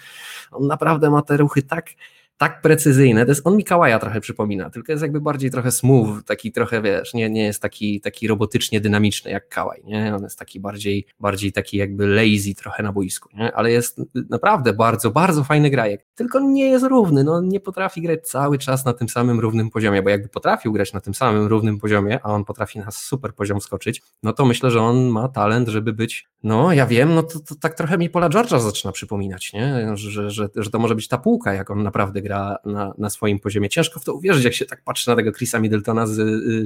On 0.51 0.67
naprawdę 0.67 1.11
ma 1.11 1.23
te 1.23 1.37
ruchy 1.37 1.63
tak 1.63 1.91
tak 2.39 2.63
precyzyjne. 2.63 3.25
To 3.25 3.31
jest, 3.31 3.47
on 3.47 3.57
Mikołaja 3.57 3.99
trochę 3.99 4.21
przypomina, 4.21 4.71
tylko 4.71 4.93
jest 4.93 5.03
jakby 5.03 5.21
bardziej 5.21 5.51
trochę 5.51 5.71
smooth, 5.73 6.23
taki 6.27 6.53
trochę, 6.53 6.83
wiesz, 6.83 7.15
nie, 7.15 7.31
nie 7.31 7.45
jest 7.45 7.63
taki, 7.63 8.01
taki 8.01 8.29
robotycznie 8.29 8.81
dynamiczny 8.81 9.31
jak 9.31 9.49
Kałaj, 9.49 9.83
nie? 9.85 10.15
On 10.15 10.23
jest 10.23 10.39
taki 10.39 10.61
bardziej, 10.61 11.07
bardziej 11.21 11.53
taki 11.53 11.77
jakby 11.77 12.07
lazy 12.07 12.55
trochę 12.55 12.83
na 12.83 12.93
boisku, 12.93 13.29
nie? 13.35 13.53
Ale 13.53 13.71
jest 13.71 14.01
naprawdę 14.31 14.73
bardzo, 14.73 15.11
bardzo 15.11 15.45
fajny 15.45 15.71
grajek. 15.71 16.07
Tylko 16.15 16.41
nie 16.41 16.69
jest 16.69 16.85
równy, 16.85 17.25
no 17.25 17.41
nie 17.41 17.61
potrafi 17.61 18.03
grać 18.03 18.29
cały 18.29 18.59
czas 18.59 18.85
na 18.85 18.93
tym 18.93 19.09
samym 19.09 19.41
równym 19.41 19.71
poziomie, 19.71 20.03
bo 20.03 20.11
jakby 20.11 20.29
potrafił 20.29 20.73
grać 20.73 20.93
na 20.93 21.01
tym 21.01 21.15
samym 21.15 21.47
równym 21.47 21.79
poziomie, 21.79 22.21
a 22.23 22.33
on 22.33 22.45
potrafi 22.45 22.79
na 22.79 22.91
super 22.91 23.35
poziom 23.35 23.61
skoczyć, 23.61 24.03
no 24.23 24.33
to 24.33 24.47
myślę, 24.47 24.71
że 24.71 24.81
on 24.81 25.09
ma 25.09 25.29
talent, 25.29 25.69
żeby 25.69 25.93
być, 25.93 26.29
no 26.43 26.73
ja 26.73 26.87
wiem, 26.87 27.15
no 27.15 27.23
to, 27.23 27.41
to 27.41 27.55
tak 27.55 27.75
trochę 27.75 27.99
mi 27.99 28.11
Pola 28.11 28.29
George'a 28.29 28.61
zaczyna 28.61 28.93
przypominać, 28.93 29.53
nie? 29.53 29.97
Że, 29.97 30.31
że, 30.31 30.49
że 30.57 30.71
to 30.71 30.79
może 30.79 30.95
być 30.95 31.09
ta 31.09 31.19
półka, 31.19 31.55
jak 31.55 31.71
on 31.71 31.83
naprawdę 31.83 32.23
gra 32.27 32.57
na, 32.65 32.95
na 32.99 33.11
swoim 33.11 33.39
poziomie. 33.39 33.69
Ciężko 33.69 34.01
w 34.01 34.05
to 34.05 34.15
uwierzyć, 34.15 34.45
jak 34.45 34.55
się 34.55 34.67
tak 34.67 34.85
patrzy 34.85 35.11
na 35.11 35.17
tego 35.17 35.33
Chrisa 35.33 35.61
Middletona 35.61 36.07
z, 36.07 36.21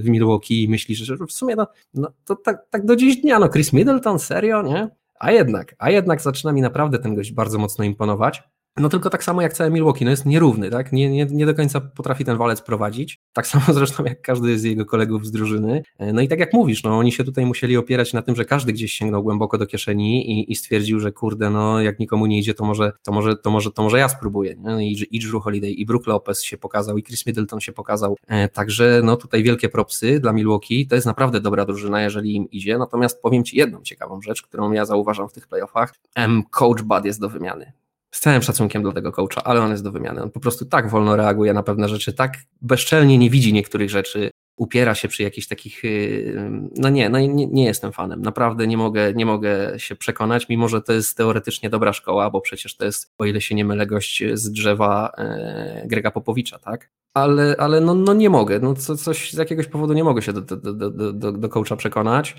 w 0.04 0.08
Milwaukee 0.08 0.64
i 0.64 0.68
myślisz, 0.68 0.98
że 0.98 1.16
w 1.16 1.32
sumie 1.32 1.56
no, 1.56 1.66
no 1.94 2.12
to 2.24 2.36
tak, 2.36 2.66
tak 2.70 2.86
do 2.86 2.96
dziś 2.96 3.16
dnia, 3.16 3.38
no 3.38 3.48
Chris 3.48 3.72
Middleton, 3.72 4.18
serio, 4.18 4.62
nie? 4.62 4.88
A 5.18 5.32
jednak, 5.32 5.74
a 5.78 5.90
jednak 5.90 6.20
zaczyna 6.20 6.52
mi 6.52 6.60
naprawdę 6.60 6.98
ten 6.98 7.14
gość 7.14 7.32
bardzo 7.32 7.58
mocno 7.58 7.84
imponować. 7.84 8.42
No 8.76 8.88
tylko 8.88 9.10
tak 9.10 9.24
samo 9.24 9.42
jak 9.42 9.52
całe 9.52 9.70
Milwaukee, 9.70 10.04
no 10.04 10.10
jest 10.10 10.26
nierówny, 10.26 10.70
tak? 10.70 10.92
Nie, 10.92 11.10
nie, 11.10 11.26
nie 11.26 11.46
do 11.46 11.54
końca 11.54 11.80
potrafi 11.80 12.24
ten 12.24 12.36
walec 12.36 12.62
prowadzić. 12.62 13.18
Tak 13.32 13.46
samo 13.46 13.64
zresztą 13.74 14.04
jak 14.04 14.22
każdy 14.22 14.58
z 14.58 14.64
jego 14.64 14.86
kolegów 14.86 15.26
z 15.26 15.30
drużyny. 15.30 15.82
E, 15.98 16.12
no 16.12 16.20
i 16.20 16.28
tak 16.28 16.38
jak 16.38 16.52
mówisz, 16.52 16.82
no 16.82 16.98
oni 16.98 17.12
się 17.12 17.24
tutaj 17.24 17.46
musieli 17.46 17.76
opierać 17.76 18.12
na 18.12 18.22
tym, 18.22 18.36
że 18.36 18.44
każdy 18.44 18.72
gdzieś 18.72 18.92
sięgnął 18.92 19.22
głęboko 19.22 19.58
do 19.58 19.66
kieszeni 19.66 20.30
i, 20.30 20.52
i 20.52 20.56
stwierdził, 20.56 21.00
że 21.00 21.12
kurde, 21.12 21.50
no 21.50 21.80
jak 21.80 21.98
nikomu 21.98 22.26
nie 22.26 22.38
idzie, 22.38 22.54
to 22.54 22.64
może, 22.64 22.92
to 23.02 23.12
może, 23.12 23.36
to 23.36 23.50
może, 23.50 23.70
to 23.70 23.82
może 23.82 23.98
ja 23.98 24.08
spróbuję. 24.08 24.54
No 24.58 24.80
I, 24.80 25.06
I 25.10 25.20
Drew 25.20 25.42
Holiday, 25.42 25.70
i 25.70 25.86
Brook 25.86 26.06
Lopez 26.06 26.42
się 26.42 26.58
pokazał, 26.58 26.98
i 26.98 27.02
Chris 27.02 27.26
Middleton 27.26 27.60
się 27.60 27.72
pokazał. 27.72 28.16
E, 28.26 28.48
także 28.48 29.00
no 29.04 29.16
tutaj 29.16 29.42
wielkie 29.42 29.68
propsy 29.68 30.20
dla 30.20 30.32
Milwaukee. 30.32 30.86
To 30.86 30.94
jest 30.94 31.06
naprawdę 31.06 31.40
dobra 31.40 31.64
drużyna, 31.64 32.02
jeżeli 32.02 32.34
im 32.34 32.50
idzie. 32.50 32.78
Natomiast 32.78 33.22
powiem 33.22 33.44
Ci 33.44 33.56
jedną 33.56 33.82
ciekawą 33.82 34.22
rzecz, 34.22 34.42
którą 34.42 34.72
ja 34.72 34.84
zauważam 34.84 35.28
w 35.28 35.32
tych 35.32 35.48
playoffach. 35.48 35.94
Coach 36.50 36.82
Bud 36.82 37.04
jest 37.04 37.20
do 37.20 37.28
wymiany 37.28 37.72
z 38.10 38.20
całym 38.20 38.42
szacunkiem 38.42 38.82
dla 38.82 38.92
tego 38.92 39.12
coacha, 39.12 39.44
ale 39.44 39.60
on 39.60 39.70
jest 39.70 39.84
do 39.84 39.92
wymiany. 39.92 40.22
On 40.22 40.30
po 40.30 40.40
prostu 40.40 40.64
tak 40.64 40.90
wolno 40.90 41.16
reaguje 41.16 41.52
na 41.52 41.62
pewne 41.62 41.88
rzeczy, 41.88 42.12
tak 42.12 42.38
bezczelnie 42.62 43.18
nie 43.18 43.30
widzi 43.30 43.52
niektórych 43.52 43.90
rzeczy, 43.90 44.30
upiera 44.60 44.94
się 44.94 45.08
przy 45.08 45.22
jakichś 45.22 45.46
takich. 45.46 45.84
Y, 45.84 46.60
no 46.76 46.88
nie, 46.88 47.08
no 47.08 47.18
nie, 47.18 47.46
nie 47.46 47.64
jestem 47.64 47.92
fanem. 47.92 48.22
Naprawdę 48.22 48.66
nie 48.66 48.76
mogę, 48.76 49.14
nie 49.14 49.26
mogę 49.26 49.74
się 49.76 49.96
przekonać, 49.96 50.48
mimo 50.48 50.68
że 50.68 50.82
to 50.82 50.92
jest 50.92 51.16
teoretycznie 51.16 51.70
dobra 51.70 51.92
szkoła, 51.92 52.30
bo 52.30 52.40
przecież 52.40 52.76
to 52.76 52.84
jest, 52.84 53.14
o 53.18 53.24
ile 53.24 53.40
się 53.40 53.54
nie 53.54 53.64
mylę, 53.64 53.86
gość 53.86 54.22
z 54.32 54.52
drzewa 54.52 55.12
e, 55.18 55.82
Grega 55.86 56.10
Popowicza, 56.10 56.58
tak? 56.58 56.90
Ale, 57.14 57.56
ale 57.58 57.80
no, 57.80 57.94
no 57.94 58.14
nie 58.14 58.30
mogę. 58.30 58.58
No 58.58 58.74
co, 58.74 58.96
coś 58.96 59.32
z 59.32 59.36
jakiegoś 59.36 59.66
powodu 59.66 59.92
nie 59.92 60.04
mogę 60.04 60.22
się 60.22 60.32
do, 60.32 60.40
do, 60.40 60.56
do, 60.56 61.12
do, 61.12 61.32
do 61.32 61.48
coacha 61.48 61.76
przekonać. 61.76 62.36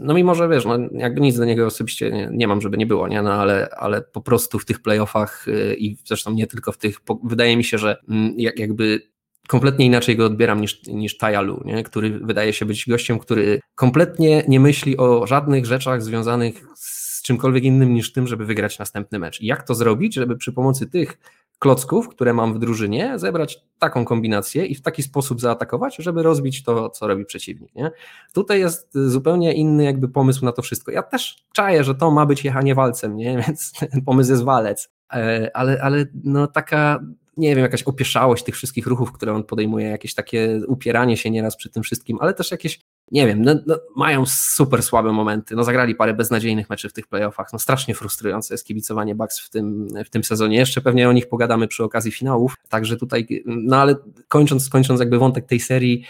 No 0.00 0.14
mimo, 0.14 0.34
że 0.34 0.48
wiesz, 0.48 0.64
no 0.64 0.78
jakby 0.92 1.20
nic 1.20 1.36
do 1.36 1.44
niego 1.44 1.66
osobiście 1.66 2.10
nie, 2.10 2.28
nie, 2.32 2.48
mam, 2.48 2.60
żeby 2.60 2.76
nie 2.76 2.86
było, 2.86 3.08
nie? 3.08 3.22
No 3.22 3.32
ale, 3.32 3.68
ale 3.76 4.02
po 4.02 4.20
prostu 4.20 4.58
w 4.58 4.64
tych 4.64 4.82
playoffach 4.82 5.48
y, 5.48 5.76
i 5.78 5.96
zresztą 6.04 6.32
nie 6.32 6.46
tylko 6.46 6.72
w 6.72 6.78
tych, 6.78 6.96
wydaje 7.24 7.56
mi 7.56 7.64
się, 7.64 7.78
że 7.78 7.96
mm, 8.08 8.34
jak, 8.36 8.58
jakby 8.58 9.11
kompletnie 9.48 9.86
inaczej 9.86 10.16
go 10.16 10.26
odbieram 10.26 10.60
niż, 10.60 10.82
niż 10.86 11.18
Tajalu, 11.18 11.62
nie? 11.64 11.82
który 11.82 12.10
wydaje 12.18 12.52
się 12.52 12.66
być 12.66 12.88
gościem, 12.88 13.18
który 13.18 13.60
kompletnie 13.74 14.44
nie 14.48 14.60
myśli 14.60 14.96
o 14.96 15.26
żadnych 15.26 15.66
rzeczach 15.66 16.02
związanych 16.02 16.66
z 16.74 17.22
czymkolwiek 17.22 17.64
innym 17.64 17.94
niż 17.94 18.12
tym, 18.12 18.26
żeby 18.26 18.46
wygrać 18.46 18.78
następny 18.78 19.18
mecz. 19.18 19.40
I 19.40 19.46
jak 19.46 19.62
to 19.62 19.74
zrobić, 19.74 20.14
żeby 20.14 20.36
przy 20.36 20.52
pomocy 20.52 20.86
tych 20.86 21.18
klocków, 21.58 22.08
które 22.08 22.34
mam 22.34 22.54
w 22.54 22.58
drużynie, 22.58 23.18
zebrać 23.18 23.60
taką 23.78 24.04
kombinację 24.04 24.66
i 24.66 24.74
w 24.74 24.82
taki 24.82 25.02
sposób 25.02 25.40
zaatakować, 25.40 25.96
żeby 25.96 26.22
rozbić 26.22 26.62
to, 26.62 26.90
co 26.90 27.06
robi 27.06 27.24
przeciwnik. 27.24 27.74
Nie? 27.74 27.90
Tutaj 28.32 28.60
jest 28.60 28.88
zupełnie 28.94 29.52
inny 29.52 29.84
jakby 29.84 30.08
pomysł 30.08 30.44
na 30.44 30.52
to 30.52 30.62
wszystko. 30.62 30.92
Ja 30.92 31.02
też 31.02 31.44
czaję, 31.52 31.84
że 31.84 31.94
to 31.94 32.10
ma 32.10 32.26
być 32.26 32.44
jechanie 32.44 32.74
walcem, 32.74 33.16
nie? 33.16 33.36
więc 33.46 33.72
pomysł 34.06 34.30
jest 34.30 34.44
walec, 34.44 34.90
e, 35.12 35.50
ale, 35.54 35.82
ale 35.82 36.06
no 36.24 36.46
taka 36.46 37.00
nie 37.36 37.54
wiem, 37.54 37.58
jakaś 37.58 37.82
opieszałość 37.82 38.44
tych 38.44 38.54
wszystkich 38.54 38.86
ruchów, 38.86 39.12
które 39.12 39.32
on 39.34 39.44
podejmuje, 39.44 39.86
jakieś 39.86 40.14
takie 40.14 40.60
upieranie 40.66 41.16
się 41.16 41.30
nieraz 41.30 41.56
przy 41.56 41.70
tym 41.70 41.82
wszystkim, 41.82 42.18
ale 42.20 42.34
też 42.34 42.50
jakieś 42.50 42.80
nie 43.12 43.26
wiem, 43.26 43.42
no, 43.42 43.54
no, 43.66 43.78
mają 43.96 44.26
super 44.26 44.82
słabe 44.82 45.12
momenty. 45.12 45.56
No, 45.56 45.64
zagrali 45.64 45.94
parę 45.94 46.14
beznadziejnych 46.14 46.70
meczy 46.70 46.88
w 46.88 46.92
tych 46.92 47.06
playoffach. 47.06 47.52
No, 47.52 47.58
strasznie 47.58 47.94
frustrujące 47.94 48.54
jest 48.54 48.66
kibicowanie 48.66 49.14
Bucks 49.14 49.40
w 49.40 49.50
tym, 49.50 49.88
w 50.04 50.10
tym 50.10 50.24
sezonie. 50.24 50.56
Jeszcze 50.56 50.80
pewnie 50.80 51.08
o 51.08 51.12
nich 51.12 51.28
pogadamy 51.28 51.68
przy 51.68 51.84
okazji 51.84 52.12
finałów. 52.12 52.54
Także 52.68 52.96
tutaj, 52.96 53.42
no 53.46 53.76
ale 53.76 53.94
kończąc, 54.28 54.68
kończąc 54.68 55.00
jakby 55.00 55.18
wątek 55.18 55.46
tej 55.46 55.60
serii, 55.60 56.04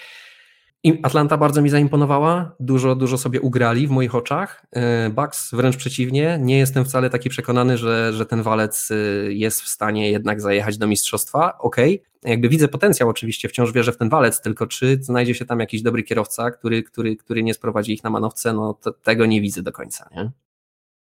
Atlanta 1.02 1.36
bardzo 1.36 1.62
mi 1.62 1.70
zaimponowała, 1.70 2.54
dużo, 2.60 2.94
dużo 2.94 3.18
sobie 3.18 3.40
ugrali 3.40 3.86
w 3.86 3.90
moich 3.90 4.14
oczach. 4.14 4.66
E, 4.72 5.10
Bucks 5.10 5.54
wręcz 5.54 5.76
przeciwnie, 5.76 6.38
nie 6.40 6.58
jestem 6.58 6.84
wcale 6.84 7.10
taki 7.10 7.30
przekonany, 7.30 7.78
że, 7.78 8.12
że 8.12 8.26
ten 8.26 8.42
walec 8.42 8.90
e, 8.90 8.94
jest 9.32 9.62
w 9.62 9.68
stanie 9.68 10.10
jednak 10.10 10.40
zajechać 10.40 10.78
do 10.78 10.86
mistrzostwa. 10.86 11.58
Okej, 11.58 11.94
okay. 12.20 12.30
jakby 12.30 12.48
widzę 12.48 12.68
potencjał 12.68 13.08
oczywiście, 13.08 13.48
wciąż 13.48 13.72
wierzę 13.72 13.92
w 13.92 13.96
ten 13.96 14.08
walec, 14.08 14.40
tylko 14.40 14.66
czy 14.66 14.98
znajdzie 15.00 15.34
się 15.34 15.44
tam 15.44 15.60
jakiś 15.60 15.82
dobry 15.82 16.02
kierowca, 16.02 16.50
który, 16.50 16.82
który, 16.82 17.16
który 17.16 17.42
nie 17.42 17.54
sprowadzi 17.54 17.92
ich 17.92 18.04
na 18.04 18.10
manowce, 18.10 18.52
no 18.52 18.78
tego 19.02 19.26
nie 19.26 19.40
widzę 19.40 19.62
do 19.62 19.72
końca. 19.72 20.08
Nie? 20.16 20.30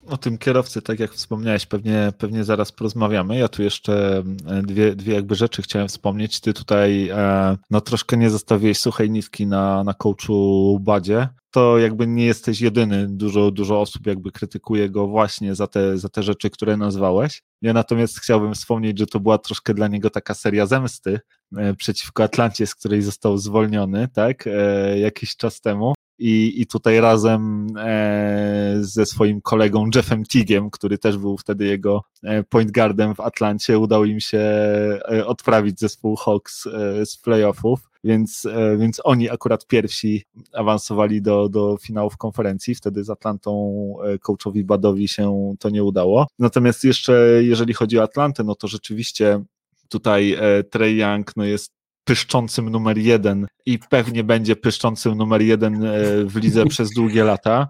O 0.07 0.17
tym 0.17 0.39
kierowcy, 0.39 0.83
tak 0.83 1.01
jak 1.01 1.13
wspomniałeś, 1.13 1.67
pewnie, 1.67 2.13
pewnie 2.19 2.45
zaraz 2.45 2.73
porozmawiamy. 2.73 3.39
Ja 3.39 3.49
tu 3.49 3.63
jeszcze 3.63 4.23
e, 4.47 4.63
dwie, 4.63 4.97
dwie 4.97 5.15
jakby 5.15 5.35
rzeczy 5.35 5.63
chciałem 5.63 5.89
wspomnieć. 5.89 6.41
Ty 6.41 6.55
tutaj 6.55 7.09
e, 7.09 7.57
no 7.71 7.81
troszkę 7.81 8.17
nie 8.17 8.31
zostawiłeś 8.31 8.79
suchej 8.79 9.11
niski 9.11 9.47
na, 9.47 9.85
na 9.85 9.95
coachu 9.95 10.79
Badzie. 10.81 11.29
To 11.51 11.79
jakby 11.79 12.07
nie 12.07 12.25
jesteś 12.25 12.61
jedyny. 12.61 13.07
Dużo, 13.09 13.51
dużo 13.51 13.81
osób 13.81 14.07
jakby 14.07 14.33
krytykuje 14.33 14.91
go 14.91 15.07
właśnie 15.07 15.55
za 15.55 15.67
te, 15.67 15.99
za 15.99 16.09
te 16.09 16.23
rzeczy, 16.23 16.51
które 16.51 16.77
nazwałeś. 16.77 17.43
Ja 17.63 17.73
natomiast 17.73 18.21
chciałbym 18.21 18.55
wspomnieć, 18.55 18.99
że 18.99 19.07
to 19.07 19.21
była 19.21 19.39
troszkę 19.39 19.75
dla 19.75 19.89
niego 19.89 20.11
taka 20.11 20.35
seria 20.35 20.67
zemsty 20.67 21.21
e, 21.57 21.75
przeciwko 21.75 22.23
Atlancie, 22.23 22.67
z 22.67 22.75
której 22.75 23.03
został 23.03 23.39
zwolniony, 23.39 24.09
tak, 24.13 24.49
jakiś 24.97 25.37
czas 25.37 25.61
temu 25.61 25.95
i, 26.19 26.63
i 26.63 26.67
tutaj 26.67 27.01
razem 27.01 27.67
e, 27.79 28.77
ze 28.81 29.07
swoim 29.07 29.41
kolegą 29.41 29.91
Jeffem 29.95 30.25
Tigiem, 30.25 30.71
który 30.71 30.99
też 30.99 31.19
był 31.19 31.39
wtedy 31.39 31.67
jego 31.67 32.05
e, 32.23 32.43
point 32.45 32.73
guardem 32.73 33.15
w 33.15 33.21
Atlancie, 33.21 33.79
udało 33.79 34.05
im 34.05 34.21
się 34.21 34.39
e, 34.39 35.27
odprawić 35.27 35.81
zespół 35.81 36.17
Hawks 36.17 36.67
e, 36.67 37.07
z 37.07 37.17
playoffów, 37.17 37.81
więc, 38.05 38.47
więc 38.79 39.01
oni 39.05 39.31
akurat 39.31 39.67
pierwsi 39.67 40.25
awansowali 40.53 41.23
do, 41.23 41.49
do 41.49 41.77
finałów 41.81 42.17
konferencji, 42.17 42.75
wtedy 42.75 43.05
z 43.05 43.11
Atlantą 43.11 43.95
coachowi 44.21 44.65
Badowi 44.65 45.09
się 45.09 45.55
to 45.59 45.71
nie 45.71 45.85
udało. 45.85 46.27
Natomiast 46.39 46.85
jeszcze 46.85 47.41
jeżeli 47.41 47.75
chodzi 47.75 47.99
o 47.99 48.03
Atlantę, 48.03 48.45
no 48.45 48.55
to 48.55 48.69
rzeczywiście 48.69 49.45
tutaj 49.89 50.37
Trey 50.71 50.97
Young 50.97 51.37
no 51.37 51.45
jest 51.45 51.78
pyszczącym 52.09 52.71
numer 52.71 52.99
jeden 52.99 53.47
i 53.67 53.79
pewnie 53.79 54.25
będzie 54.25 54.57
pyszczącym 54.57 55.15
numer 55.15 55.43
jeden 55.43 55.85
e, 55.85 56.25
w 56.25 56.37
lidze 56.37 56.67
przez 56.75 56.91
długie 56.91 57.25
lata. 57.25 57.69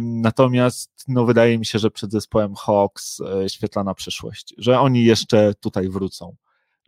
Natomiast 0.00 0.90
no, 1.08 1.24
wydaje 1.24 1.58
mi 1.58 1.66
się, 1.66 1.78
że 1.78 1.90
przed 1.90 2.12
zespołem 2.12 2.54
Hawks 2.54 3.20
e, 3.20 3.48
świetlana 3.48 3.94
przyszłość, 3.94 4.54
że 4.58 4.80
oni 4.80 5.04
jeszcze 5.04 5.54
tutaj 5.60 5.88
wrócą. 5.88 6.36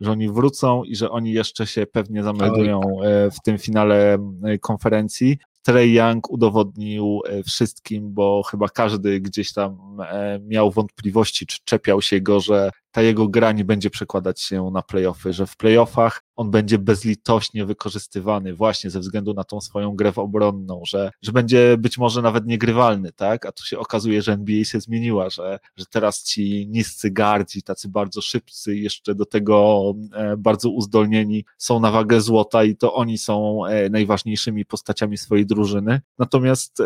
Że 0.01 0.11
oni 0.11 0.29
wrócą 0.29 0.83
i 0.83 0.95
że 0.95 1.09
oni 1.09 1.33
jeszcze 1.33 1.67
się 1.67 1.85
pewnie 1.85 2.23
zameldują 2.23 2.81
tak. 2.81 3.07
e, 3.07 3.31
w 3.31 3.39
tym 3.43 3.57
finale 3.57 4.17
konferencji. 4.61 5.37
Trey 5.61 5.93
Young 5.93 6.31
udowodnił 6.31 7.21
wszystkim, 7.45 8.13
bo 8.13 8.43
chyba 8.43 8.69
każdy 8.69 9.19
gdzieś 9.19 9.53
tam 9.53 9.97
miał 10.41 10.71
wątpliwości, 10.71 11.45
czy 11.45 11.57
czepiał 11.65 12.01
się 12.01 12.21
go, 12.21 12.39
że 12.39 12.69
ta 12.93 13.01
jego 13.01 13.27
gra 13.27 13.51
nie 13.51 13.65
będzie 13.65 13.89
przekładać 13.89 14.41
się 14.41 14.69
na 14.73 14.81
playoffy, 14.81 15.33
że 15.33 15.47
w 15.47 15.57
playoffach 15.57 16.23
on 16.35 16.51
będzie 16.51 16.77
bezlitośnie 16.77 17.65
wykorzystywany 17.65 18.53
właśnie 18.53 18.89
ze 18.89 18.99
względu 18.99 19.33
na 19.33 19.43
tą 19.43 19.61
swoją 19.61 19.95
grę 19.95 20.11
obronną, 20.15 20.81
że, 20.87 21.11
że 21.21 21.31
będzie 21.31 21.77
być 21.77 21.97
może 21.97 22.21
nawet 22.21 22.45
niegrywalny, 22.45 23.11
tak? 23.11 23.45
A 23.45 23.51
tu 23.51 23.65
się 23.65 23.79
okazuje, 23.79 24.21
że 24.21 24.33
NBA 24.33 24.63
się 24.63 24.79
zmieniła, 24.79 25.29
że, 25.29 25.59
że 25.75 25.85
teraz 25.85 26.23
ci 26.23 26.67
niscy 26.69 27.11
gardzi, 27.11 27.63
tacy 27.63 27.89
bardzo 27.89 28.21
szybcy, 28.21 28.75
jeszcze 28.75 29.15
do 29.15 29.25
tego 29.25 29.83
e, 30.13 30.37
bardzo 30.37 30.69
uzdolnieni 30.69 31.45
są 31.57 31.79
na 31.79 31.91
wagę 31.91 32.21
złota 32.21 32.63
i 32.63 32.75
to 32.75 32.93
oni 32.93 33.17
są 33.17 33.65
e, 33.65 33.89
najważniejszymi 33.89 34.65
postaciami 34.65 35.17
swojej 35.17 35.45
drużyny. 35.45 36.01
Natomiast 36.19 36.79
e, 36.79 36.85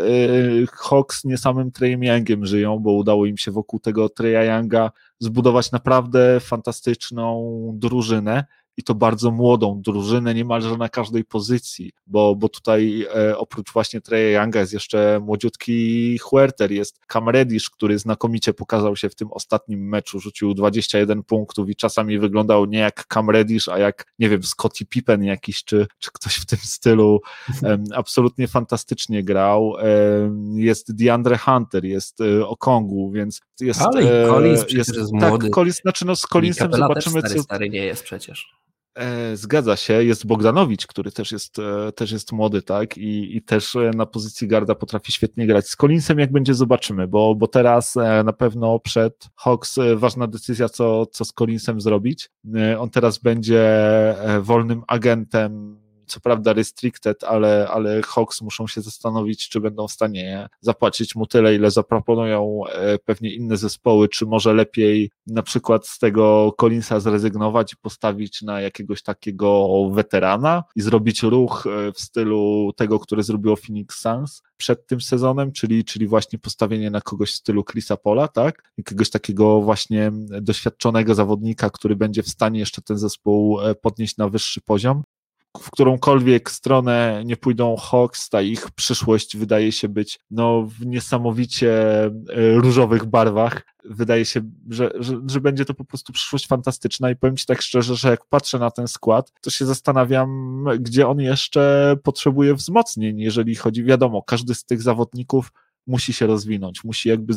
Hawks 0.72 1.24
nie 1.24 1.38
samym 1.38 1.72
Treyem 1.72 2.03
Youngiem 2.03 2.45
żyją, 2.45 2.80
bo 2.80 2.93
udało 2.93 3.26
im 3.26 3.38
się 3.38 3.51
wokół 3.51 3.80
tego 3.80 4.10
Treya 4.10 4.47
Younga 4.47 4.91
zbudować 5.20 5.72
naprawdę 5.72 6.39
fantastyczną 6.39 7.51
drużynę 7.76 8.45
i 8.78 8.84
to 8.84 8.95
bardzo 8.95 9.32
młodą 9.32 9.82
drużynę 9.86 10.34
niemalże 10.34 10.78
na 10.78 10.89
każdej 10.89 11.25
pozycji, 11.25 11.91
bo, 12.07 12.36
bo 12.36 12.49
tutaj 12.49 13.07
e, 13.15 13.38
oprócz 13.38 13.73
właśnie 13.73 14.01
Treya 14.01 14.34
Younga 14.34 14.59
jest 14.59 14.73
jeszcze 14.73 15.19
młodziutki 15.23 16.17
Huerter, 16.17 16.71
jest 16.71 16.99
Cam 17.07 17.30
Reddish, 17.30 17.69
który 17.69 17.99
znakomicie 17.99 18.53
pokazał 18.53 18.95
się 18.95 19.09
w 19.09 19.15
tym 19.15 19.32
ostatnim 19.32 19.89
meczu, 19.89 20.19
rzucił 20.19 20.53
21 20.53 21.23
punktów 21.23 21.69
i 21.69 21.75
czasami 21.75 22.19
wyglądał 22.19 22.65
nie 22.65 22.80
jak 22.80 23.05
Cam 23.13 23.30
Reddish, 23.30 23.67
a 23.67 23.80
jak, 23.80 24.05
nie 24.19 24.30
wiem, 24.30 24.43
Scottie 24.43 24.86
Pippen 24.86 25.23
jakiś, 25.23 25.63
czy, 25.63 25.88
czy 25.99 26.11
ktoś 26.13 26.36
w 26.36 26.45
tym 26.45 26.59
stylu. 26.59 27.21
E, 27.63 27.78
absolutnie 27.95 28.47
fantastycznie 28.47 29.23
grał. 29.23 29.73
E, 29.80 29.86
jest 30.55 30.95
DeAndre 30.95 31.38
Hunter, 31.38 31.86
jest 31.86 32.21
e, 32.21 32.47
Okongu, 32.47 33.11
więc 33.11 33.41
jest... 33.59 33.82
Ale 33.82 34.03
i 34.03 34.30
Collins 34.30 34.71
jest, 34.71 34.97
jest 34.97 35.13
młody. 35.13 35.45
Tak, 35.45 35.53
Collins, 35.53 35.82
znaczy 35.82 36.05
no 36.05 36.15
z 36.15 36.21
Collinsem 36.21 36.73
zobaczymy, 36.73 37.19
stary, 37.19 37.36
co... 37.36 37.43
Stary 37.43 37.69
nie 37.69 37.86
jest 37.86 38.03
przecież. 38.03 38.57
E, 38.97 39.37
zgadza 39.37 39.75
się, 39.75 40.03
jest 40.03 40.25
Bogdanowicz, 40.25 40.87
który 40.87 41.11
też 41.11 41.31
jest, 41.31 41.59
e, 41.59 41.91
też 41.91 42.11
jest 42.11 42.31
młody, 42.31 42.61
tak, 42.61 42.97
I, 42.97 43.37
i 43.37 43.41
też 43.41 43.75
e, 43.75 43.91
na 43.95 44.05
pozycji 44.05 44.47
garda 44.47 44.75
potrafi 44.75 45.11
świetnie 45.11 45.47
grać. 45.47 45.69
Z 45.69 45.75
Collinsem 45.75 46.19
jak 46.19 46.31
będzie 46.31 46.53
zobaczymy, 46.53 47.07
bo, 47.07 47.35
bo 47.35 47.47
teraz 47.47 47.95
na 48.25 48.33
pewno 48.33 48.79
przed 48.79 49.29
Hawks 49.35 49.75
ważna 49.95 50.27
decyzja, 50.27 50.69
co, 50.69 51.05
co 51.05 51.25
z 51.25 51.33
Collinsem 51.33 51.81
zrobić. 51.81 52.29
On 52.79 52.89
teraz 52.89 53.17
będzie 53.17 53.65
wolnym 54.41 54.83
agentem 54.87 55.79
co 56.08 56.20
prawda 56.20 56.53
restricted, 56.53 57.24
ale, 57.24 57.68
ale 57.72 58.01
Hawks 58.01 58.41
muszą 58.41 58.68
się 58.68 58.82
zastanowić, 58.82 59.49
czy 59.49 59.62
będą 59.62 59.88
w 59.88 59.91
stanie 59.91 60.49
zapłacić 60.62 61.16
mu 61.16 61.28
tyle, 61.28 61.55
ile 61.55 61.72
zaproponują 61.72 62.62
e, 62.68 62.97
pewnie 62.97 63.34
inne 63.34 63.58
zespoły, 63.58 64.10
czy 64.10 64.26
może 64.26 64.53
lepiej 64.53 65.12
na 65.28 65.43
przykład 65.43 65.88
z 65.88 65.99
tego 65.99 66.53
Collinsa 66.62 66.99
zrezygnować 66.99 67.74
i 67.74 67.78
postawić 67.78 68.41
na 68.41 68.62
jakiegoś 68.62 69.03
takiego 69.03 69.68
weterana 69.91 70.64
i 70.76 70.82
zrobić 70.82 71.24
ruch 71.24 71.68
e, 71.68 71.91
w 71.91 71.99
stylu 71.99 72.72
tego, 72.76 72.99
który 72.99 73.24
zrobiło 73.24 73.55
Phoenix 73.55 74.01
Suns 74.01 74.41
przed 74.58 74.88
tym 74.88 75.01
sezonem, 75.01 75.51
czyli, 75.51 75.86
czyli 75.86 76.08
właśnie 76.08 76.39
postawienie 76.39 76.89
na 76.89 77.01
kogoś 77.01 77.32
w 77.32 77.36
stylu 77.36 77.64
Chrisa 77.64 77.97
Pola, 77.97 78.28
tak? 78.28 78.72
Jakiegoś 78.78 79.10
takiego 79.10 79.62
właśnie 79.62 80.12
doświadczonego 80.41 81.16
zawodnika, 81.16 81.70
który 81.70 81.95
będzie 81.95 82.24
w 82.24 82.30
stanie 82.30 82.60
jeszcze 82.60 82.82
ten 82.82 82.97
zespół 82.97 83.62
e, 83.62 83.76
podnieść 83.76 84.18
na 84.18 84.30
wyższy 84.30 84.62
poziom 84.62 85.03
w 85.60 85.72
którąkolwiek 85.72 86.51
stronę 86.51 87.22
nie 87.26 87.38
pójdą 87.38 87.76
Hawks, 87.76 88.30
ta 88.30 88.41
ich 88.41 88.72
przyszłość 88.72 89.38
wydaje 89.38 89.72
się 89.72 89.89
być 89.89 90.20
no, 90.32 90.64
w 90.64 90.86
niesamowicie 90.86 92.03
e, 92.05 92.12
różowych 92.55 93.05
barwach. 93.05 93.62
Wydaje 93.86 94.26
się, 94.26 94.41
że, 94.70 94.91
że, 94.99 95.16
że 95.28 95.41
będzie 95.41 95.66
to 95.66 95.74
po 95.74 95.86
prostu 95.86 96.14
przyszłość 96.14 96.47
fantastyczna 96.47 97.12
i 97.12 97.16
powiem 97.16 97.38
Ci 97.38 97.45
tak 97.45 97.62
szczerze, 97.62 97.95
że 97.95 98.10
jak 98.10 98.26
patrzę 98.26 98.60
na 98.60 98.72
ten 98.72 98.88
skład, 98.88 99.32
to 99.41 99.49
się 99.49 99.66
zastanawiam, 99.66 100.64
gdzie 100.80 101.08
on 101.08 101.20
jeszcze 101.20 101.95
potrzebuje 102.03 102.55
wzmocnień, 102.55 103.20
jeżeli 103.20 103.55
chodzi, 103.55 103.84
wiadomo, 103.84 104.24
każdy 104.24 104.55
z 104.55 104.64
tych 104.66 104.82
zawodników 104.82 105.51
musi 105.88 106.14
się 106.14 106.28
rozwinąć, 106.28 106.84
musi 106.84 107.10
jakby 107.10 107.34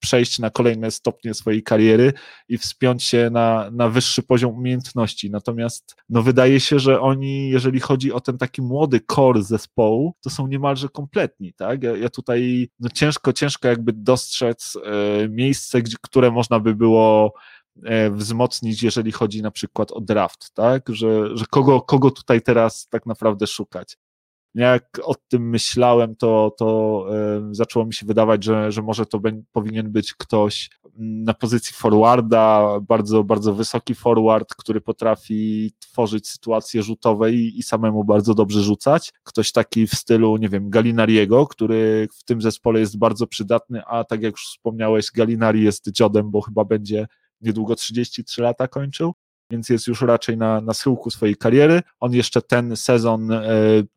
przejść 0.00 0.38
na 0.38 0.50
kolejne 0.50 0.90
stopnie 0.90 1.34
swojej 1.34 1.62
kariery 1.62 2.12
i 2.48 2.58
wspiąć 2.58 3.04
się 3.04 3.30
na, 3.32 3.70
na 3.72 3.88
wyższy 3.88 4.22
poziom 4.22 4.54
umiejętności. 4.54 5.30
Natomiast 5.30 5.96
no, 6.08 6.22
wydaje 6.22 6.60
się, 6.60 6.78
że 6.78 7.00
oni, 7.00 7.50
jeżeli 7.50 7.80
chodzi 7.80 8.12
o 8.12 8.20
ten 8.20 8.38
taki 8.38 8.62
młody 8.62 9.00
core 9.14 9.42
zespołu, 9.42 10.14
to 10.20 10.30
są 10.30 10.46
niemalże 10.46 10.88
kompletni, 10.88 11.52
tak? 11.52 11.82
Ja, 11.82 11.96
ja 11.96 12.08
tutaj 12.08 12.68
no, 12.80 12.88
ciężko, 12.94 13.32
ciężko 13.32 13.68
jakby 13.68 13.92
dostrzec 13.92 14.78
e, 14.84 15.28
miejsce, 15.28 15.82
gdzie, 15.82 15.96
które 16.02 16.30
można 16.30 16.60
by 16.60 16.74
było 16.74 17.32
e, 17.84 18.10
wzmocnić, 18.10 18.82
jeżeli 18.82 19.12
chodzi 19.12 19.42
na 19.42 19.50
przykład 19.50 19.92
o 19.92 20.00
draft, 20.00 20.54
tak? 20.54 20.88
Że, 20.88 21.36
że 21.36 21.44
kogo, 21.50 21.80
kogo 21.80 22.10
tutaj 22.10 22.42
teraz 22.42 22.88
tak 22.90 23.06
naprawdę 23.06 23.46
szukać 23.46 23.96
jak 24.54 25.00
o 25.02 25.14
tym 25.28 25.50
myślałem, 25.50 26.16
to, 26.16 26.54
to 26.58 27.06
y, 27.50 27.54
zaczęło 27.54 27.86
mi 27.86 27.94
się 27.94 28.06
wydawać, 28.06 28.44
że, 28.44 28.72
że 28.72 28.82
może 28.82 29.06
to 29.06 29.20
be, 29.20 29.42
powinien 29.52 29.92
być 29.92 30.14
ktoś 30.14 30.70
na 30.98 31.34
pozycji 31.34 31.74
forwarda, 31.74 32.78
bardzo, 32.80 33.24
bardzo 33.24 33.54
wysoki 33.54 33.94
forward, 33.94 34.54
który 34.54 34.80
potrafi 34.80 35.72
tworzyć 35.78 36.28
sytuacje 36.28 36.82
rzutowe 36.82 37.32
i, 37.32 37.58
i 37.58 37.62
samemu 37.62 38.04
bardzo 38.04 38.34
dobrze 38.34 38.62
rzucać. 38.62 39.12
Ktoś 39.22 39.52
taki 39.52 39.86
w 39.86 39.94
stylu, 39.94 40.36
nie 40.36 40.48
wiem, 40.48 40.70
Galinariego, 40.70 41.46
który 41.46 42.08
w 42.18 42.24
tym 42.24 42.42
zespole 42.42 42.80
jest 42.80 42.98
bardzo 42.98 43.26
przydatny, 43.26 43.82
a 43.86 44.04
tak 44.04 44.22
jak 44.22 44.32
już 44.32 44.44
wspomniałeś, 44.44 45.10
Galinari 45.10 45.62
jest 45.62 45.90
dziodem, 45.90 46.30
bo 46.30 46.40
chyba 46.40 46.64
będzie 46.64 47.06
niedługo 47.40 47.76
33 47.76 48.42
lata 48.42 48.68
kończył 48.68 49.14
więc 49.50 49.68
jest 49.68 49.86
już 49.86 50.02
raczej 50.02 50.36
na, 50.36 50.60
na 50.60 50.74
schyłku 50.74 51.10
swojej 51.10 51.36
kariery. 51.36 51.82
On 52.00 52.14
jeszcze 52.14 52.42
ten 52.42 52.76
sezon 52.76 53.32
e, 53.32 53.42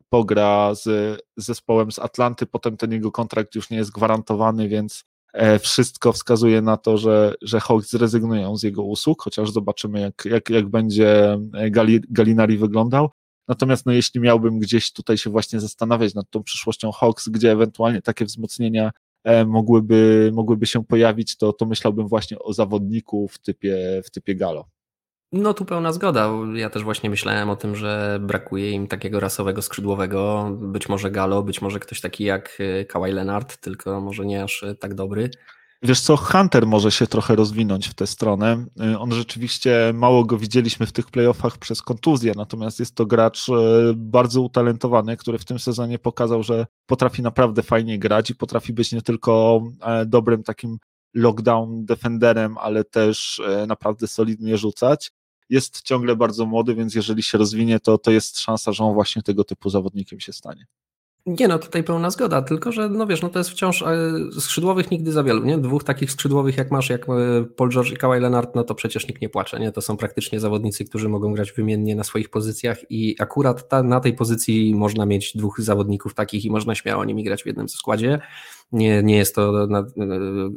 pogra 0.08 0.74
z, 0.74 1.20
zespołem 1.36 1.92
z 1.92 1.98
Atlanty, 1.98 2.46
potem 2.46 2.76
ten 2.76 2.92
jego 2.92 3.12
kontrakt 3.12 3.54
już 3.54 3.70
nie 3.70 3.76
jest 3.76 3.92
gwarantowany, 3.92 4.68
więc 4.68 5.04
e, 5.32 5.58
wszystko 5.58 6.12
wskazuje 6.12 6.62
na 6.62 6.76
to, 6.76 6.98
że, 6.98 7.34
że 7.42 7.60
Hawks 7.60 7.90
zrezygnują 7.90 8.56
z 8.56 8.62
jego 8.62 8.82
usług, 8.82 9.22
chociaż 9.22 9.50
zobaczymy, 9.50 10.00
jak, 10.00 10.24
jak, 10.24 10.50
jak 10.50 10.68
będzie 10.68 11.38
e, 11.54 11.70
Gali, 11.70 12.00
Galinari 12.10 12.58
wyglądał. 12.58 13.10
Natomiast 13.48 13.86
no, 13.86 13.92
jeśli 13.92 14.20
miałbym 14.20 14.58
gdzieś 14.58 14.92
tutaj 14.92 15.18
się 15.18 15.30
właśnie 15.30 15.60
zastanawiać 15.60 16.14
nad 16.14 16.30
tą 16.30 16.42
przyszłością 16.42 16.92
Hawks, 16.92 17.28
gdzie 17.28 17.52
ewentualnie 17.52 18.02
takie 18.02 18.24
wzmocnienia 18.24 18.90
mogłyby, 19.46 20.30
mogłyby 20.34 20.66
się 20.66 20.84
pojawić, 20.84 21.36
to, 21.36 21.52
to 21.52 21.66
myślałbym 21.66 22.08
właśnie 22.08 22.38
o 22.38 22.52
zawodniku 22.52 23.28
w 23.28 23.38
typie, 23.38 24.02
w 24.04 24.10
typie 24.10 24.34
Galo. 24.34 24.64
No 25.36 25.54
tu 25.54 25.64
pełna 25.64 25.92
zgoda. 25.92 26.30
Ja 26.54 26.70
też 26.70 26.82
właśnie 26.84 27.10
myślałem 27.10 27.50
o 27.50 27.56
tym, 27.56 27.76
że 27.76 28.18
brakuje 28.22 28.70
im 28.70 28.86
takiego 28.86 29.20
rasowego 29.20 29.62
skrzydłowego. 29.62 30.50
Być 30.60 30.88
może 30.88 31.10
Galo, 31.10 31.42
być 31.42 31.62
może 31.62 31.80
ktoś 31.80 32.00
taki 32.00 32.24
jak 32.24 32.56
y, 32.60 32.84
Kawhi 32.88 33.12
Leonard, 33.12 33.56
tylko 33.56 34.00
może 34.00 34.26
nie 34.26 34.44
aż 34.44 34.62
y, 34.62 34.74
tak 34.74 34.94
dobry. 34.94 35.30
Wiesz 35.82 36.00
co, 36.00 36.16
Hunter 36.16 36.66
może 36.66 36.90
się 36.90 37.06
trochę 37.06 37.36
rozwinąć 37.36 37.88
w 37.88 37.94
tę 37.94 38.06
stronę. 38.06 38.66
Y, 38.94 38.98
on 38.98 39.12
rzeczywiście, 39.12 39.92
mało 39.94 40.24
go 40.24 40.38
widzieliśmy 40.38 40.86
w 40.86 40.92
tych 40.92 41.10
playoffach 41.10 41.58
przez 41.58 41.82
kontuzję, 41.82 42.32
natomiast 42.36 42.80
jest 42.80 42.94
to 42.94 43.06
gracz 43.06 43.46
bardzo 43.96 44.40
utalentowany, 44.40 45.16
który 45.16 45.38
w 45.38 45.44
tym 45.44 45.58
sezonie 45.58 45.98
pokazał, 45.98 46.42
że 46.42 46.66
potrafi 46.86 47.22
naprawdę 47.22 47.62
fajnie 47.62 47.98
grać 47.98 48.30
i 48.30 48.34
potrafi 48.34 48.72
być 48.72 48.92
nie 48.92 49.02
tylko 49.02 49.62
e, 49.82 50.06
dobrym 50.06 50.42
takim 50.42 50.78
lockdown 51.14 51.84
defenderem, 51.84 52.58
ale 52.58 52.84
też 52.84 53.40
e, 53.48 53.66
naprawdę 53.66 54.06
solidnie 54.06 54.58
rzucać 54.58 55.10
jest 55.50 55.82
ciągle 55.82 56.16
bardzo 56.16 56.46
młody, 56.46 56.74
więc 56.74 56.94
jeżeli 56.94 57.22
się 57.22 57.38
rozwinie, 57.38 57.80
to, 57.80 57.98
to 57.98 58.10
jest 58.10 58.38
szansa, 58.38 58.72
że 58.72 58.84
on 58.84 58.94
właśnie 58.94 59.22
tego 59.22 59.44
typu 59.44 59.70
zawodnikiem 59.70 60.20
się 60.20 60.32
stanie. 60.32 60.66
Nie 61.26 61.48
no, 61.48 61.58
tutaj 61.58 61.84
pełna 61.84 62.10
zgoda, 62.10 62.42
tylko 62.42 62.72
że 62.72 62.88
no 62.88 63.06
wiesz, 63.06 63.22
no 63.22 63.28
to 63.28 63.38
jest 63.38 63.50
wciąż 63.50 63.82
e, 63.82 64.12
skrzydłowych 64.40 64.90
nigdy 64.90 65.12
za 65.12 65.24
wielu, 65.24 65.44
nie? 65.44 65.58
Dwóch 65.58 65.84
takich 65.84 66.10
skrzydłowych 66.10 66.56
jak 66.56 66.70
masz, 66.70 66.90
jak 66.90 67.08
e, 67.08 67.44
Paul 67.56 67.70
George 67.70 67.92
i 67.92 67.96
Kawhi 67.96 68.20
Leonard, 68.20 68.54
no 68.54 68.64
to 68.64 68.74
przecież 68.74 69.08
nikt 69.08 69.22
nie 69.22 69.28
płacze, 69.28 69.60
nie? 69.60 69.72
To 69.72 69.80
są 69.80 69.96
praktycznie 69.96 70.40
zawodnicy, 70.40 70.84
którzy 70.84 71.08
mogą 71.08 71.32
grać 71.32 71.52
wymiennie 71.52 71.96
na 71.96 72.04
swoich 72.04 72.28
pozycjach 72.28 72.90
i 72.90 73.16
akurat 73.18 73.68
ta, 73.68 73.82
na 73.82 74.00
tej 74.00 74.12
pozycji 74.12 74.74
można 74.74 75.06
mieć 75.06 75.36
dwóch 75.36 75.60
zawodników 75.60 76.14
takich 76.14 76.44
i 76.44 76.50
można 76.50 76.74
śmiało 76.74 77.04
nimi 77.04 77.24
grać 77.24 77.42
w 77.42 77.46
jednym 77.46 77.68
składzie. 77.68 78.20
Nie, 78.72 79.02
nie 79.02 79.16
jest 79.16 79.34
to 79.34 79.66
na, 79.66 79.86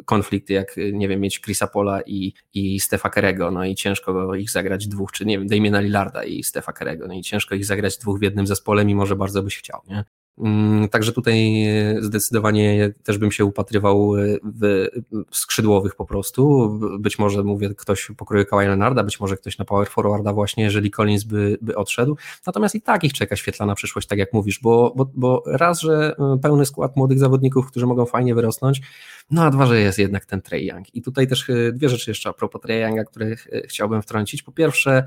konflikt 0.05 0.49
jak, 0.49 0.75
nie 0.93 1.07
wiem, 1.07 1.21
mieć 1.21 1.41
Chrisa 1.41 1.67
Pola 1.67 2.01
i, 2.01 2.33
i 2.53 2.79
Stefa 2.79 3.09
Kerego, 3.09 3.51
no 3.51 3.65
i 3.65 3.75
ciężko 3.75 4.35
ich 4.35 4.49
zagrać 4.49 4.87
dwóch, 4.87 5.11
czy 5.11 5.25
nie 5.25 5.39
wiem, 5.39 5.47
Damiena 5.47 5.79
Lillarda 5.79 6.23
i 6.23 6.43
Stefa 6.43 6.73
Kerego, 6.73 7.07
no 7.07 7.13
i 7.13 7.21
ciężko 7.21 7.55
ich 7.55 7.65
zagrać 7.65 7.97
dwóch 7.97 8.19
w 8.19 8.21
jednym 8.21 8.47
zespole, 8.47 8.85
mimo 8.85 9.05
że 9.05 9.15
bardzo 9.15 9.43
byś 9.43 9.57
chciał, 9.57 9.81
nie? 9.87 10.05
Mm, 10.37 10.89
także 10.89 11.13
tutaj 11.13 11.65
zdecydowanie 11.99 12.93
też 13.03 13.17
bym 13.17 13.31
się 13.31 13.45
upatrywał 13.45 14.13
w 14.43 14.87
skrzydłowych 15.31 15.95
po 15.95 16.05
prostu. 16.05 16.69
Być 16.99 17.19
może, 17.19 17.43
mówię, 17.43 17.69
ktoś 17.77 18.11
pokroju 18.17 18.45
Kawhi 18.45 18.67
Leonarda, 18.67 19.03
być 19.03 19.19
może 19.19 19.37
ktoś 19.37 19.57
na 19.57 19.65
power 19.65 19.87
forwarda 19.87 20.33
właśnie, 20.33 20.63
jeżeli 20.63 20.91
Collins 20.91 21.23
by, 21.23 21.57
by 21.61 21.75
odszedł. 21.75 22.17
Natomiast 22.47 22.75
i 22.75 22.81
tak 22.81 23.03
ich 23.03 23.13
czeka 23.13 23.35
świetlana 23.35 23.75
przyszłość, 23.75 24.07
tak 24.07 24.19
jak 24.19 24.33
mówisz, 24.33 24.59
bo, 24.59 24.93
bo, 24.95 25.11
bo 25.15 25.43
raz, 25.45 25.81
że 25.81 26.15
pełny 26.41 26.65
skład 26.65 26.95
młodych 26.95 27.19
zawodników, 27.19 27.67
którzy 27.67 27.85
mogą 27.85 28.05
fajnie 28.05 28.35
wyrosnąć, 28.35 28.81
no 29.31 29.43
a 29.43 29.49
dwa, 29.49 29.65
że 29.65 29.79
jest 29.79 29.99
jednak 29.99 30.25
ten 30.25 30.41
Trey 30.41 30.65
Young. 30.65 30.95
I 30.95 31.01
tutaj 31.01 31.27
też 31.27 31.51
dwie 31.73 31.89
rzeczy 31.89 32.11
jeszcze 32.11 32.29
a 32.29 32.33
propos 32.33 32.61
Trey 32.61 32.81
Younga, 32.81 33.03
które 33.03 33.35
chciałbym 33.67 34.01
wtrącić. 34.01 34.43
Po 34.43 34.51
pierwsze, 34.51 35.03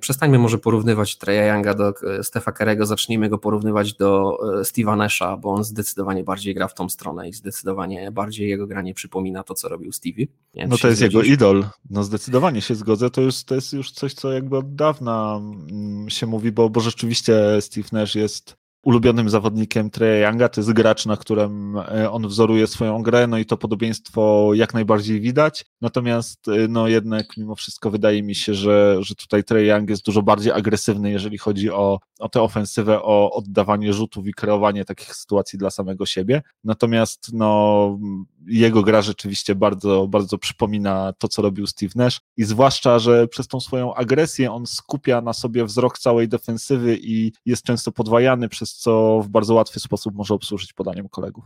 przestańmy 0.00 0.38
może 0.38 0.58
porównywać 0.58 1.16
Treya 1.16 1.48
Younga 1.48 1.74
do 1.74 1.88
e, 1.88 2.24
Stefa 2.24 2.52
Kerego, 2.52 2.86
zacznijmy 2.86 3.28
go 3.28 3.38
porównywać 3.38 3.94
do 3.94 4.38
e, 4.60 4.62
Steve'a 4.62 4.96
Nasha, 4.96 5.36
bo 5.36 5.50
on 5.50 5.64
zdecydowanie 5.64 6.24
bardziej 6.24 6.54
gra 6.54 6.68
w 6.68 6.74
tą 6.74 6.88
stronę 6.88 7.28
i 7.28 7.32
zdecydowanie 7.32 8.12
bardziej 8.12 8.48
jego 8.48 8.66
granie 8.66 8.94
przypomina 8.94 9.42
to, 9.42 9.54
co 9.54 9.68
robił 9.68 9.92
Stevie. 9.92 10.26
no 10.68 10.78
to 10.78 10.88
jest 10.88 11.02
jego 11.02 11.22
idol, 11.22 11.66
no 11.90 12.04
zdecydowanie 12.04 12.60
się 12.60 12.74
zgodzę, 12.74 13.10
to 13.10 13.20
już, 13.20 13.44
to 13.44 13.54
jest 13.54 13.72
już 13.72 13.90
coś, 13.90 14.14
co 14.14 14.32
jakby 14.32 14.56
od 14.56 14.74
dawna 14.74 15.40
mm, 15.40 16.10
się 16.10 16.26
mówi, 16.26 16.52
bo, 16.52 16.70
bo 16.70 16.80
rzeczywiście 16.80 17.34
Steve 17.60 17.88
Nash 17.92 18.14
jest 18.14 18.63
ulubionym 18.84 19.30
zawodnikiem 19.30 19.90
Treya 19.90 20.28
Younga, 20.28 20.48
to 20.48 20.60
jest 20.60 20.72
gracz, 20.72 21.06
na 21.06 21.16
którym 21.16 21.76
e, 21.78 22.10
on 22.10 22.28
wzoruje 22.28 22.66
swoją 22.66 23.02
grę, 23.02 23.26
no 23.26 23.38
i 23.38 23.46
to 23.46 23.56
podobieństwo 23.56 24.50
jak 24.54 24.74
najbardziej 24.74 25.20
widać, 25.20 25.64
natomiast 25.80 26.48
e, 26.48 26.68
no 26.68 26.88
jednak 26.88 27.36
mimo 27.36 27.54
wszystko 27.54 27.90
wydaje 27.90 28.22
mi 28.22 28.34
się, 28.34 28.54
że, 28.54 28.96
że 29.00 29.14
tutaj 29.14 29.44
Trey 29.44 29.66
Young 29.66 29.90
jest 29.90 30.04
dużo 30.04 30.22
bardziej 30.22 30.52
agresywny, 30.52 31.10
jeżeli 31.10 31.38
chodzi 31.38 31.70
o, 31.70 31.98
o 32.18 32.28
tę 32.28 32.42
ofensywę, 32.42 33.02
o 33.02 33.32
oddawanie 33.32 33.92
rzutów 33.92 34.26
i 34.26 34.34
kreowanie 34.34 34.84
takich 34.84 35.14
sytuacji 35.14 35.58
dla 35.58 35.70
samego 35.70 36.06
siebie, 36.06 36.42
natomiast 36.64 37.30
no 37.32 37.98
jego 38.46 38.82
gra 38.82 39.02
rzeczywiście 39.02 39.54
bardzo, 39.54 40.08
bardzo 40.08 40.38
przypomina 40.38 41.12
to, 41.18 41.28
co 41.28 41.42
robił 41.42 41.66
Steve 41.66 41.92
Nash. 41.96 42.20
I 42.36 42.44
zwłaszcza, 42.44 42.98
że 42.98 43.28
przez 43.28 43.48
tą 43.48 43.60
swoją 43.60 43.94
agresję 43.94 44.52
on 44.52 44.66
skupia 44.66 45.20
na 45.20 45.32
sobie 45.32 45.64
wzrok 45.64 45.98
całej 45.98 46.28
defensywy 46.28 46.98
i 47.02 47.32
jest 47.46 47.62
często 47.62 47.92
podwajany, 47.92 48.48
przez 48.48 48.73
co 48.76 49.20
w 49.24 49.28
bardzo 49.28 49.54
łatwy 49.54 49.80
sposób 49.80 50.14
może 50.14 50.34
obsłużyć 50.34 50.72
podaniem 50.72 51.08
kolegów. 51.08 51.44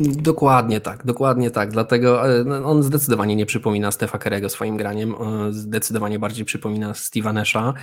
Dokładnie 0.00 0.80
tak, 0.80 1.06
dokładnie 1.06 1.50
tak. 1.50 1.70
Dlatego 1.70 2.30
e, 2.38 2.44
no, 2.44 2.64
on 2.64 2.82
zdecydowanie 2.82 3.36
nie 3.36 3.46
przypomina 3.46 3.90
Stefa 3.90 4.18
Kerego 4.18 4.48
swoim 4.48 4.76
graniem, 4.76 5.14
zdecydowanie 5.50 6.18
bardziej 6.18 6.44
przypomina 6.44 6.92
Steve'a 6.92 7.34
Nasha. 7.34 7.74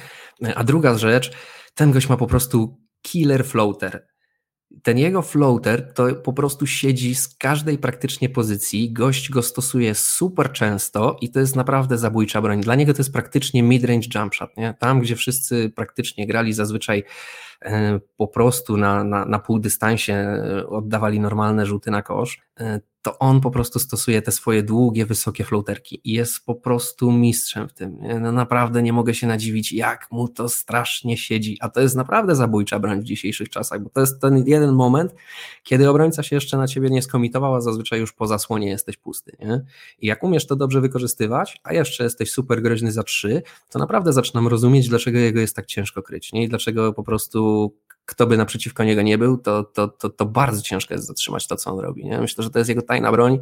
E, 0.43 0.55
a 0.55 0.63
druga 0.63 0.97
rzecz, 0.97 1.31
ten 1.73 1.91
gość 1.91 2.09
ma 2.09 2.17
po 2.17 2.27
prostu 2.27 2.77
killer 3.01 3.45
floater 3.45 4.07
ten 4.81 4.97
jego 4.97 5.21
floater 5.21 5.93
to 5.93 6.15
po 6.15 6.33
prostu 6.33 6.67
siedzi 6.67 7.15
z 7.15 7.35
każdej 7.35 7.77
praktycznie 7.77 8.29
pozycji, 8.29 8.93
gość 8.93 9.29
go 9.29 9.41
stosuje 9.41 9.95
super 9.95 10.51
często 10.51 11.17
i 11.21 11.31
to 11.31 11.39
jest 11.39 11.55
naprawdę 11.55 11.97
zabójcza 11.97 12.41
broń. 12.41 12.61
Dla 12.61 12.75
niego 12.75 12.93
to 12.93 12.99
jest 12.99 13.13
praktycznie 13.13 13.63
mid-range 13.63 14.19
jump 14.19 14.35
shot, 14.35 14.57
nie? 14.57 14.73
tam 14.79 14.99
gdzie 14.99 15.15
wszyscy 15.15 15.69
praktycznie 15.75 16.27
grali 16.27 16.53
zazwyczaj 16.53 17.03
e, 17.61 17.99
po 18.17 18.27
prostu 18.27 18.77
na, 18.77 19.03
na, 19.03 19.25
na 19.25 19.39
pół 19.39 19.59
dystansie 19.59 20.13
e, 20.13 20.67
oddawali 20.67 21.19
normalne 21.19 21.65
rzuty 21.65 21.91
na 21.91 22.01
kosz, 22.01 22.41
e, 22.59 22.79
to 23.03 23.19
on 23.19 23.41
po 23.41 23.51
prostu 23.51 23.79
stosuje 23.79 24.21
te 24.21 24.31
swoje 24.31 24.63
długie, 24.63 25.05
wysokie 25.05 25.43
floaterki 25.43 26.01
i 26.03 26.13
jest 26.13 26.45
po 26.45 26.55
prostu 26.55 27.11
mistrzem 27.11 27.69
w 27.69 27.73
tym. 27.73 27.97
No 28.21 28.31
naprawdę 28.31 28.83
nie 28.83 28.93
mogę 28.93 29.13
się 29.13 29.27
nadziwić, 29.27 29.73
jak 29.73 30.11
mu 30.11 30.27
to 30.27 30.49
strasznie 30.49 31.17
siedzi, 31.17 31.57
a 31.61 31.69
to 31.69 31.81
jest 31.81 31.95
naprawdę 31.95 32.35
zabójcza 32.35 32.79
broń 32.79 33.01
w 33.01 33.03
dzisiejszych 33.03 33.49
czasach, 33.49 33.83
bo 33.83 33.89
to 33.89 34.01
jest 34.01 34.21
ten 34.21 34.43
jeden 34.47 34.73
moment, 34.73 35.15
kiedy 35.63 35.89
obrońca 35.89 36.23
się 36.23 36.35
jeszcze 36.35 36.57
na 36.57 36.67
ciebie 36.67 36.89
nie 36.89 37.01
skomitował, 37.01 37.55
a 37.55 37.61
zazwyczaj 37.61 37.99
już 37.99 38.13
po 38.13 38.27
zasłonie 38.27 38.69
jesteś 38.69 38.97
pusty. 38.97 39.37
Nie? 39.39 39.61
I 39.99 40.07
jak 40.07 40.23
umiesz 40.23 40.47
to 40.47 40.55
dobrze 40.55 40.81
wykorzystywać, 40.81 41.61
a 41.63 41.73
jeszcze 41.73 42.03
jesteś 42.03 42.31
super 42.31 42.61
groźny 42.61 42.91
za 42.91 43.03
trzy, 43.03 43.41
to 43.69 43.79
naprawdę 43.79 44.13
zaczynam 44.13 44.47
rozumieć, 44.47 44.89
dlaczego 44.89 45.19
jego 45.19 45.39
jest 45.39 45.55
tak 45.55 45.65
ciężko 45.65 46.03
kryć, 46.03 46.33
nie? 46.33 46.43
I 46.43 46.49
dlaczego 46.49 46.93
po 46.93 47.03
prostu 47.03 47.73
kto 48.05 48.27
by 48.27 48.37
naprzeciwko 48.37 48.83
niego 48.83 49.01
nie 49.01 49.17
był, 49.17 49.37
to, 49.37 49.63
to, 49.63 49.87
to, 49.87 50.09
to 50.09 50.25
bardzo 50.25 50.61
ciężko 50.61 50.93
jest 50.93 51.07
zatrzymać 51.07 51.47
to, 51.47 51.55
co 51.55 51.71
on 51.71 51.79
robi. 51.79 52.05
Nie? 52.05 52.19
Myślę, 52.19 52.43
że 52.43 52.49
to 52.49 52.59
jest 52.59 52.69
jego 52.69 52.81
tajna 52.81 53.11
broń 53.11 53.39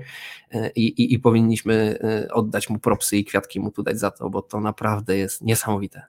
e, 0.51 0.69
i, 0.69 0.87
i, 0.87 1.13
i 1.13 1.19
powinniśmy 1.19 1.99
e, 2.03 2.33
oddać 2.33 2.69
mu 2.69 2.79
propsy 2.79 3.17
i 3.17 3.25
kwiatki 3.25 3.59
mu 3.59 3.71
tu 3.71 3.83
dać 3.83 3.99
za 3.99 4.11
to, 4.11 4.29
bo 4.29 4.41
to 4.41 4.59
naprawdę 4.59 5.17
jest 5.17 5.41
niesamowite. 5.41 6.01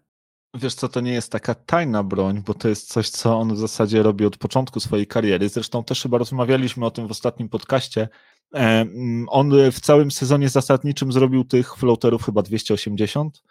Wiesz 0.54 0.74
co, 0.74 0.88
to 0.88 1.00
nie 1.00 1.12
jest 1.12 1.32
taka 1.32 1.54
tajna 1.54 2.02
broń, 2.02 2.42
bo 2.46 2.54
to 2.54 2.68
jest 2.68 2.88
coś, 2.88 3.10
co 3.10 3.38
on 3.38 3.54
w 3.54 3.58
zasadzie 3.58 4.02
robi 4.02 4.26
od 4.26 4.36
początku 4.36 4.80
swojej 4.80 5.06
kariery. 5.06 5.48
Zresztą 5.48 5.84
też 5.84 6.02
chyba 6.02 6.18
rozmawialiśmy 6.18 6.86
o 6.86 6.90
tym 6.90 7.08
w 7.08 7.10
ostatnim 7.10 7.48
podcaście. 7.48 8.08
E, 8.54 8.58
mm, 8.58 9.26
on 9.28 9.52
w 9.72 9.80
całym 9.80 10.10
sezonie 10.10 10.48
zasadniczym 10.48 11.12
zrobił 11.12 11.44
tych 11.44 11.76
floaterów 11.76 12.24
chyba 12.24 12.42
280, 12.42 13.42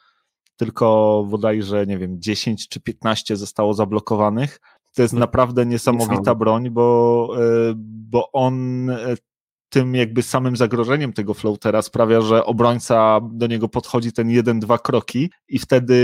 tylko 0.57 1.25
bodajże, 1.29 1.85
nie 1.87 1.97
wiem, 1.97 2.21
10 2.21 2.67
czy 2.67 2.79
15 2.79 3.37
zostało 3.37 3.73
zablokowanych. 3.73 4.59
To 4.95 5.01
jest 5.01 5.13
no, 5.13 5.19
naprawdę 5.19 5.65
niesamowita 5.65 6.35
broń, 6.35 6.69
bo, 6.69 7.29
e, 7.37 7.73
bo 7.77 8.31
on 8.31 8.89
e, 8.89 9.15
tym 9.71 9.95
jakby 9.95 10.23
samym 10.23 10.55
zagrożeniem 10.55 11.13
tego 11.13 11.33
floatera 11.33 11.81
sprawia, 11.81 12.21
że 12.21 12.45
obrońca 12.45 13.19
do 13.31 13.47
niego 13.47 13.69
podchodzi 13.69 14.11
ten 14.11 14.29
jeden, 14.29 14.59
dwa 14.59 14.77
kroki 14.77 15.31
i 15.49 15.59
wtedy 15.59 15.95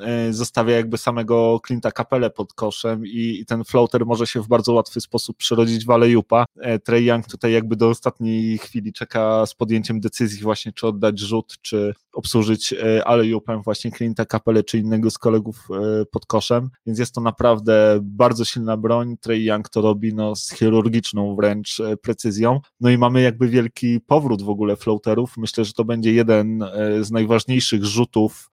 e, 0.00 0.32
zostawia 0.32 0.76
jakby 0.76 0.98
samego 0.98 1.60
Clint'a 1.68 1.92
Capelę 1.92 2.30
pod 2.30 2.52
koszem 2.52 3.06
i, 3.06 3.38
i, 3.40 3.46
ten 3.46 3.64
floater 3.64 4.06
może 4.06 4.26
się 4.26 4.42
w 4.42 4.48
bardzo 4.48 4.72
łatwy 4.72 5.00
sposób 5.00 5.36
przerodzić 5.36 5.86
w 5.86 5.90
alejupa. 5.90 6.44
E, 6.60 6.78
Trey 6.78 7.04
Young 7.04 7.26
tutaj 7.26 7.52
jakby 7.52 7.76
do 7.76 7.88
ostatniej 7.88 8.58
chwili 8.58 8.92
czeka 8.92 9.46
z 9.46 9.54
podjęciem 9.54 10.00
decyzji 10.00 10.42
właśnie, 10.42 10.72
czy 10.72 10.86
oddać 10.86 11.20
rzut, 11.20 11.54
czy 11.62 11.94
obsłużyć 12.12 12.72
e, 12.72 13.04
alejupem 13.04 13.62
właśnie 13.62 13.90
Clint'a 13.90 14.26
Capelę, 14.26 14.64
czy 14.64 14.78
innego 14.78 15.10
z 15.10 15.18
kolegów 15.18 15.68
pod 16.10 16.26
koszem, 16.26 16.70
więc 16.86 16.98
jest 16.98 17.14
to 17.14 17.20
naprawdę 17.20 17.98
bardzo 18.02 18.44
silna 18.44 18.76
broń. 18.76 19.16
Trey 19.20 19.44
Young 19.44 19.68
to 19.68 19.80
robi 19.80 20.14
no, 20.14 20.36
z 20.36 20.50
chirurgiczną 20.54 21.36
wręcz 21.36 21.82
precyzją. 22.02 22.60
No 22.80 22.93
i 22.94 22.98
mamy 22.98 23.22
jakby 23.22 23.48
wielki 23.48 24.00
powrót 24.00 24.42
w 24.42 24.48
ogóle 24.48 24.76
floaterów. 24.76 25.36
Myślę, 25.36 25.64
że 25.64 25.72
to 25.72 25.84
będzie 25.84 26.12
jeden 26.12 26.62
e, 26.62 27.04
z 27.04 27.10
najważniejszych 27.10 27.84
rzutów, 27.84 28.50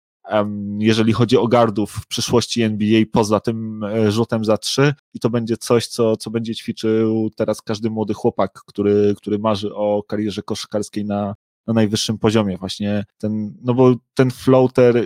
jeżeli 0.78 1.12
chodzi 1.12 1.36
o 1.36 1.48
gardów 1.48 1.90
w 1.90 2.06
przyszłości 2.06 2.62
NBA, 2.62 3.02
poza 3.12 3.40
tym 3.40 3.84
e, 3.84 4.12
rzutem 4.12 4.44
za 4.44 4.58
trzy 4.58 4.94
i 5.14 5.20
to 5.20 5.30
będzie 5.30 5.56
coś, 5.56 5.86
co, 5.86 6.16
co 6.16 6.30
będzie 6.30 6.54
ćwiczył 6.54 7.30
teraz 7.36 7.62
każdy 7.62 7.90
młody 7.90 8.14
chłopak, 8.14 8.52
który, 8.66 9.14
który 9.16 9.38
marzy 9.38 9.74
o 9.74 10.02
karierze 10.02 10.42
koszykarskiej 10.42 11.04
na, 11.04 11.34
na 11.66 11.74
najwyższym 11.74 12.18
poziomie. 12.18 12.56
Właśnie 12.58 13.04
ten, 13.18 13.54
no 13.62 13.74
bo 13.74 13.94
ten 14.14 14.30
floater, 14.30 14.96
e, 14.96 15.04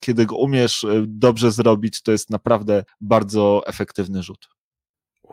kiedy 0.00 0.26
go 0.26 0.36
umiesz 0.36 0.86
dobrze 1.06 1.52
zrobić, 1.52 2.02
to 2.02 2.12
jest 2.12 2.30
naprawdę 2.30 2.84
bardzo 3.00 3.62
efektywny 3.66 4.22
rzut. 4.22 4.57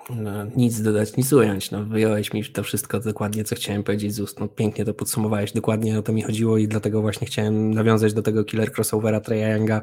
No, 0.09 0.31
nic 0.55 0.81
dodać, 0.81 1.17
nic 1.17 1.33
ująć. 1.33 1.71
No, 1.71 1.83
wyjąłeś 1.83 2.33
mi 2.33 2.45
to 2.45 2.63
wszystko 2.63 2.99
dokładnie, 2.99 3.43
co 3.43 3.55
chciałem 3.55 3.83
powiedzieć 3.83 4.13
z 4.13 4.19
ust. 4.19 4.39
No, 4.39 4.47
pięknie 4.47 4.85
to 4.85 4.93
podsumowałeś, 4.93 5.51
dokładnie 5.51 5.99
o 5.99 6.01
to 6.01 6.13
mi 6.13 6.21
chodziło 6.21 6.57
i 6.57 6.67
dlatego 6.67 7.01
właśnie 7.01 7.27
chciałem 7.27 7.73
nawiązać 7.73 8.13
do 8.13 8.21
tego 8.21 8.43
killer 8.43 8.71
crossovera 8.71 9.19
Treya 9.19 9.57
Younga. 9.57 9.81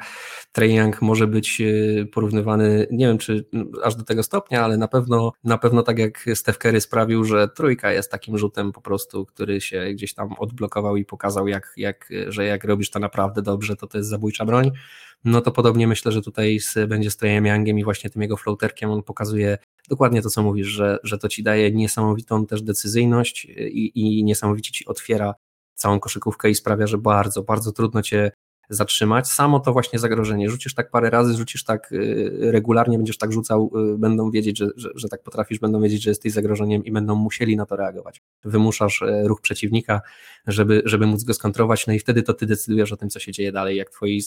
Trey 0.53 0.75
Young 0.75 1.03
może 1.03 1.27
być 1.27 1.61
y, 1.61 2.09
porównywany, 2.13 2.87
nie 2.91 3.07
wiem 3.07 3.19
czy 3.19 3.45
aż 3.85 3.95
do 3.95 4.05
tego 4.05 4.23
stopnia, 4.23 4.65
ale 4.65 4.77
na 4.77 4.89
pewno, 4.89 5.33
na 5.45 5.59
pewno 5.59 5.83
tak 5.83 5.99
jak 5.99 6.25
Steph 6.35 6.59
Curry 6.59 6.81
sprawił, 6.81 7.25
że 7.25 7.49
trójka 7.49 7.93
jest 7.93 8.11
takim 8.11 8.39
rzutem 8.39 8.73
po 8.73 8.81
prostu, 8.81 9.27
który 9.27 9.61
się 9.61 9.85
gdzieś 9.93 10.15
tam 10.15 10.33
odblokował 10.39 10.97
i 10.97 11.05
pokazał, 11.05 11.49
jak, 11.49 11.73
jak, 11.77 12.09
że 12.29 12.45
jak 12.45 12.65
robisz 12.65 12.91
to 12.91 12.99
naprawdę 12.99 13.43
dobrze, 13.43 13.77
to 13.77 13.87
to 13.87 13.99
jest 13.99 14.11
zabójcza 14.11 14.45
broń 14.45 14.71
no 15.25 15.41
to 15.41 15.53
podobnie 15.53 15.87
myślę, 15.87 16.13
że 16.13 16.23
tutaj 16.23 16.61
z, 16.61 16.89
będzie 16.89 17.11
z 17.11 17.17
Treyem 17.17 17.47
Youngiem 17.47 17.79
i 17.79 17.85
właśnie 17.85 18.11
tym 18.11 18.23
jego 18.23 18.37
floaterkiem. 18.37 18.91
On 18.91 19.03
pokazuje 19.03 19.59
dokładnie 19.89 20.23
to, 20.23 20.31
co 20.31 20.43
mówisz, 20.43 20.67
że, 20.67 20.99
że 21.03 21.19
to 21.19 21.29
ci 21.29 21.43
daje 21.43 21.73
niesamowitą 21.73 22.47
też 22.47 22.63
decyzyjność 22.63 23.45
i, 23.45 23.93
i 23.95 24.25
niesamowicie 24.25 24.73
ci 24.73 24.87
otwiera 24.87 25.35
całą 25.75 26.01
koszykówkę 26.01 26.51
i 26.51 26.55
sprawia, 26.55 26.87
że 26.87 26.99
bardzo, 26.99 27.43
bardzo 27.43 27.73
trudno 27.73 28.03
cię 28.03 28.33
zatrzymać. 28.75 29.29
Samo 29.29 29.61
to 29.61 29.73
właśnie 29.73 29.99
zagrożenie. 29.99 30.51
Rzucisz 30.51 30.75
tak 30.75 30.91
parę 30.91 31.11
razy, 31.11 31.35
rzucisz 31.35 31.65
tak 31.65 31.93
y, 31.93 32.39
regularnie, 32.41 32.97
będziesz 32.97 33.19
tak 33.19 33.33
rzucał, 33.33 33.71
y, 33.95 33.99
będą 33.99 34.31
wiedzieć, 34.31 34.59
że, 34.59 34.69
że, 34.77 34.91
że 34.95 35.09
tak 35.09 35.23
potrafisz, 35.23 35.59
będą 35.59 35.81
wiedzieć, 35.81 36.03
że 36.03 36.11
jesteś 36.11 36.33
zagrożeniem 36.33 36.85
i 36.85 36.93
będą 36.93 37.15
musieli 37.15 37.57
na 37.57 37.67
to 37.67 37.77
reagować. 37.77 38.23
Wymuszasz 38.45 39.03
y, 39.03 39.23
ruch 39.25 39.41
przeciwnika, 39.41 40.01
żeby, 40.47 40.83
żeby 40.85 41.07
móc 41.07 41.25
go 41.25 41.35
skontrować, 41.35 41.87
no 41.87 41.93
i 41.93 41.99
wtedy 41.99 42.23
to 42.23 42.35
ty 42.35 42.47
decydujesz 42.47 42.93
o 42.93 42.97
tym, 42.97 43.11
co 43.11 43.21
się 43.21 43.33
dzieje 43.33 43.53
dalej. 43.53 43.77
Jak 43.77 43.91
twoi 43.91 44.23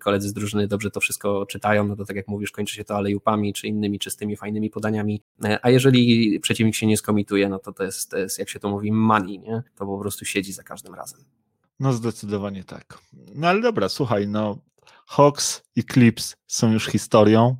koledzy 0.00 0.28
z 0.28 0.32
drużyny 0.32 0.68
dobrze 0.68 0.90
to 0.90 1.00
wszystko 1.00 1.46
czytają, 1.46 1.84
no 1.84 1.96
to 1.96 2.04
tak 2.04 2.16
jak 2.16 2.28
mówisz, 2.28 2.50
kończy 2.50 2.74
się 2.74 2.84
to 2.84 2.96
alejupami, 2.96 3.52
czy 3.52 3.66
innymi 3.66 3.98
czystymi, 3.98 4.36
fajnymi 4.36 4.70
podaniami, 4.70 5.22
e, 5.44 5.58
a 5.62 5.70
jeżeli 5.70 6.40
przeciwnik 6.40 6.74
się 6.74 6.86
nie 6.86 6.96
skomituje, 6.96 7.48
no 7.48 7.58
to 7.58 7.72
to 7.72 7.84
jest, 7.84 8.10
to 8.10 8.18
jest 8.18 8.38
jak 8.38 8.48
się 8.48 8.58
to 8.58 8.68
mówi, 8.68 8.92
money, 8.92 9.38
nie? 9.38 9.62
To 9.76 9.86
po 9.86 9.98
prostu 9.98 10.24
siedzi 10.24 10.52
za 10.52 10.62
każdym 10.62 10.94
razem. 10.94 11.45
No 11.80 11.92
zdecydowanie 11.92 12.64
tak. 12.64 12.98
No 13.34 13.48
ale 13.48 13.60
dobra, 13.60 13.88
słuchaj, 13.88 14.28
no 14.28 14.58
Hawks 15.06 15.62
i 15.76 15.84
Clips 15.84 16.36
są 16.46 16.72
już 16.72 16.86
historią. 16.86 17.56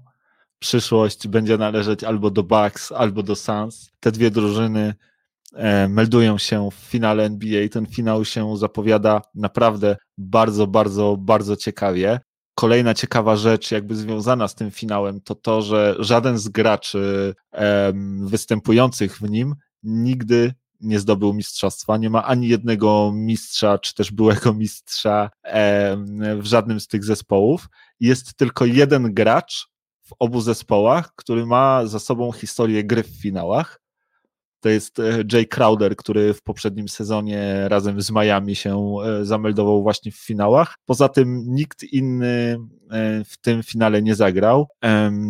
przyszłość 0.59 1.29
będzie 1.29 1.59
należeć 1.59 2.05
albo 2.05 2.31
do 2.31 2.43
Bucks, 2.43 2.93
albo 2.93 3.23
do 3.23 3.37
Suns. 3.37 3.91
Te 4.01 4.13
dwie 4.13 4.31
drużyny 4.31 4.95
e, 5.55 5.89
meldują 5.89 6.39
się 6.39 6.69
w 6.71 6.75
finale 6.75 7.25
NBA. 7.25 7.69
Ten 7.69 7.87
finał 7.87 8.25
się 8.25 8.57
zapowiada 8.57 9.23
naprawdę 9.35 9.97
bardzo, 10.19 10.67
bardzo, 10.67 11.17
bardzo 11.17 11.57
ciekawie. 11.57 12.21
Kolejna 12.55 12.95
ciekawa 12.95 13.37
rzecz, 13.37 13.71
jakby 13.71 13.97
związana 13.97 14.49
z 14.49 14.55
tym 14.55 14.71
finałem, 14.71 15.21
to 15.21 15.35
to, 15.35 15.63
że 15.63 15.97
żaden 15.99 16.39
z 16.39 16.49
graczy 16.49 17.35
występujących 18.21 19.19
w 19.19 19.31
nim 19.31 19.55
nigdy 19.83 20.55
nie 20.81 21.01
zdobył 21.01 21.35
mistrzostwa. 21.35 21.97
Nie 21.97 22.11
ma 22.11 22.25
ani 22.25 22.49
jednego 22.49 23.13
mistrza, 23.15 23.79
czy 23.79 23.95
też 23.95 24.13
byłego 24.13 24.55
mistrza 24.65 25.31
w 26.37 26.45
żadnym 26.45 26.81
z 26.81 26.89
tych 26.89 27.05
zespołów. 27.05 27.69
Jest 28.01 28.35
tylko 28.35 28.65
jeden 28.65 29.15
gracz 29.15 29.69
w 30.03 30.13
obu 30.19 30.41
zespołach, 30.41 31.13
który 31.17 31.47
ma 31.47 31.87
za 31.87 31.99
sobą 31.99 32.33
historię 32.33 32.85
gry 32.85 33.03
w 33.03 33.21
finałach. 33.23 33.81
To 34.61 34.69
jest 34.69 34.99
e, 34.99 35.25
Jay 35.33 35.47
Crowder, 35.47 35.97
który 35.97 36.35
w 36.35 36.43
poprzednim 36.43 36.89
sezonie 36.89 37.69
razem 37.69 38.03
z 38.03 38.11
Miami 38.11 38.57
się 38.57 38.97
e, 39.05 39.25
zameldował 39.25 39.83
właśnie 39.83 40.13
w 40.13 40.17
finałach. 40.17 40.75
Poza 40.85 41.09
tym 41.09 41.55
nikt 41.55 41.83
inny 41.83 42.59
e, 42.91 43.25
w 43.25 43.39
tym 43.41 43.63
finale 43.63 44.03
nie 44.03 44.15
zagrał 44.15 44.69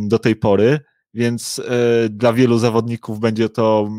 do 0.08 0.18
tej 0.18 0.36
pory 0.36 0.80
więc 1.14 1.62
dla 2.10 2.32
wielu 2.32 2.58
zawodników 2.58 3.20
będzie 3.20 3.48
to 3.48 3.90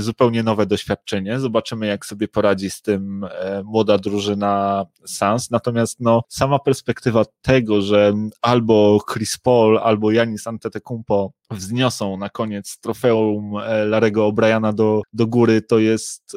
zupełnie 0.00 0.42
nowe 0.42 0.66
doświadczenie. 0.66 1.40
Zobaczymy, 1.40 1.86
jak 1.86 2.06
sobie 2.06 2.28
poradzi 2.28 2.70
z 2.70 2.82
tym 2.82 3.24
e, 3.24 3.62
młoda 3.64 3.98
drużyna 3.98 4.86
Sans. 5.06 5.50
Natomiast 5.50 6.00
no, 6.00 6.22
sama 6.28 6.58
perspektywa 6.58 7.24
tego, 7.42 7.82
że 7.82 8.14
albo 8.42 9.00
Chris 9.12 9.38
Paul, 9.38 9.78
albo 9.78 10.10
Janis 10.10 10.46
Antetokounmpo 10.46 11.32
wzniosą 11.50 12.16
na 12.16 12.28
koniec 12.28 12.78
trofeum 12.78 13.52
Larego 13.86 14.28
O'Briana 14.28 14.74
do, 14.74 15.02
do 15.12 15.26
góry, 15.26 15.62
to 15.62 15.78
jest 15.78 16.36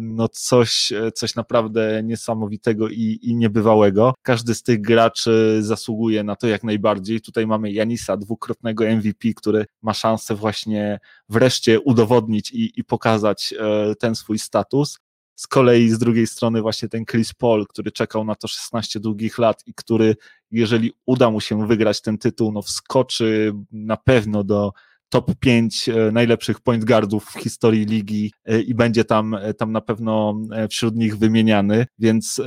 no 0.00 0.28
coś, 0.28 0.92
coś 1.14 1.34
naprawdę 1.34 2.02
niesamowitego 2.04 2.88
i, 2.88 3.18
i 3.22 3.36
niebywałego. 3.36 4.14
Każdy 4.22 4.54
z 4.54 4.62
tych 4.62 4.80
graczy 4.80 5.58
zasługuje 5.60 6.24
na 6.24 6.36
to 6.36 6.46
jak 6.46 6.64
najbardziej. 6.64 7.20
Tutaj 7.20 7.46
mamy 7.46 7.72
Janisa, 7.72 8.16
dwukrotnego 8.16 8.84
MVP, 8.84 9.28
który 9.36 9.66
ma 9.82 9.94
szansę 9.94 10.34
właśnie 10.34 10.98
wreszcie 11.28 11.80
udowodnić 11.80 12.52
i, 12.64 12.72
i 12.76 12.84
pokazać 12.84 13.54
e, 13.58 13.94
ten 13.94 14.14
swój 14.14 14.38
status. 14.38 14.98
Z 15.34 15.46
kolei 15.46 15.88
z 15.88 15.98
drugiej 15.98 16.26
strony 16.26 16.62
właśnie 16.62 16.88
ten 16.88 17.04
Chris 17.04 17.34
Paul, 17.34 17.66
który 17.66 17.92
czekał 17.92 18.24
na 18.24 18.34
to 18.34 18.48
16 18.48 19.00
długich 19.00 19.38
lat 19.38 19.62
i 19.66 19.74
który, 19.74 20.16
jeżeli 20.50 20.92
uda 21.06 21.30
mu 21.30 21.40
się 21.40 21.66
wygrać 21.66 22.00
ten 22.00 22.18
tytuł, 22.18 22.52
no 22.52 22.62
wskoczy 22.62 23.52
na 23.72 23.96
pewno 23.96 24.44
do 24.44 24.72
top 25.08 25.34
5 25.40 25.88
e, 25.88 26.12
najlepszych 26.12 26.60
point 26.60 26.84
guardów 26.84 27.24
w 27.24 27.40
historii 27.40 27.84
ligi 27.84 28.32
e, 28.44 28.60
i 28.60 28.74
będzie 28.74 29.04
tam, 29.04 29.36
tam 29.58 29.72
na 29.72 29.80
pewno 29.80 30.40
wśród 30.70 30.96
nich 30.96 31.18
wymieniany, 31.18 31.86
więc 31.98 32.40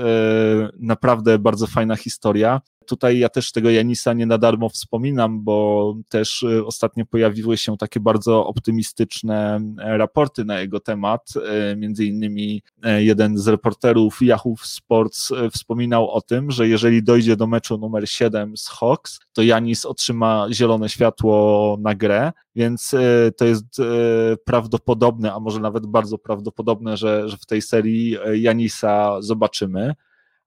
naprawdę 0.80 1.40
bardzo 1.40 1.68
fajna 1.68 1.96
historia 1.96 2.62
tutaj 2.90 3.20
ja 3.20 3.30
też 3.30 3.52
tego 3.52 3.70
Janisa 3.70 4.14
nie 4.14 4.26
na 4.26 4.38
darmo 4.38 4.70
wspominam, 4.70 5.44
bo 5.44 5.96
też 6.10 6.44
y, 6.44 6.66
ostatnio 6.66 7.06
pojawiły 7.06 7.58
się 7.58 7.78
takie 7.78 8.00
bardzo 8.00 8.48
optymistyczne 8.48 9.62
e, 9.80 9.98
raporty 9.98 10.46
na 10.46 10.60
jego 10.60 10.80
temat. 10.80 11.34
E, 11.46 11.76
między 11.76 12.06
innymi 12.06 12.62
e, 12.84 13.04
jeden 13.04 13.38
z 13.38 13.48
reporterów 13.48 14.22
Yahoo 14.22 14.56
Sports 14.62 15.32
wspominał 15.52 16.10
o 16.10 16.22
tym, 16.22 16.52
że 16.52 16.68
jeżeli 16.68 17.04
dojdzie 17.04 17.36
do 17.36 17.48
meczu 17.48 17.78
numer 17.78 18.10
7 18.10 18.58
z 18.58 18.68
Hawks, 18.68 19.20
to 19.34 19.42
Janis 19.42 19.86
otrzyma 19.86 20.48
zielone 20.52 20.90
światło 20.90 21.78
na 21.80 21.96
grę, 21.96 22.32
więc 22.56 22.96
to 23.38 23.46
jest 23.46 23.66
prawdopodobne, 24.46 25.34
a 25.34 25.40
może 25.40 25.60
nawet 25.60 25.86
bardzo 25.86 26.18
prawdopodobne, 26.18 26.98
że, 26.98 27.30
że 27.30 27.38
w 27.38 27.46
tej 27.46 27.62
serii 27.62 28.18
Janisa 28.34 29.22
zobaczymy 29.22 29.96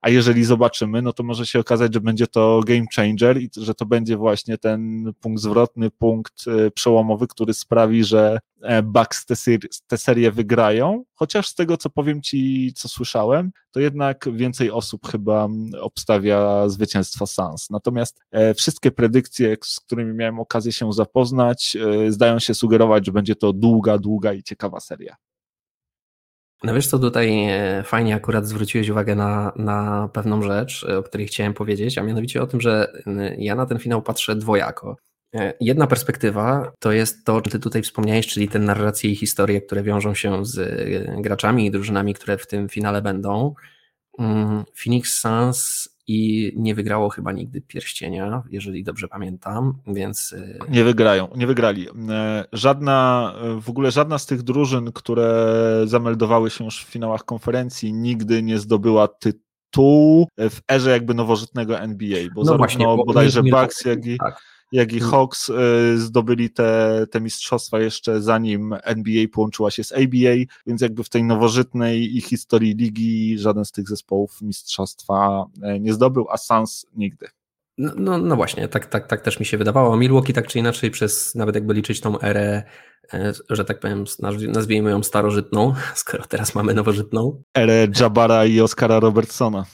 a 0.02 0.08
jeżeli 0.10 0.44
zobaczymy, 0.44 1.02
no 1.02 1.12
to 1.12 1.22
może 1.22 1.46
się 1.46 1.60
okazać, 1.60 1.94
że 1.94 2.00
będzie 2.00 2.26
to 2.26 2.60
game 2.66 2.84
changer 2.96 3.42
i 3.42 3.50
że 3.56 3.74
to 3.74 3.86
będzie 3.86 4.16
właśnie 4.16 4.58
ten 4.58 5.12
punkt 5.20 5.42
zwrotny, 5.42 5.90
punkt 5.90 6.44
e, 6.48 6.70
przełomowy, 6.70 7.26
który 7.26 7.54
sprawi, 7.54 8.04
że 8.04 8.38
e, 8.62 8.82
Bucks 8.82 9.26
te, 9.26 9.36
ser 9.36 9.58
te 9.86 9.98
serię 9.98 10.32
wygrają, 10.32 11.04
chociaż 11.14 11.48
z 11.48 11.54
tego, 11.54 11.76
co 11.76 11.90
powiem 11.90 12.22
Ci, 12.22 12.72
co 12.76 12.88
słyszałem, 12.88 13.50
to 13.70 13.80
jednak 13.80 14.28
więcej 14.32 14.70
osób 14.70 15.06
chyba 15.08 15.48
obstawia 15.80 16.68
zwycięstwo 16.68 17.26
Suns. 17.26 17.70
Natomiast 17.70 18.20
e, 18.30 18.54
wszystkie 18.54 18.90
predykcje, 18.90 19.56
z 19.64 19.80
którymi 19.80 20.14
miałem 20.14 20.40
okazję 20.40 20.72
się 20.72 20.92
zapoznać, 20.92 21.76
zdają 22.08 22.38
się 22.38 22.54
sugerować, 22.54 23.06
że 23.06 23.12
będzie 23.12 23.36
to 23.36 23.52
długa, 23.52 23.98
długa 23.98 24.32
i 24.32 24.42
ciekawa 24.42 24.80
seria. 24.80 25.16
No 26.64 26.74
wiesz 26.74 26.86
co, 26.86 26.98
tutaj 26.98 27.48
e, 27.48 27.82
fajnie 27.82 28.14
akurat 28.14 28.46
zwróciłeś 28.46 28.88
uwagę 28.88 29.14
na, 29.14 29.52
na 29.56 30.08
pewną 30.12 30.42
rzecz, 30.42 30.86
e, 30.88 30.98
o 30.98 31.02
której 31.02 31.26
chciałem 31.26 31.54
powiedzieć, 31.54 31.98
a 31.98 32.02
mianowicie 32.02 32.42
o 32.42 32.46
tym, 32.46 32.60
że 32.60 32.92
ja 33.38 33.54
na 33.54 33.66
ten 33.66 33.78
finał 33.78 34.02
patrzę 34.02 34.36
dwojako. 34.36 34.96
E, 35.34 35.54
jedna 35.60 35.86
perspektywa 35.86 36.72
to 36.78 36.92
jest 36.92 37.24
to, 37.24 37.36
o 37.36 37.42
czym 37.42 37.52
ty 37.52 37.58
tutaj 37.58 37.82
wspomniałeś, 37.82 38.26
czyli 38.26 38.48
te 38.48 38.58
narracje 38.58 39.10
i 39.10 39.16
historie, 39.16 39.60
które 39.60 39.82
wiążą 39.82 40.14
się 40.14 40.44
z 40.44 40.60
graczami 41.22 41.66
i 41.66 41.70
drużynami, 41.70 42.14
które 42.14 42.38
w 42.38 42.46
tym 42.46 42.68
finale 42.68 43.02
będą. 43.02 43.54
Mm, 44.18 44.64
Phoenix 44.84 45.14
Suns 45.14 45.88
i 46.06 46.52
nie 46.56 46.74
wygrało 46.74 47.08
chyba 47.08 47.32
nigdy 47.32 47.60
pierścienia, 47.60 48.42
jeżeli 48.50 48.84
dobrze 48.84 49.08
pamiętam, 49.08 49.74
więc... 49.86 50.32
Y, 50.32 50.58
nie 50.68 50.84
wygrają, 50.84 51.28
nie 51.36 51.46
wygrali. 51.46 51.86
E, 52.10 52.44
żadna, 52.52 53.34
w 53.60 53.70
ogóle 53.70 53.90
żadna 53.90 54.18
z 54.18 54.26
tych 54.26 54.42
drużyn, 54.42 54.92
które 54.92 55.82
zameldowały 55.84 56.50
się 56.50 56.64
już 56.64 56.84
w 56.84 56.88
finałach 56.88 57.24
konferencji, 57.24 57.92
nigdy 57.92 58.42
nie 58.42 58.58
zdobyła 58.58 59.08
tytułu 59.08 60.28
w 60.38 60.60
erze 60.72 60.90
jakby 60.90 61.14
nowożytnego 61.14 61.80
NBA, 61.80 62.18
bo 62.34 62.40
no 62.40 62.44
zarówno 62.44 62.58
właśnie, 62.58 62.84
bo 62.84 63.04
bodajże 63.04 63.42
Bucks, 63.42 63.84
jak 63.84 64.06
i... 64.06 64.18
Tak 64.18 64.51
jak 64.72 64.92
i. 64.92 65.00
Hawks 65.00 65.48
y, 65.48 65.52
zdobyli 65.98 66.50
te, 66.50 67.06
te 67.10 67.20
mistrzostwa 67.20 67.80
jeszcze 67.80 68.20
zanim 68.20 68.74
NBA 68.82 69.24
połączyła 69.32 69.70
się 69.70 69.84
z 69.84 69.92
ABA, 69.92 70.52
więc 70.66 70.80
jakby 70.80 71.04
w 71.04 71.08
tej 71.08 71.24
nowożytnej 71.24 72.16
i 72.16 72.20
historii 72.20 72.74
ligi 72.74 73.38
żaden 73.38 73.64
z 73.64 73.72
tych 73.72 73.88
zespołów 73.88 74.42
mistrzostwa 74.42 75.46
e, 75.62 75.80
nie 75.80 75.92
zdobył, 75.92 76.26
a 76.30 76.36
Suns 76.36 76.86
nigdy. 76.94 77.26
No, 77.78 77.92
no, 77.96 78.18
no, 78.18 78.36
właśnie, 78.36 78.68
tak, 78.68 78.86
tak, 78.86 79.06
tak 79.06 79.20
też 79.20 79.40
mi 79.40 79.46
się 79.46 79.58
wydawało. 79.58 79.96
Milwaukee 79.96 80.32
tak 80.32 80.46
czy 80.46 80.58
inaczej 80.58 80.90
przez 80.90 81.34
nawet 81.34 81.54
jakby 81.54 81.74
liczyć 81.74 82.00
tą 82.00 82.20
erę, 82.20 82.62
e, 83.14 83.32
że 83.50 83.64
tak 83.64 83.80
powiem, 83.80 84.04
nazwijmy 84.48 84.90
ją 84.90 85.02
starożytną, 85.02 85.74
skoro 85.94 86.24
teraz 86.24 86.54
mamy 86.54 86.74
nowożytną. 86.74 87.42
Erę 87.56 87.88
Jabara 88.00 88.46
i 88.46 88.60
Oscara 88.60 89.00
Robertsona. 89.00 89.64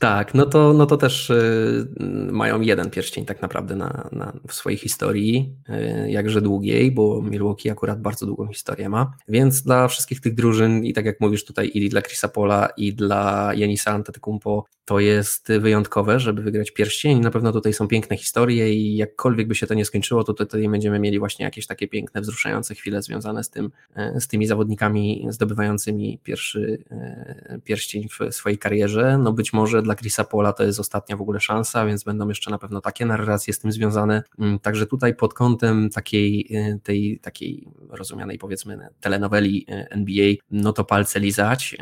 Tak, 0.00 0.34
no 0.34 0.46
to, 0.46 0.72
no 0.72 0.86
to 0.86 0.96
też 0.96 1.30
y, 1.30 1.86
mają 2.32 2.60
jeden 2.60 2.90
pierścień 2.90 3.24
tak 3.24 3.42
naprawdę 3.42 3.76
na, 3.76 4.08
na, 4.12 4.32
w 4.48 4.54
swojej 4.54 4.78
historii, 4.78 5.56
y, 5.68 6.10
jakże 6.10 6.42
długiej, 6.42 6.92
bo 6.92 7.22
Milwaukee 7.22 7.70
akurat 7.70 8.02
bardzo 8.02 8.26
długą 8.26 8.46
historię 8.46 8.88
ma, 8.88 9.12
więc 9.28 9.62
dla 9.62 9.88
wszystkich 9.88 10.20
tych 10.20 10.34
drużyn 10.34 10.84
i 10.84 10.92
tak 10.92 11.04
jak 11.04 11.20
mówisz 11.20 11.44
tutaj 11.44 11.70
i 11.74 11.88
dla 11.88 12.02
Chrisa 12.02 12.28
Pola 12.28 12.68
i 12.76 12.94
dla 12.94 13.50
Janisa 13.54 13.90
Antetokounmpo 13.90 14.64
to 14.90 15.00
jest 15.00 15.48
wyjątkowe, 15.60 16.20
żeby 16.20 16.42
wygrać 16.42 16.70
pierścień. 16.70 17.20
Na 17.20 17.30
pewno 17.30 17.52
tutaj 17.52 17.72
są 17.72 17.88
piękne 17.88 18.16
historie 18.16 18.74
i 18.74 18.96
jakkolwiek 18.96 19.48
by 19.48 19.54
się 19.54 19.66
to 19.66 19.74
nie 19.74 19.84
skończyło, 19.84 20.24
to 20.24 20.34
tutaj 20.34 20.68
będziemy 20.68 20.98
mieli 20.98 21.18
właśnie 21.18 21.44
jakieś 21.44 21.66
takie 21.66 21.88
piękne, 21.88 22.20
wzruszające 22.20 22.74
chwile 22.74 23.02
związane 23.02 23.44
z 23.44 23.50
tym, 23.50 23.70
e, 23.94 24.20
z 24.20 24.28
tymi 24.28 24.46
zawodnikami 24.46 25.26
zdobywającymi 25.28 26.18
pierwszy 26.22 26.84
e, 26.90 27.60
pierścień 27.64 28.08
w 28.08 28.34
swojej 28.34 28.58
karierze. 28.58 29.18
No 29.18 29.32
być 29.32 29.52
może 29.52 29.82
dla 29.82 29.94
Chrisa 29.94 30.24
Pola 30.24 30.52
to 30.52 30.64
jest 30.64 30.80
ostatnia 30.80 31.16
w 31.16 31.20
ogóle 31.20 31.40
szansa, 31.40 31.86
więc 31.86 32.04
będą 32.04 32.28
jeszcze 32.28 32.50
na 32.50 32.58
pewno 32.58 32.80
takie 32.80 33.06
narracje 33.06 33.54
z 33.54 33.58
tym 33.58 33.72
związane. 33.72 34.22
Mm, 34.38 34.58
także 34.58 34.86
tutaj 34.86 35.14
pod 35.14 35.34
kątem 35.34 35.90
takiej, 35.90 36.46
e, 36.54 36.78
tej 36.82 37.20
takiej 37.22 37.68
rozumianej 37.88 38.38
powiedzmy 38.38 38.78
telenoweli 39.00 39.66
NBA, 39.68 40.34
no 40.50 40.72
to 40.72 40.84
palce 40.84 41.20
lizać. 41.20 41.76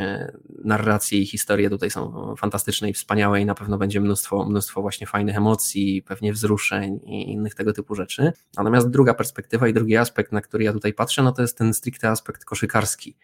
Narracje 0.65 1.19
i 1.19 1.27
historie 1.27 1.71
tutaj 1.71 1.91
są 1.91 2.35
fantastyczne 2.37 2.91
i 2.91 2.93
wspaniałe 2.99 3.41
i 3.41 3.47
na 3.47 3.55
pewno 3.55 3.79
będzie 3.79 4.01
mnóstwo, 4.01 4.45
mnóstwo 4.45 4.83
właśnie 4.83 5.07
fajnych 5.07 5.37
emocji, 5.37 6.03
pewnie 6.03 6.33
wzruszeń 6.33 7.01
i 7.05 7.33
innych 7.33 7.55
tego 7.55 7.73
typu 7.73 7.95
rzeczy. 7.95 8.33
Natomiast 8.57 8.91
druga 8.91 9.15
perspektywa 9.15 9.69
i 9.69 9.73
drugi 9.73 9.97
aspekt, 9.97 10.33
na 10.33 10.41
który 10.41 10.65
ja 10.65 10.73
tutaj 10.73 10.95
patrzę, 10.95 11.23
no 11.23 11.33
to 11.33 11.43
jest 11.43 11.59
ten 11.59 11.75
stricte 11.75 12.09
aspekt 12.09 12.45
koszykarski. 12.45 13.17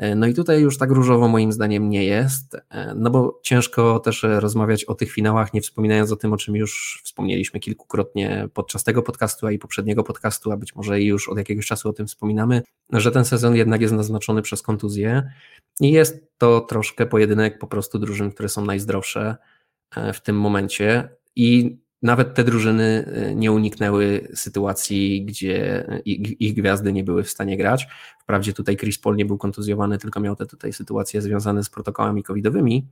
E, 0.00 0.14
no 0.14 0.26
i 0.26 0.34
tutaj 0.34 0.60
już 0.60 0.78
tak 0.78 0.90
różowo 0.90 1.28
moim 1.28 1.52
zdaniem 1.52 1.90
nie 1.90 2.04
jest, 2.04 2.56
e, 2.70 2.94
no 2.94 3.10
bo 3.10 3.40
ciężko 3.42 3.98
też 3.98 4.22
rozmawiać 4.22 4.84
o 4.84 4.94
tych 4.94 5.12
finałach, 5.12 5.54
nie 5.54 5.60
wspominając 5.60 6.12
o 6.12 6.16
tym, 6.16 6.32
o 6.32 6.36
czym 6.36 6.56
już 6.56 7.00
wspomnieliśmy 7.04 7.60
kilkukrotnie 7.60 8.48
podczas 8.54 8.84
tego 8.84 9.02
podcastu, 9.02 9.46
a 9.46 9.52
i 9.52 9.58
poprzedniego 9.58 10.04
podcastu, 10.04 10.52
a 10.52 10.56
być 10.56 10.74
może 10.74 11.02
już 11.02 11.28
od 11.28 11.38
jakiegoś 11.38 11.66
czasu 11.66 11.88
o 11.88 11.92
tym 11.92 12.06
wspominamy, 12.06 12.62
że 12.92 13.10
ten 13.12 13.24
sezon 13.24 13.56
jednak 13.56 13.80
jest 13.80 13.94
naznaczony 13.94 14.42
przez 14.42 14.62
kontuzję 14.62 15.30
i 15.80 15.90
jest 15.90 16.24
to 16.38 16.60
troszkę 16.60 17.06
pojedynek 17.06 17.58
po 17.58 17.66
prostu 17.66 17.98
drużyn, 17.98 18.30
które 18.30 18.48
są 18.48 18.64
najzdrowsze 18.64 19.36
e, 19.96 20.12
w 20.12 20.22
tym 20.22 20.40
momencie 20.40 21.08
i 21.36 21.78
nawet 22.02 22.34
te 22.34 22.44
drużyny 22.44 23.12
nie 23.36 23.52
uniknęły 23.52 24.28
sytuacji, 24.34 25.24
gdzie 25.24 25.86
ich, 26.04 26.40
ich, 26.40 26.54
gwiazdy 26.54 26.92
nie 26.92 27.04
były 27.04 27.22
w 27.22 27.30
stanie 27.30 27.56
grać. 27.56 27.86
Wprawdzie 28.20 28.52
tutaj 28.52 28.76
Chris 28.76 28.98
Paul 28.98 29.16
nie 29.16 29.24
był 29.24 29.38
kontuzjowany, 29.38 29.98
tylko 29.98 30.20
miał 30.20 30.36
te 30.36 30.46
tutaj 30.46 30.72
sytuacje 30.72 31.22
związane 31.22 31.64
z 31.64 31.70
protokołami 31.70 32.22
covidowymi. 32.22 32.86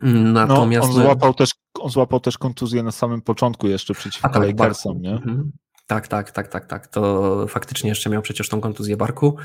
Natomiast 0.00 0.88
no, 0.88 0.94
on, 0.94 1.02
złapał 1.02 1.34
też, 1.34 1.50
on 1.80 1.90
złapał 1.90 2.20
też 2.20 2.38
kontuzję 2.38 2.82
na 2.82 2.92
samym 2.92 3.22
początku 3.22 3.68
jeszcze 3.68 3.94
przeciwko 3.94 4.28
tak, 4.28 4.42
Lakersom, 4.42 5.00
nie? 5.00 5.12
Mhm. 5.12 5.52
Tak, 5.86 6.08
tak, 6.08 6.30
tak, 6.30 6.48
tak, 6.48 6.66
tak. 6.66 6.86
To 6.86 7.46
faktycznie 7.48 7.88
jeszcze 7.88 8.10
miał 8.10 8.22
przecież 8.22 8.48
tą 8.48 8.60
kontuzję 8.60 8.96
barku, 8.96 9.36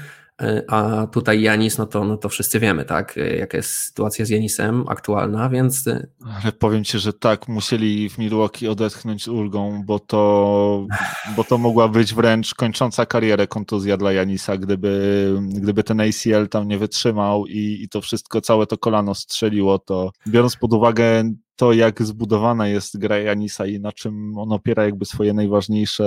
y, 0.41 0.63
a 0.67 1.07
tutaj 1.07 1.41
Janis, 1.41 1.77
no 1.77 1.85
to, 1.85 2.03
no 2.03 2.17
to 2.17 2.29
wszyscy 2.29 2.59
wiemy, 2.59 2.85
tak, 2.85 3.17
y, 3.17 3.37
jaka 3.39 3.57
jest 3.57 3.69
sytuacja 3.73 4.25
z 4.25 4.29
Janisem 4.29 4.85
aktualna, 4.87 5.49
więc... 5.49 5.87
Y, 5.87 6.09
Ale 6.43 6.51
powiem 6.51 6.83
Ci, 6.83 6.99
że 6.99 7.13
tak, 7.13 7.47
musieli 7.47 8.09
w 8.09 8.17
Milwaukee 8.17 8.67
odetchnąć 8.67 9.27
ulgą, 9.27 9.83
bo 9.85 9.99
to, 9.99 10.87
bo 11.35 11.43
to 11.43 11.57
mogła 11.57 11.87
być 11.87 12.13
wręcz 12.13 12.55
kończąca 12.55 13.05
karierę 13.05 13.47
kontuzja 13.47 13.97
dla 13.97 14.13
Janisa, 14.13 14.57
gdyby, 14.57 15.35
gdyby 15.41 15.83
ten 15.83 16.01
ACL 16.01 16.47
tam 16.49 16.67
nie 16.67 16.77
wytrzymał 16.77 17.47
i, 17.47 17.79
i 17.83 17.89
to 17.89 18.01
wszystko, 18.01 18.41
całe 18.41 18.65
to 18.65 18.77
kolano 18.77 19.15
strzeliło, 19.15 19.79
to 19.79 20.11
biorąc 20.27 20.55
pod 20.55 20.73
uwagę 20.73 21.23
to, 21.59 21.73
jak 21.73 22.03
zbudowana 22.03 22.67
jest 22.67 22.97
gra 22.97 23.17
Janisa 23.17 23.65
i 23.65 23.79
na 23.79 23.91
czym 23.91 24.37
on 24.37 24.51
opiera 24.51 24.85
jakby 24.85 25.05
swoje 25.05 25.33
najważniejsze 25.33 26.05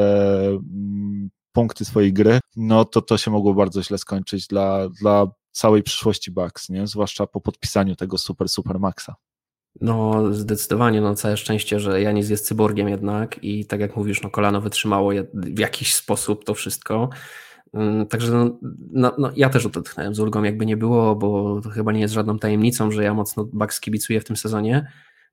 mm, 0.49 1.31
punkty 1.53 1.85
swojej 1.85 2.13
gry, 2.13 2.41
no 2.57 2.85
to 2.85 3.03
to 3.03 3.19
się 3.19 3.31
mogło 3.31 3.55
bardzo 3.55 3.83
źle 3.83 3.99
skończyć 3.99 4.47
dla, 4.47 4.89
dla 4.89 5.27
całej 5.51 5.83
przyszłości 5.83 6.31
Bucks, 6.31 6.69
nie? 6.69 6.87
zwłaszcza 6.87 7.27
po 7.27 7.41
podpisaniu 7.41 7.97
tego 7.97 8.19
super, 8.19 8.49
super 8.49 8.81
maxa. 8.81 9.15
No, 9.81 10.27
zdecydowanie, 10.35 11.01
no 11.01 11.15
całe 11.15 11.37
szczęście, 11.37 11.81
że 11.81 12.03
Janis 12.03 12.31
jest 12.31 12.47
cyborgiem 12.47 12.89
jednak 12.89 13.45
i 13.45 13.67
tak 13.67 13.81
jak 13.81 13.97
mówisz, 13.97 14.23
no 14.23 14.31
kolano 14.31 14.61
wytrzymało 14.61 15.13
w 15.35 15.59
jakiś 15.59 15.95
sposób 15.95 16.45
to 16.45 16.55
wszystko. 16.55 17.09
Mm, 17.73 18.07
także 18.07 18.33
no, 18.33 18.59
no, 18.93 19.13
no, 19.19 19.31
ja 19.37 19.51
też 19.51 19.67
odetchnąłem 19.67 20.15
z 20.15 20.21
ulgą, 20.21 20.43
jakby 20.43 20.67
nie 20.67 20.77
było, 20.77 21.17
bo 21.17 21.61
to 21.61 21.71
chyba 21.71 21.93
nie 21.93 22.01
jest 22.01 22.15
żadną 22.15 22.39
tajemnicą, 22.39 22.91
że 22.91 23.05
ja 23.05 23.15
mocno 23.15 23.45
Bucks 23.45 23.81
kibicuję 23.81 24.21
w 24.21 24.25
tym 24.25 24.37
sezonie 24.37 24.87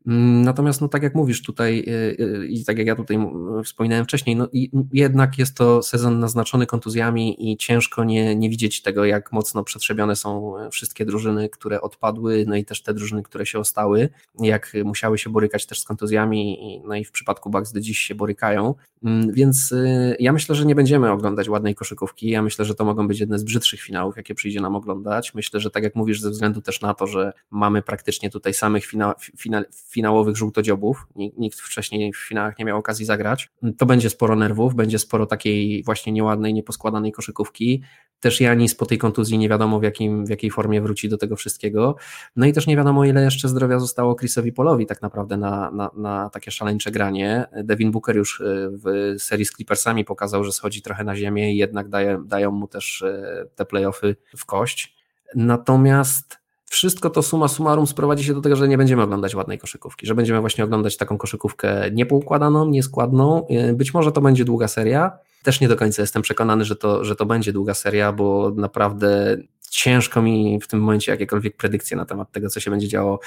natomiast, 0.06 0.82
no 0.82 0.88
tak 0.88 1.04
jak 1.04 1.16
mówisz 1.16 1.42
tutaj 1.42 1.80
y, 1.80 2.24
y, 2.24 2.48
i 2.48 2.66
tak 2.66 2.78
jak 2.78 2.88
ja 2.88 2.96
tutaj 2.96 3.18
wspominałem 3.64 4.06
wcześniej, 4.06 4.36
no 4.36 4.48
jednak 4.94 5.38
jest 5.38 5.56
to 5.56 5.84
sezon 5.84 6.20
naznaczony 6.20 6.66
kontuzjami 6.66 7.52
i 7.52 7.58
ciężko 7.58 8.04
nie, 8.04 8.36
nie 8.36 8.50
widzieć 8.50 8.82
tego, 8.82 9.06
jak 9.06 9.32
mocno 9.32 9.64
przetrzebione 9.64 10.16
są 10.16 10.54
wszystkie 10.72 11.06
drużyny, 11.06 11.50
które 11.50 11.82
odpadły, 11.82 12.46
no 12.48 12.56
i 12.56 12.66
też 12.66 12.84
te 12.84 12.94
drużyny, 12.94 13.24
które 13.24 13.46
się 13.46 13.60
ostały, 13.60 14.10
jak 14.40 14.74
musiały 14.84 15.18
się 15.18 15.30
borykać 15.30 15.66
też 15.66 15.80
z 15.80 15.86
kontuzjami, 15.86 16.58
no 16.88 16.96
i 16.96 17.06
w 17.06 17.12
przypadku 17.12 17.50
Bucks 17.50 17.72
do 17.72 17.80
dziś 17.80 18.00
się 18.00 18.16
borykają, 18.16 18.76
mm, 19.04 19.34
więc 19.34 19.72
y, 19.72 20.16
ja 20.20 20.34
myślę, 20.34 20.56
że 20.56 20.66
nie 20.66 20.76
będziemy 20.76 21.12
oglądać 21.12 21.50
ładnej 21.50 21.76
koszykówki, 21.76 22.30
ja 22.30 22.42
myślę, 22.42 22.66
że 22.66 22.76
to 22.76 22.86
mogą 22.86 23.08
być 23.08 23.20
jedne 23.20 23.40
z 23.40 23.44
brzydszych 23.44 23.82
finałów, 23.82 24.18
jakie 24.18 24.36
przyjdzie 24.36 24.62
nam 24.62 24.76
oglądać, 24.76 25.34
myślę, 25.34 25.60
że 25.60 25.72
tak 25.72 25.84
jak 25.84 25.96
mówisz, 25.96 26.22
ze 26.22 26.30
względu 26.30 26.62
też 26.62 26.82
na 26.82 26.94
to, 26.94 27.08
że 27.08 27.34
mamy 27.52 27.82
praktycznie 27.82 28.30
tutaj 28.30 28.54
samych 28.54 28.86
fina, 28.86 29.16
fina, 29.38 29.64
finałowych 29.90 30.38
żółtodziobów. 30.38 31.08
Nikt 31.16 31.60
wcześniej 31.60 32.14
w 32.14 32.18
finałach 32.18 32.60
nie 32.60 32.66
miał 32.66 32.78
okazji 32.78 33.06
zagrać. 33.06 33.50
To 33.78 33.86
będzie 33.86 34.10
sporo 34.10 34.36
nerwów, 34.36 34.76
będzie 34.76 35.00
sporo 35.00 35.26
takiej 35.26 35.84
właśnie 35.84 36.14
nieładnej, 36.14 36.54
nieposkładanej 36.54 37.12
koszykówki. 37.12 37.84
Też 38.20 38.42
Janis 38.42 38.76
po 38.76 38.86
tej 38.86 38.98
kontuzji 38.98 39.38
nie 39.38 39.50
wiadomo 39.50 39.80
w, 39.80 39.84
jakim, 39.84 40.26
w 40.26 40.30
jakiej 40.30 40.52
formie 40.52 40.82
wróci 40.82 41.10
do 41.10 41.18
tego 41.18 41.36
wszystkiego. 41.36 41.96
No 42.36 42.46
i 42.46 42.54
też 42.54 42.68
nie 42.68 42.78
wiadomo, 42.78 43.06
ile 43.06 43.24
jeszcze 43.24 43.48
zdrowia 43.48 43.80
zostało 43.80 44.16
Chrisowi 44.16 44.52
Polowi 44.52 44.86
tak 44.86 45.02
naprawdę 45.02 45.38
na, 45.38 45.72
na, 45.72 45.92
na 45.98 46.30
takie 46.30 46.52
szaleńcze 46.52 46.92
granie. 46.92 47.46
Devin 47.64 47.92
Booker 47.92 48.16
już 48.16 48.40
y, 48.40 48.70
w 48.72 49.16
serii 49.22 49.46
z 49.46 49.52
Clippersami 49.52 50.06
pokazał, 50.06 50.44
że 50.44 50.52
schodzi 50.52 50.82
trochę 50.82 51.04
na 51.04 51.16
ziemię 51.16 51.54
i 51.54 51.58
jednak 51.58 51.90
daje, 51.90 52.24
dają 52.26 52.52
mu 52.52 52.68
też 52.68 53.02
y, 53.02 53.50
te 53.56 53.66
playoffy 53.66 54.16
w 54.38 54.46
kość. 54.46 54.96
Natomiast 55.36 56.40
wszystko 56.70 57.10
to 57.10 57.22
suma 57.22 57.48
summarum 57.48 57.88
sprowadzi 57.88 58.24
się 58.24 58.34
do 58.34 58.42
tego, 58.42 58.56
że 58.56 58.68
nie 58.68 58.78
będziemy 58.78 59.04
oglądać 59.04 59.36
ładnej 59.36 59.60
koszykówki, 59.60 60.08
że 60.08 60.16
będziemy 60.16 60.40
właśnie 60.40 60.64
oglądać 60.64 60.98
taką 60.98 61.18
koszykówkę 61.18 61.92
niepoukładaną, 61.92 62.70
nieskładną. 62.70 63.48
Y, 63.70 63.74
być 63.74 63.94
może 63.94 64.12
to 64.12 64.22
będzie 64.22 64.46
długa 64.46 64.68
seria. 64.68 65.12
Też 65.44 65.62
nie 65.62 65.68
do 65.68 65.76
końca 65.76 66.02
jestem 66.02 66.22
przekonany, 66.22 66.66
że 66.66 66.76
to, 66.76 67.04
że 67.06 67.16
to 67.16 67.26
będzie 67.26 67.54
długa 67.54 67.74
seria, 67.74 68.12
bo 68.12 68.52
naprawdę 68.56 69.38
ciężko 69.70 70.22
mi 70.22 70.60
w 70.62 70.68
tym 70.68 70.80
momencie 70.80 71.12
jakiekolwiek 71.12 71.58
predykcje 71.58 71.98
na 71.98 72.06
temat 72.06 72.32
tego, 72.32 72.50
co 72.50 72.60
się 72.60 72.72
będzie 72.72 72.88
działo, 72.88 73.20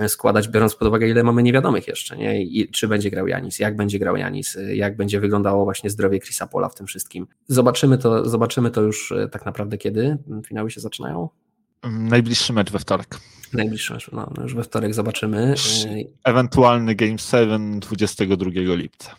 y, 0.00 0.08
składać, 0.08 0.48
biorąc 0.48 0.74
pod 0.74 0.88
uwagę, 0.88 1.08
ile 1.08 1.22
mamy 1.22 1.42
niewiadomych 1.42 1.88
jeszcze, 1.88 2.16
nie? 2.16 2.42
I 2.42 2.70
czy 2.70 2.88
będzie 2.88 3.10
grał 3.10 3.26
Janis, 3.26 3.58
jak 3.58 3.76
będzie 3.76 3.98
grał 3.98 4.16
Janis, 4.16 4.56
y, 4.56 4.76
jak 4.76 4.96
będzie 4.96 5.20
wyglądało 5.20 5.64
właśnie 5.64 5.90
zdrowie 5.90 6.20
Chrisa 6.20 6.46
Pola 6.46 6.68
w 6.68 6.74
tym 6.74 6.86
wszystkim. 6.86 7.26
Zobaczymy 7.46 7.98
to, 7.98 8.28
zobaczymy 8.28 8.70
to 8.70 8.82
już 8.82 9.14
tak 9.30 9.46
naprawdę 9.46 9.78
kiedy 9.78 10.18
finały 10.46 10.70
się 10.70 10.80
zaczynają. 10.80 11.28
Najbliższy 11.84 12.52
mecz 12.52 12.70
we 12.70 12.78
wtorek. 12.78 13.18
Najbliższy 13.52 13.92
mecz, 13.92 14.10
no, 14.12 14.32
no 14.36 14.42
już 14.42 14.54
we 14.54 14.64
wtorek 14.64 14.94
zobaczymy. 14.94 15.54
Ewentualny 16.24 16.94
Game 16.94 17.18
7 17.18 17.80
22 17.80 18.50
lipca. 18.74 19.16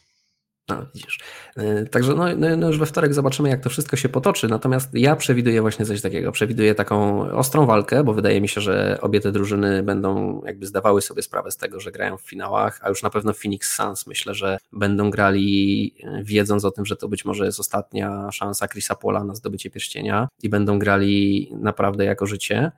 No, 0.69 0.85
widzisz. 0.95 1.19
E, 1.57 1.85
także 1.85 2.13
no, 2.15 2.25
no, 2.57 2.67
już 2.67 2.79
we 2.79 2.85
wtorek 2.85 3.13
zobaczymy, 3.13 3.49
jak 3.49 3.61
to 3.61 3.69
wszystko 3.69 3.97
się 3.97 4.09
potoczy. 4.09 4.47
Natomiast 4.47 4.89
ja 4.93 5.15
przewiduję 5.15 5.61
właśnie 5.61 5.85
coś 5.85 6.01
takiego. 6.01 6.31
Przewiduję 6.31 6.75
taką 6.75 7.21
ostrą 7.31 7.65
walkę, 7.65 8.03
bo 8.03 8.13
wydaje 8.13 8.41
mi 8.41 8.47
się, 8.47 8.61
że 8.61 8.97
obie 9.01 9.19
te 9.19 9.31
drużyny 9.31 9.83
będą 9.83 10.41
jakby 10.45 10.65
zdawały 10.65 11.01
sobie 11.01 11.21
sprawę 11.21 11.51
z 11.51 11.57
tego, 11.57 11.79
że 11.79 11.91
grają 11.91 12.17
w 12.17 12.21
finałach, 12.21 12.79
a 12.83 12.89
już 12.89 13.03
na 13.03 13.09
pewno 13.09 13.33
Phoenix 13.33 13.75
Suns 13.75 14.07
myślę, 14.07 14.33
że 14.33 14.57
będą 14.73 15.09
grali 15.09 15.95
e, 16.03 16.23
wiedząc 16.23 16.65
o 16.65 16.71
tym, 16.71 16.85
że 16.85 16.95
to 16.95 17.07
być 17.07 17.25
może 17.25 17.45
jest 17.45 17.59
ostatnia 17.59 18.31
szansa 18.31 18.67
Chrisa 18.67 18.95
Pola 18.95 19.23
na 19.23 19.35
zdobycie 19.35 19.69
pierścienia 19.69 20.27
i 20.43 20.49
będą 20.49 20.79
grali 20.79 21.49
naprawdę 21.61 22.05
jako 22.05 22.25
życie. 22.25 22.71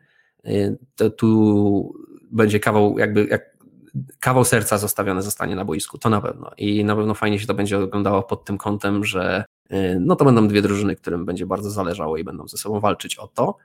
E, 0.46 0.76
to 0.96 1.10
tu 1.10 1.94
będzie 2.32 2.60
kawał 2.60 3.00
jakby 3.00 3.26
jak 3.26 3.51
kawał 4.20 4.46
serca 4.46 4.78
zostawione 4.78 5.22
zostanie 5.22 5.56
na 5.56 5.66
boisku, 5.66 5.98
to 5.98 6.10
na 6.10 6.22
pewno. 6.22 6.52
I 6.58 6.86
na 6.86 6.96
pewno 6.96 7.14
fajnie 7.14 7.40
się 7.40 7.48
to 7.48 7.54
będzie 7.54 7.80
oglądało 7.80 8.24
pod 8.24 8.46
tym 8.46 8.58
kątem, 8.58 9.06
że 9.06 9.46
y, 9.72 9.98
no 10.00 10.16
to 10.16 10.26
będą 10.26 10.48
dwie 10.48 10.62
drużyny, 10.62 10.96
którym 10.96 11.26
będzie 11.26 11.46
bardzo 11.46 11.72
zależało 11.72 12.18
i 12.18 12.24
będą 12.24 12.48
ze 12.48 12.58
sobą 12.58 12.80
walczyć 12.80 13.16
o 13.16 13.28
to. 13.28 13.58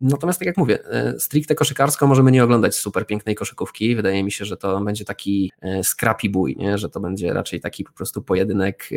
Natomiast 0.00 0.38
tak 0.38 0.46
jak 0.46 0.56
mówię, 0.56 0.78
y, 1.16 1.20
stricte 1.20 1.54
koszykarsko 1.54 2.06
możemy 2.06 2.32
nie 2.32 2.44
oglądać 2.44 2.76
super 2.76 3.06
pięknej 3.06 3.34
koszykówki. 3.34 3.96
Wydaje 3.96 4.24
mi 4.24 4.32
się, 4.32 4.44
że 4.44 4.56
to 4.56 4.80
będzie 4.80 5.04
taki 5.04 5.52
y, 5.64 5.84
scrappy 5.84 6.28
bój, 6.28 6.56
nie? 6.56 6.78
że 6.78 6.88
to 6.88 7.00
będzie 7.00 7.32
raczej 7.32 7.60
taki 7.60 7.84
po 7.84 7.92
prostu 7.92 8.22
pojedynek 8.22 8.90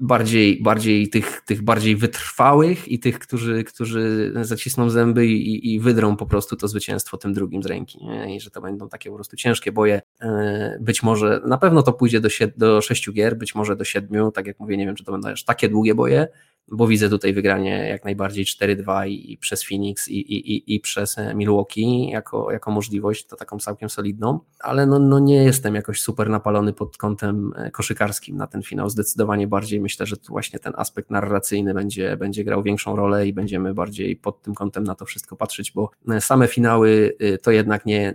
bardziej, 0.00 0.62
bardziej 0.62 1.08
tych, 1.08 1.40
tych 1.40 1.62
bardziej 1.62 1.96
wytrwałych 1.96 2.88
i 2.88 2.98
tych, 2.98 3.18
którzy, 3.18 3.64
którzy 3.64 4.32
zacisną 4.42 4.90
zęby 4.90 5.26
i, 5.26 5.74
i 5.74 5.80
wydrą 5.80 6.16
po 6.16 6.26
prostu 6.26 6.56
to 6.56 6.68
zwycięstwo 6.68 7.16
tym 7.16 7.32
drugim 7.32 7.62
z 7.62 7.66
ręki. 7.66 8.04
Nie? 8.04 8.36
I 8.36 8.40
że 8.40 8.50
to 8.50 8.60
będą 8.60 8.88
takie 8.88 9.10
po 9.10 9.16
prostu 9.16 9.36
ciężkie 9.36 9.72
boje. 9.72 10.02
E, 10.20 10.78
być 10.80 11.02
może, 11.02 11.40
na 11.46 11.58
pewno 11.58 11.82
to 11.82 11.92
pójdzie 11.92 12.20
do, 12.20 12.28
do 12.56 12.80
sześciu 12.80 13.12
gier, 13.12 13.36
być 13.36 13.54
może 13.54 13.76
do 13.76 13.84
siedmiu. 13.84 14.30
Tak 14.30 14.46
jak 14.46 14.60
mówię, 14.60 14.76
nie 14.76 14.86
wiem, 14.86 14.94
czy 14.94 15.04
to 15.04 15.12
będą 15.12 15.28
aż 15.28 15.44
takie 15.44 15.68
długie 15.68 15.94
boje, 15.94 16.28
bo 16.68 16.86
widzę 16.86 17.08
tutaj 17.08 17.32
wygranie 17.32 17.88
jak 17.88 18.04
najbardziej 18.04 18.44
4-2 18.44 19.08
i, 19.08 19.32
i, 19.32 19.38
przez 19.38 19.64
Phoenix 19.64 20.08
i, 20.08 20.18
i, 20.18 20.74
i, 20.74 20.80
przez 20.80 21.16
Milwaukee 21.34 22.08
jako, 22.10 22.52
jako 22.52 22.70
możliwość, 22.70 23.26
to 23.26 23.36
taką 23.36 23.58
całkiem 23.58 23.90
solidną, 23.90 24.40
ale 24.60 24.86
no, 24.86 24.98
no 24.98 25.18
nie 25.18 25.44
jestem 25.44 25.74
jakoś 25.74 26.00
super 26.00 26.30
napalony 26.30 26.72
pod 26.72 26.96
kątem 26.96 27.52
e, 27.56 27.70
koszykarskim 27.70 28.36
na 28.36 28.46
ten 28.46 28.62
finał. 28.62 28.90
Zdecydowanie 28.90 29.46
bardziej 29.46 29.80
myślę, 29.80 30.06
że 30.06 30.16
tu 30.16 30.32
właśnie 30.32 30.58
ten 30.58 30.72
aspekt 30.76 31.10
narracyjny 31.10 31.74
będzie, 31.74 32.16
będzie 32.16 32.44
grał 32.44 32.62
większą 32.62 32.96
rolę 32.96 33.26
i 33.26 33.32
będziemy 33.32 33.74
bardziej 33.74 34.16
pod 34.16 34.42
tym 34.42 34.54
kątem 34.54 34.84
na 34.84 34.94
to 34.94 35.04
wszystko 35.04 35.36
patrzeć, 35.36 35.72
bo 35.72 35.90
e, 36.08 36.20
same 36.20 36.48
finały 36.48 37.16
e, 37.20 37.38
to 37.38 37.50
jednak 37.50 37.86
nie, 37.86 38.14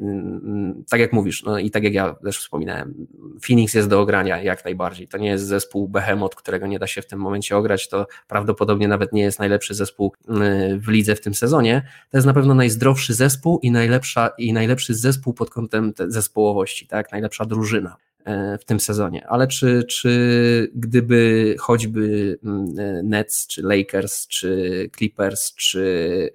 tak 0.90 1.00
jak 1.00 1.14
mówisz, 1.14 1.44
no 1.44 1.60
i 1.60 1.72
tak 1.72 1.84
jak 1.84 1.94
ja 1.94 2.14
też 2.14 2.40
wspominałem, 2.40 3.08
Phoenix 3.48 3.74
jest 3.74 3.90
do 3.90 4.02
ogrania 4.02 4.42
jak 4.42 4.66
najbardziej. 4.66 5.08
To 5.08 5.18
nie 5.18 5.30
jest 5.30 5.46
zespół 5.46 5.88
behemoth, 5.88 6.36
którego 6.36 6.68
nie 6.68 6.80
da 6.80 6.88
się 6.88 7.02
w 7.02 7.08
tym 7.08 7.20
momencie 7.20 7.58
ograć, 7.58 7.90
to 7.90 8.08
prawdopodobnie 8.38 8.88
nawet 8.88 9.14
nie 9.14 9.22
jest 9.22 9.40
najlepszy 9.40 9.74
zespół 9.74 10.14
y, 10.30 10.80
w 10.80 10.88
lidze 10.88 11.16
w 11.16 11.22
tym 11.22 11.34
sezonie. 11.34 11.88
To 12.12 12.18
jest 12.18 12.28
na 12.28 12.34
pewno 12.34 12.54
najzdrowszy 12.56 13.14
zespół 13.14 13.60
i, 13.60 13.72
najlepsza, 13.72 14.30
i 14.38 14.54
najlepszy 14.54 14.94
zespół 14.96 15.34
pod 15.34 15.50
kątem 15.50 15.94
zespołowości, 16.08 16.88
tak? 16.88 17.12
najlepsza 17.12 17.46
drużyna 17.46 17.96
y, 18.20 18.58
w 18.58 18.66
tym 18.66 18.80
sezonie. 18.80 19.28
Ale 19.28 19.48
czy, 19.48 19.84
czy 19.84 20.72
gdyby 20.76 21.56
choćby 21.60 22.00
y, 22.00 23.04
Nets, 23.04 23.48
czy 23.48 23.62
Lakers, 23.62 24.28
czy 24.28 24.90
Clippers, 24.98 25.56
czy 25.56 26.30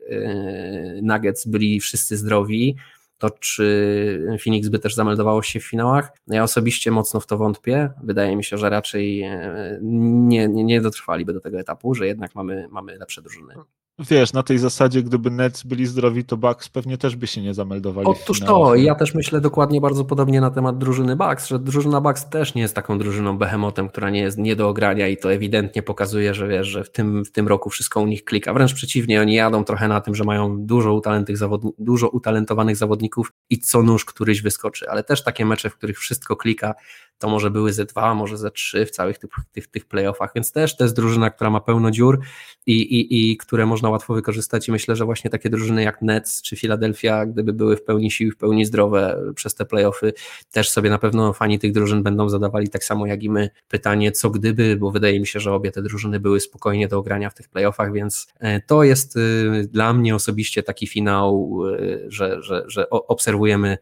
Nuggets 1.02 1.46
byli 1.46 1.80
wszyscy 1.80 2.16
zdrowi, 2.16 2.76
to 3.22 3.30
czy 3.30 4.38
Phoenix 4.44 4.68
by 4.68 4.78
też 4.78 4.94
zameldowało 4.94 5.42
się 5.42 5.60
w 5.60 5.64
finałach? 5.64 6.12
Ja 6.26 6.42
osobiście 6.42 6.90
mocno 6.90 7.20
w 7.20 7.26
to 7.26 7.38
wątpię. 7.38 7.90
Wydaje 8.02 8.36
mi 8.36 8.44
się, 8.44 8.58
że 8.58 8.70
raczej 8.70 9.22
e, 9.22 9.78
nie, 9.82 10.48
nie, 10.48 10.64
nie 10.64 10.80
dotrwaliby 10.80 11.32
do 11.32 11.40
tego 11.40 11.60
etapu, 11.60 11.94
że 11.94 12.06
jednak 12.06 12.34
mamy, 12.34 12.68
mamy 12.70 12.98
lepsze 12.98 13.22
drużyny. 13.22 13.54
Wiesz, 13.98 14.32
na 14.32 14.42
tej 14.42 14.58
zasadzie, 14.58 15.02
gdyby 15.02 15.30
Nets 15.30 15.62
byli 15.62 15.86
zdrowi, 15.86 16.24
to 16.24 16.36
Bucks 16.36 16.68
pewnie 16.68 16.98
też 16.98 17.16
by 17.16 17.26
się 17.26 17.42
nie 17.42 17.54
zameldowali. 17.54 18.08
Otóż 18.08 18.40
to, 18.40 18.74
ja 18.74 18.94
też 18.94 19.14
myślę 19.14 19.40
dokładnie 19.40 19.80
bardzo 19.80 20.04
podobnie 20.04 20.40
na 20.40 20.50
temat 20.50 20.78
drużyny 20.78 21.16
Bucks, 21.16 21.48
że 21.48 21.58
drużyna 21.58 22.00
Bucks 22.00 22.28
też 22.28 22.54
nie 22.54 22.62
jest 22.62 22.74
taką 22.74 22.98
drużyną 22.98 23.38
behemotem, 23.38 23.88
która 23.88 24.10
nie 24.10 24.20
jest 24.20 24.38
nie 24.38 24.56
do 24.56 24.68
ogrania 24.68 25.08
i 25.08 25.16
to 25.16 25.32
ewidentnie 25.32 25.82
pokazuje, 25.82 26.34
że 26.34 26.48
wiesz, 26.48 26.66
że 26.66 26.84
w 26.84 26.90
tym, 26.90 27.24
w 27.24 27.32
tym 27.32 27.48
roku 27.48 27.70
wszystko 27.70 28.00
u 28.00 28.06
nich 28.06 28.24
klika. 28.24 28.54
Wręcz 28.54 28.74
przeciwnie, 28.74 29.20
oni 29.20 29.34
jadą 29.34 29.64
trochę 29.64 29.88
na 29.88 30.00
tym, 30.00 30.14
że 30.14 30.24
mają 30.24 30.66
dużo, 30.66 31.00
zawodni 31.32 31.72
dużo 31.78 32.08
utalentowanych 32.08 32.76
zawodników 32.76 33.32
i 33.50 33.58
co 33.58 33.82
nóż 33.82 34.04
któryś 34.04 34.42
wyskoczy, 34.42 34.90
ale 34.90 35.04
też 35.04 35.24
takie 35.24 35.46
mecze, 35.46 35.70
w 35.70 35.76
których 35.76 35.98
wszystko 35.98 36.36
klika, 36.36 36.74
to 37.18 37.28
może 37.28 37.50
były 37.50 37.72
ze 37.72 37.84
dwa, 37.84 38.14
może 38.14 38.36
ze 38.36 38.50
trzy 38.50 38.86
w 38.86 38.90
całych 38.90 39.18
tych, 39.18 39.30
tych, 39.52 39.66
tych 39.66 39.86
playoffach, 39.86 40.30
więc 40.34 40.52
też 40.52 40.76
to 40.76 40.84
jest 40.84 40.96
drużyna, 40.96 41.30
która 41.30 41.50
ma 41.50 41.60
pełno 41.60 41.90
dziur 41.90 42.20
i, 42.66 42.72
i, 42.72 43.30
i 43.30 43.36
które 43.36 43.66
można 43.66 43.90
łatwo 43.90 44.14
wykorzystać. 44.14 44.68
I 44.68 44.72
myślę, 44.72 44.96
że 44.96 45.04
właśnie 45.04 45.30
takie 45.30 45.50
drużyny 45.50 45.82
jak 45.82 46.02
Nets 46.02 46.42
czy 46.42 46.56
Philadelphia, 46.56 47.26
gdyby 47.26 47.52
były 47.52 47.76
w 47.76 47.84
pełni 47.84 48.10
sił, 48.10 48.30
w 48.30 48.36
pełni 48.36 48.64
zdrowe 48.64 49.22
przez 49.34 49.54
te 49.54 49.64
playoffy, 49.64 50.12
też 50.50 50.70
sobie 50.70 50.90
na 50.90 50.98
pewno 50.98 51.32
fani 51.32 51.58
tych 51.58 51.72
drużyn 51.72 52.02
będą 52.02 52.28
zadawali 52.28 52.68
tak 52.68 52.84
samo 52.84 53.06
jak 53.06 53.22
i 53.22 53.30
my 53.30 53.50
pytanie, 53.68 54.12
co 54.12 54.30
gdyby, 54.30 54.76
bo 54.76 54.90
wydaje 54.90 55.20
mi 55.20 55.26
się, 55.26 55.40
że 55.40 55.52
obie 55.52 55.72
te 55.72 55.82
drużyny 55.82 56.20
były 56.20 56.40
spokojnie 56.40 56.88
do 56.88 56.98
ogrania 56.98 57.30
w 57.30 57.34
tych 57.34 57.48
playoffach, 57.48 57.92
więc 57.92 58.28
e, 58.40 58.60
to 58.60 58.82
jest 58.82 59.16
e, 59.16 59.20
dla 59.64 59.92
mnie 59.92 60.14
osobiście 60.14 60.62
taki 60.62 60.86
finał, 60.86 61.58
e, 61.78 62.10
że, 62.10 62.42
że, 62.42 62.64
że 62.66 62.90
obserwujemy 62.90 63.78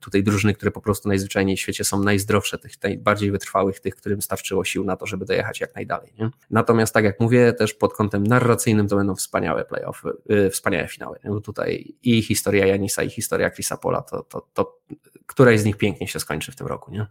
tutaj 0.00 0.22
drużyny, 0.22 0.54
które 0.54 0.70
po 0.70 0.80
prostu 0.80 1.08
najzwyczajniej 1.08 1.56
w 1.56 1.60
świecie 1.60 1.84
są 1.84 2.02
najzdrowsze, 2.02 2.58
tych 2.58 2.75
najbardziej 2.82 3.30
wytrwałych, 3.30 3.80
tych, 3.80 3.96
którym 3.96 4.22
starczyło 4.22 4.64
sił 4.64 4.84
na 4.84 4.96
to, 4.96 5.06
żeby 5.06 5.24
dojechać 5.24 5.60
jak 5.60 5.74
najdalej. 5.74 6.12
Nie? 6.18 6.30
Natomiast 6.50 6.94
tak 6.94 7.04
jak 7.04 7.20
mówię, 7.20 7.52
też 7.52 7.74
pod 7.74 7.94
kątem 7.94 8.26
narracyjnym 8.26 8.88
to 8.88 8.96
będą 8.96 9.14
wspaniałe 9.14 9.64
playoffy, 9.64 10.08
yy, 10.28 10.50
wspaniałe 10.50 10.88
finały. 10.88 11.18
Bo 11.24 11.40
tutaj 11.40 11.94
i 12.02 12.22
historia 12.22 12.66
Janisa, 12.66 13.02
i 13.02 13.10
historia 13.10 13.50
Chrisa 13.50 13.76
Pola, 13.76 14.02
to, 14.02 14.22
to, 14.22 14.46
to 14.54 14.78
któraś 15.26 15.60
z 15.60 15.64
nich 15.64 15.76
pięknie 15.76 16.08
się 16.08 16.20
skończy 16.20 16.52
w 16.52 16.56
tym 16.56 16.66
roku, 16.66 16.90
nie? 16.90 17.06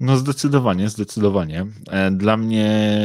No 0.00 0.16
zdecydowanie, 0.16 0.88
zdecydowanie. 0.88 1.66
E, 1.90 2.10
dla 2.10 2.36
mnie, 2.36 2.96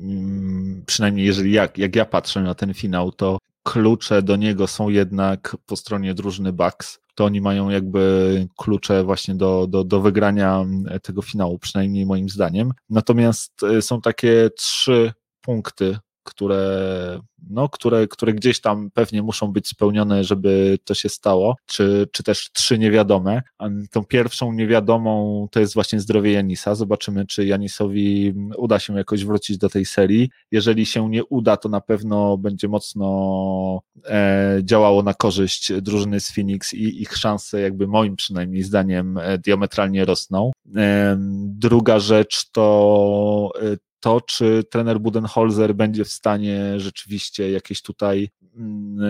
mm, 0.00 0.82
przynajmniej 0.86 1.26
jeżeli 1.26 1.52
jak, 1.52 1.78
jak 1.78 1.96
ja 1.96 2.04
patrzę 2.04 2.40
na 2.40 2.54
ten 2.54 2.74
finał, 2.74 3.12
to 3.12 3.38
klucze 3.62 4.22
do 4.22 4.36
niego 4.36 4.66
są 4.66 4.88
jednak 4.88 5.56
po 5.66 5.76
stronie 5.76 6.14
drużyny 6.14 6.52
Bucks. 6.52 7.00
To 7.14 7.24
oni 7.24 7.40
mają 7.40 7.70
jakby 7.70 8.48
klucze 8.58 9.04
właśnie 9.04 9.34
do, 9.34 9.66
do, 9.66 9.84
do 9.84 10.00
wygrania 10.00 10.64
tego 11.02 11.22
finału, 11.22 11.58
przynajmniej 11.58 12.06
moim 12.06 12.28
zdaniem. 12.28 12.72
Natomiast 12.90 13.62
e, 13.62 13.82
są 13.82 14.00
takie 14.00 14.50
trzy 14.56 15.12
punkty, 15.40 15.98
które, 16.24 17.20
no, 17.50 17.68
które, 17.68 18.08
które 18.08 18.32
gdzieś 18.32 18.60
tam 18.60 18.90
pewnie 18.90 19.22
muszą 19.22 19.52
być 19.52 19.68
spełnione, 19.68 20.24
żeby 20.24 20.78
to 20.84 20.94
się 20.94 21.08
stało, 21.08 21.56
czy, 21.66 22.08
czy 22.12 22.22
też 22.22 22.50
trzy 22.52 22.78
niewiadome. 22.78 23.42
Tą 23.90 24.04
pierwszą 24.04 24.52
niewiadomą 24.52 25.46
to 25.50 25.60
jest 25.60 25.74
właśnie 25.74 26.00
zdrowie 26.00 26.32
Janisa. 26.32 26.74
Zobaczymy, 26.74 27.26
czy 27.26 27.46
Janisowi 27.46 28.34
uda 28.56 28.78
się 28.78 28.96
jakoś 28.96 29.24
wrócić 29.24 29.58
do 29.58 29.68
tej 29.68 29.84
serii. 29.84 30.30
Jeżeli 30.50 30.86
się 30.86 31.10
nie 31.10 31.24
uda, 31.24 31.56
to 31.56 31.68
na 31.68 31.80
pewno 31.80 32.38
będzie 32.38 32.68
mocno 32.68 33.80
e, 34.04 34.60
działało 34.62 35.02
na 35.02 35.14
korzyść 35.14 35.72
drużyny 35.72 36.20
z 36.20 36.32
Phoenix 36.32 36.74
i 36.74 37.02
ich 37.02 37.16
szanse, 37.16 37.60
jakby 37.60 37.86
moim 37.86 38.16
przynajmniej 38.16 38.62
zdaniem, 38.62 39.18
e, 39.18 39.38
diametralnie 39.38 40.04
rosną. 40.04 40.50
E, 40.76 41.16
druga 41.46 41.98
rzecz 41.98 42.50
to 42.50 43.50
e, 43.62 43.76
to, 44.04 44.20
czy 44.20 44.64
trener 44.70 45.00
Budenholzer 45.00 45.74
będzie 45.74 46.04
w 46.04 46.12
stanie 46.12 46.80
rzeczywiście 46.80 47.50
jakieś 47.50 47.82
tutaj 47.82 48.28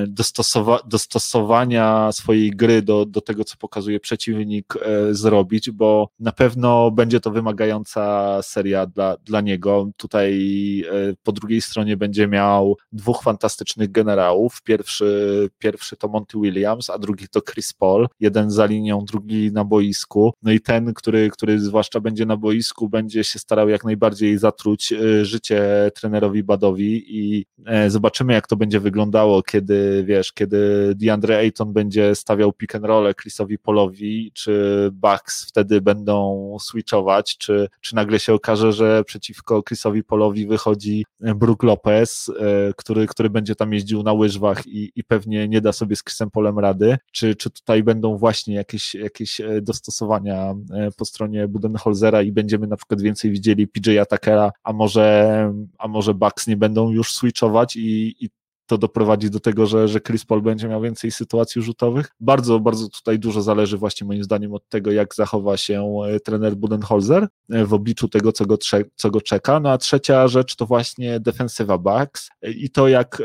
dostosowa 0.08 0.80
dostosowania 0.86 2.12
swojej 2.12 2.50
gry 2.50 2.82
do, 2.82 3.06
do 3.06 3.20
tego, 3.20 3.44
co 3.44 3.56
pokazuje 3.56 4.00
przeciwnik, 4.00 4.74
e, 4.76 5.14
zrobić, 5.14 5.70
bo 5.70 6.08
na 6.20 6.32
pewno 6.32 6.90
będzie 6.90 7.20
to 7.20 7.30
wymagająca 7.30 8.42
seria 8.42 8.86
dla, 8.86 9.16
dla 9.16 9.40
niego. 9.40 9.90
Tutaj 9.96 10.34
e, 10.80 11.14
po 11.22 11.32
drugiej 11.32 11.60
stronie 11.60 11.96
będzie 11.96 12.28
miał 12.28 12.76
dwóch 12.92 13.22
fantastycznych 13.22 13.92
generałów. 13.92 14.62
Pierwszy, 14.62 15.50
pierwszy 15.58 15.96
to 15.96 16.08
Monty 16.08 16.38
Williams, 16.38 16.90
a 16.90 16.98
drugi 16.98 17.28
to 17.28 17.40
Chris 17.42 17.72
Paul. 17.72 18.08
Jeden 18.20 18.50
za 18.50 18.66
linią, 18.66 19.04
drugi 19.04 19.52
na 19.52 19.64
boisku. 19.64 20.32
No 20.42 20.52
i 20.52 20.60
ten, 20.60 20.94
który, 20.94 21.30
który 21.30 21.60
zwłaszcza 21.60 22.00
będzie 22.00 22.26
na 22.26 22.36
boisku, 22.36 22.88
będzie 22.88 23.24
się 23.24 23.38
starał 23.38 23.68
jak 23.68 23.84
najbardziej 23.84 24.38
zatruć 24.38 24.92
Y, 25.04 25.24
życie 25.24 25.90
trenerowi 25.94 26.42
Badowi 26.42 27.04
i 27.08 27.46
e, 27.66 27.90
zobaczymy, 27.90 28.32
jak 28.32 28.46
to 28.46 28.56
będzie 28.56 28.80
wyglądało, 28.80 29.33
kiedy 29.42 30.04
wiesz, 30.06 30.32
kiedy 30.32 30.92
DeAndre 30.96 31.38
Ayton 31.38 31.72
będzie 31.72 32.14
stawiał 32.14 32.52
pick 32.52 32.74
and 32.74 32.84
roll 32.84 33.14
Chrisowi 33.14 33.58
Polowi, 33.58 34.32
czy 34.34 34.88
Bucks 34.92 35.48
wtedy 35.48 35.80
będą 35.80 36.56
switchować, 36.60 37.38
czy, 37.38 37.68
czy 37.80 37.94
nagle 37.94 38.18
się 38.18 38.34
okaże, 38.34 38.72
że 38.72 39.04
przeciwko 39.04 39.62
Chrisowi 39.62 40.04
Polowi 40.04 40.46
wychodzi 40.46 41.04
Brook 41.20 41.62
Lopez, 41.62 42.30
e, 42.40 42.72
który, 42.76 43.06
który 43.06 43.30
będzie 43.30 43.54
tam 43.54 43.72
jeździł 43.72 44.02
na 44.02 44.12
łyżwach 44.12 44.66
i, 44.66 44.92
i 44.96 45.04
pewnie 45.04 45.48
nie 45.48 45.60
da 45.60 45.72
sobie 45.72 45.96
z 45.96 46.04
Chrisem 46.04 46.30
Polem 46.30 46.58
rady, 46.58 46.96
czy, 47.12 47.34
czy 47.34 47.50
tutaj 47.50 47.82
będą 47.82 48.16
właśnie 48.16 48.54
jakieś, 48.54 48.94
jakieś 48.94 49.40
e, 49.40 49.60
dostosowania 49.62 50.54
po 50.96 51.04
stronie 51.04 51.48
Budenholzera 51.48 52.22
i 52.22 52.32
będziemy 52.32 52.66
na 52.66 52.76
przykład 52.76 53.02
więcej 53.02 53.30
widzieli 53.30 53.68
PJ 53.68 53.98
Atakera, 53.98 54.52
a 54.62 54.72
może, 54.72 55.52
a 55.78 55.88
może 55.88 56.14
Bucks 56.14 56.46
nie 56.46 56.56
będą 56.56 56.90
już 56.90 57.12
switchować 57.12 57.76
i, 57.76 58.14
i 58.24 58.30
to 58.66 58.78
doprowadzi 58.78 59.30
do 59.30 59.40
tego, 59.40 59.66
że, 59.66 59.88
że 59.88 60.00
Chris 60.00 60.24
Paul 60.24 60.42
będzie 60.42 60.68
miał 60.68 60.80
więcej 60.80 61.10
sytuacji 61.10 61.62
rzutowych. 61.62 62.10
Bardzo, 62.20 62.60
bardzo 62.60 62.88
tutaj 62.88 63.18
dużo 63.18 63.42
zależy 63.42 63.78
właśnie 63.78 64.06
moim 64.06 64.24
zdaniem 64.24 64.54
od 64.54 64.68
tego, 64.68 64.92
jak 64.92 65.14
zachowa 65.14 65.56
się 65.56 65.98
e, 66.08 66.20
trener 66.20 66.56
Budenholzer 66.56 67.28
e, 67.50 67.64
w 67.64 67.74
obliczu 67.74 68.08
tego, 68.08 68.32
co 68.32 68.46
go, 68.46 68.58
co 68.96 69.10
go 69.10 69.20
czeka. 69.20 69.60
No 69.60 69.70
a 69.70 69.78
trzecia 69.78 70.28
rzecz 70.28 70.56
to 70.56 70.66
właśnie 70.66 71.20
defensywa 71.20 71.78
Bucks 71.78 72.30
e, 72.42 72.50
i 72.50 72.70
to, 72.70 72.88
jak 72.88 73.22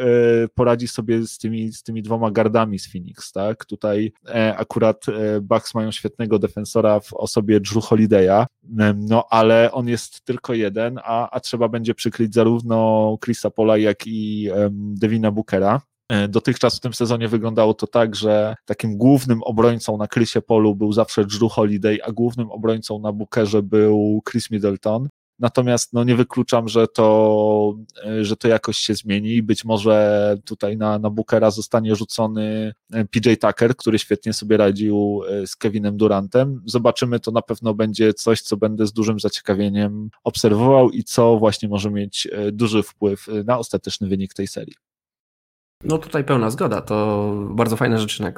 poradzi 0.55 0.87
sobie 0.87 1.27
z 1.27 1.37
tymi, 1.37 1.71
z 1.71 1.83
tymi 1.83 2.01
dwoma 2.01 2.31
gardami 2.31 2.79
z 2.79 2.91
Phoenix, 2.91 3.31
tak? 3.31 3.65
Tutaj 3.65 4.11
akurat 4.57 5.05
Bucks 5.41 5.75
mają 5.75 5.91
świetnego 5.91 6.39
defensora 6.39 6.99
w 6.99 7.13
osobie 7.13 7.59
Drew 7.59 7.83
Holiday'a, 7.83 8.45
no 8.95 9.25
ale 9.29 9.71
on 9.71 9.87
jest 9.87 10.25
tylko 10.25 10.53
jeden, 10.53 10.99
a, 11.03 11.29
a 11.29 11.39
trzeba 11.39 11.67
będzie 11.67 11.95
przykryć 11.95 12.33
zarówno 12.33 13.17
Chrisa 13.25 13.49
Pola, 13.49 13.77
jak 13.77 14.07
i 14.07 14.49
Devina 14.71 15.31
Bookera. 15.31 15.81
E, 16.09 16.27
dotychczas 16.27 16.77
w 16.77 16.79
tym 16.79 16.93
sezonie 16.93 17.27
wyglądało 17.27 17.73
to 17.73 17.87
tak, 17.87 18.15
że 18.15 18.55
takim 18.65 18.97
głównym 18.97 19.43
obrońcą 19.43 19.97
na 19.97 20.07
Chrisie 20.07 20.41
Polu 20.41 20.75
był 20.75 20.93
zawsze 20.93 21.25
Drew 21.25 21.51
Holiday, 21.51 21.97
a 22.03 22.11
głównym 22.11 22.51
obrońcą 22.51 22.99
na 22.99 23.11
Bookerze 23.11 23.63
był 23.63 24.21
Chris 24.31 24.51
Middleton. 24.51 25.09
Natomiast 25.39 25.93
no, 25.93 26.03
nie 26.03 26.15
wykluczam, 26.15 26.67
że 26.67 26.87
to, 26.87 27.75
e, 28.05 28.25
że 28.25 28.35
to 28.35 28.47
jakoś 28.47 28.77
się 28.77 28.95
zmieni 28.95 29.29
i 29.29 29.43
być 29.43 29.65
może 29.65 30.37
tutaj 30.45 30.77
na, 30.77 30.99
na 30.99 31.09
Bookera 31.09 31.51
zostanie 31.51 31.95
rzucony 31.95 32.73
e, 32.93 33.05
PJ 33.05 33.33
Tucker, 33.41 33.75
który 33.75 33.99
świetnie 33.99 34.33
sobie 34.33 34.57
radził 34.57 35.21
z 35.45 35.55
Kevinem 35.55 35.97
Durantem. 35.97 36.61
Zobaczymy, 36.65 37.19
to 37.19 37.31
na 37.31 37.41
pewno 37.41 37.73
będzie 37.73 38.13
coś, 38.13 38.41
co 38.41 38.57
będę 38.57 38.87
z 38.87 38.93
dużym 38.93 39.19
zaciekawieniem 39.19 40.09
obserwował 40.23 40.89
i 40.89 41.03
co 41.03 41.37
właśnie 41.37 41.69
może 41.69 41.91
mieć 41.91 42.27
duży 42.51 42.83
wpływ 42.83 43.27
na 43.45 43.57
ostateczny 43.57 44.07
wynik 44.07 44.33
tej 44.33 44.47
serii. 44.47 44.88
No 45.83 45.97
tutaj 45.97 46.23
pełna 46.23 46.49
zgoda, 46.49 46.81
to 46.81 47.33
bardzo 47.49 47.77
fajne 47.77 47.99
rzeczy, 47.99 48.23
na, 48.23 48.31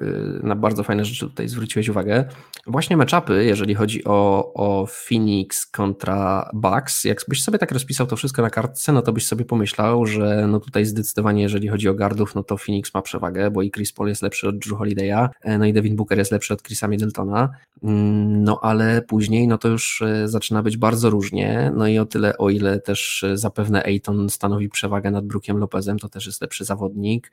na 0.44 0.56
bardzo 0.56 0.84
fajne 0.84 1.06
rzeczy 1.06 1.26
tutaj 1.26 1.48
zwróciłeś 1.48 1.89
uwagę. 1.89 2.26
Właśnie 2.68 2.98
meczapy, 2.98 3.46
jeżeli 3.46 3.76
chodzi 3.76 4.04
o, 4.06 4.52
o 4.54 4.86
Phoenix 4.86 5.66
kontra 5.66 6.50
Bucks, 6.54 7.04
jakbyś 7.04 7.44
sobie 7.44 7.58
tak 7.58 7.72
rozpisał 7.72 8.08
to 8.08 8.16
wszystko 8.16 8.42
na 8.42 8.50
kartce, 8.50 8.94
no 8.94 9.02
to 9.02 9.14
byś 9.14 9.28
sobie 9.28 9.46
pomyślał, 9.46 10.06
że 10.06 10.48
no 10.48 10.60
tutaj 10.60 10.86
zdecydowanie 10.86 11.42
jeżeli 11.42 11.68
chodzi 11.68 11.89
o 11.89 11.94
gardów, 11.94 12.36
no 12.36 12.44
to 12.44 12.58
Phoenix 12.58 12.94
ma 12.94 13.02
przewagę, 13.02 13.52
bo 13.52 13.62
i 13.62 13.72
Chris 13.72 13.94
Paul 13.94 14.10
jest 14.10 14.22
lepszy 14.22 14.48
od 14.48 14.58
Drew 14.58 14.80
Holiday'a, 14.80 15.30
e, 15.42 15.58
no 15.58 15.66
i 15.66 15.74
Devin 15.74 15.96
Booker 15.96 16.18
jest 16.18 16.32
lepszy 16.32 16.54
od 16.54 16.64
Chrisa 16.64 16.88
Middletona, 16.88 17.50
mm, 17.84 18.44
no 18.44 18.60
ale 18.62 19.02
później 19.02 19.48
no 19.48 19.58
to 19.58 19.68
już 19.68 20.02
e, 20.02 20.28
zaczyna 20.28 20.64
być 20.64 20.78
bardzo 20.78 21.10
różnie, 21.10 21.72
no 21.76 21.88
i 21.88 22.00
o 22.00 22.06
tyle, 22.06 22.38
o 22.38 22.50
ile 22.50 22.80
też 22.80 23.24
e, 23.24 23.38
zapewne 23.38 23.84
Ayton 23.84 24.30
stanowi 24.30 24.70
przewagę 24.70 25.12
nad 25.12 25.26
Brookiem 25.26 25.58
Lopezem, 25.58 26.00
to 26.00 26.10
też 26.10 26.26
jest 26.26 26.42
lepszy 26.42 26.66
zawodnik, 26.66 27.31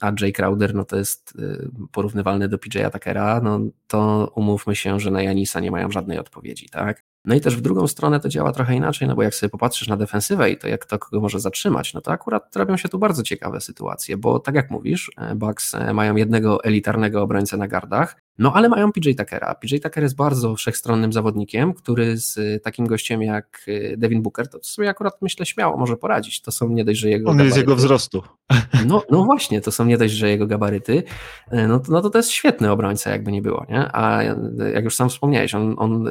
a 0.00 0.12
Jay 0.20 0.32
Crowder 0.32 0.74
no 0.74 0.84
to 0.84 0.96
jest 0.96 1.34
y, 1.38 1.70
porównywalny 1.92 2.48
do 2.48 2.58
PJ 2.58 2.78
Atakera, 2.84 3.40
no 3.40 3.60
to 3.86 4.32
umówmy 4.34 4.76
się, 4.76 5.00
że 5.00 5.10
na 5.10 5.22
Janisa 5.22 5.60
nie 5.60 5.70
mają 5.70 5.90
żadnej 5.90 6.18
odpowiedzi, 6.18 6.68
tak? 6.68 7.02
No 7.24 7.34
i 7.34 7.40
też 7.40 7.56
w 7.56 7.60
drugą 7.60 7.86
stronę 7.86 8.20
to 8.20 8.28
działa 8.28 8.52
trochę 8.52 8.74
inaczej, 8.74 9.08
no 9.08 9.14
bo 9.14 9.22
jak 9.22 9.34
sobie 9.34 9.50
popatrzysz 9.50 9.88
na 9.88 9.96
defensywę 9.96 10.50
i 10.50 10.58
to 10.58 10.68
jak 10.68 10.86
to 10.86 10.98
kogo 10.98 11.20
może 11.20 11.40
zatrzymać, 11.40 11.94
no 11.94 12.00
to 12.00 12.12
akurat 12.12 12.56
robią 12.56 12.76
się 12.76 12.88
tu 12.88 12.98
bardzo 12.98 13.22
ciekawe 13.22 13.60
sytuacje, 13.60 14.16
bo 14.16 14.38
tak 14.38 14.54
jak 14.54 14.70
mówisz, 14.70 15.10
e, 15.16 15.34
Bucks 15.34 15.74
e, 15.74 15.94
mają 15.94 16.16
jednego 16.16 16.64
elitarnego 16.64 17.22
obrońcę 17.22 17.56
na 17.56 17.68
gardach, 17.68 18.16
no 18.40 18.52
ale 18.54 18.68
mają 18.68 18.92
PJ 18.92 19.10
Tuckera. 19.18 19.54
PJ 19.54 19.76
Tucker 19.82 20.02
jest 20.02 20.16
bardzo 20.16 20.56
wszechstronnym 20.56 21.12
zawodnikiem, 21.12 21.74
który 21.74 22.16
z 22.16 22.62
takim 22.62 22.86
gościem 22.86 23.22
jak 23.22 23.66
Devin 23.96 24.22
Booker, 24.22 24.48
to 24.48 24.58
sobie 24.62 24.88
akurat 24.88 25.22
myślę 25.22 25.46
śmiało 25.46 25.76
może 25.76 25.96
poradzić. 25.96 26.40
To 26.40 26.52
są 26.52 26.68
nie 26.68 26.84
dość, 26.84 27.00
że 27.00 27.08
jego 27.08 27.30
On 27.30 27.36
gabaryty. 27.36 27.46
jest 27.46 27.58
jego 27.58 27.76
wzrostu. 27.76 28.22
No, 28.86 29.02
no 29.10 29.24
właśnie, 29.24 29.60
to 29.60 29.72
są 29.72 29.84
nie 29.84 29.98
dość, 29.98 30.14
że 30.14 30.30
jego 30.30 30.46
gabaryty, 30.46 31.02
no 31.52 31.80
to, 31.80 31.92
no 31.92 32.02
to 32.02 32.10
to 32.10 32.18
jest 32.18 32.30
świetny 32.30 32.70
obrońca, 32.70 33.10
jakby 33.10 33.32
nie 33.32 33.42
było, 33.42 33.66
nie? 33.68 33.92
A 33.92 34.22
jak 34.74 34.84
już 34.84 34.94
sam 34.94 35.08
wspomniałeś, 35.08 35.54
on, 35.54 35.74
on 35.78 36.08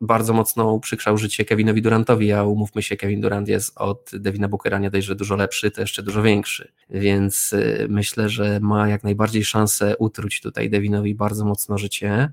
bardzo 0.00 0.32
mocno 0.32 0.72
uprzykrzał 0.72 1.18
życie 1.18 1.44
Kevinowi 1.44 1.82
Durantowi, 1.82 2.32
a 2.32 2.44
umówmy 2.44 2.82
się, 2.82 2.96
Kevin 2.96 3.20
Durant 3.20 3.48
jest 3.48 3.78
od 3.78 4.10
Devina 4.12 4.48
Bookera 4.48 4.78
nie 4.78 4.90
dość, 4.90 5.06
że 5.06 5.14
dużo 5.14 5.36
lepszy, 5.36 5.70
to 5.70 5.80
jeszcze 5.80 6.02
dużo 6.02 6.22
większy, 6.22 6.72
więc 6.90 7.52
y, 7.52 7.86
myślę, 7.90 8.28
że 8.28 8.60
ma 8.60 8.88
jak 8.88 9.04
najbardziej 9.04 9.44
szansę 9.44 9.96
utruć 9.98 10.40
tutaj 10.40 10.70
Devinowi 10.70 11.14
bardzo 11.14 11.44
mocno 11.44 11.65
życie, 11.78 12.32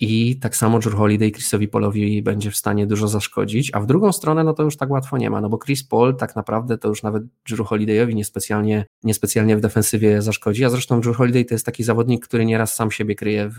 i 0.00 0.36
tak 0.36 0.56
samo 0.56 0.78
Drew 0.78 0.94
Holiday 0.94 1.30
Chrisowi 1.30 1.68
Polowi 1.68 2.22
będzie 2.22 2.50
w 2.50 2.56
stanie 2.56 2.86
dużo 2.86 3.08
zaszkodzić, 3.08 3.70
a 3.74 3.80
w 3.80 3.86
drugą 3.86 4.12
stronę 4.12 4.44
no 4.44 4.54
to 4.54 4.62
już 4.62 4.76
tak 4.76 4.90
łatwo 4.90 5.18
nie 5.18 5.30
ma, 5.30 5.40
no 5.40 5.48
bo 5.48 5.58
Chris 5.58 5.84
Paul 5.84 6.16
tak 6.16 6.36
naprawdę 6.36 6.78
to 6.78 6.88
już 6.88 7.02
nawet 7.02 7.22
Drew 7.48 7.68
Holidayowi 7.68 8.14
niespecjalnie, 8.14 8.86
niespecjalnie 9.02 9.56
w 9.56 9.60
defensywie 9.60 10.22
zaszkodzi, 10.22 10.64
a 10.64 10.70
zresztą 10.70 11.00
Drew 11.00 11.16
Holiday 11.16 11.44
to 11.44 11.54
jest 11.54 11.66
taki 11.66 11.84
zawodnik, 11.84 12.26
który 12.26 12.44
nieraz 12.44 12.74
sam 12.74 12.90
siebie 12.90 13.14
kryje 13.14 13.50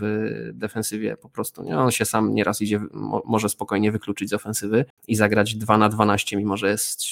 defensywie 0.52 1.16
po 1.16 1.28
prostu, 1.28 1.62
nie? 1.62 1.78
on 1.78 1.90
się 1.90 2.04
sam 2.04 2.34
nieraz 2.34 2.62
idzie, 2.62 2.80
może 3.24 3.48
spokojnie 3.48 3.92
wykluczyć 3.92 4.30
z 4.30 4.32
ofensywy 4.32 4.84
i 5.08 5.16
zagrać 5.16 5.54
2 5.54 5.78
na 5.78 5.88
12, 5.88 6.36
mimo 6.36 6.56
że 6.56 6.68
jest 6.70 7.04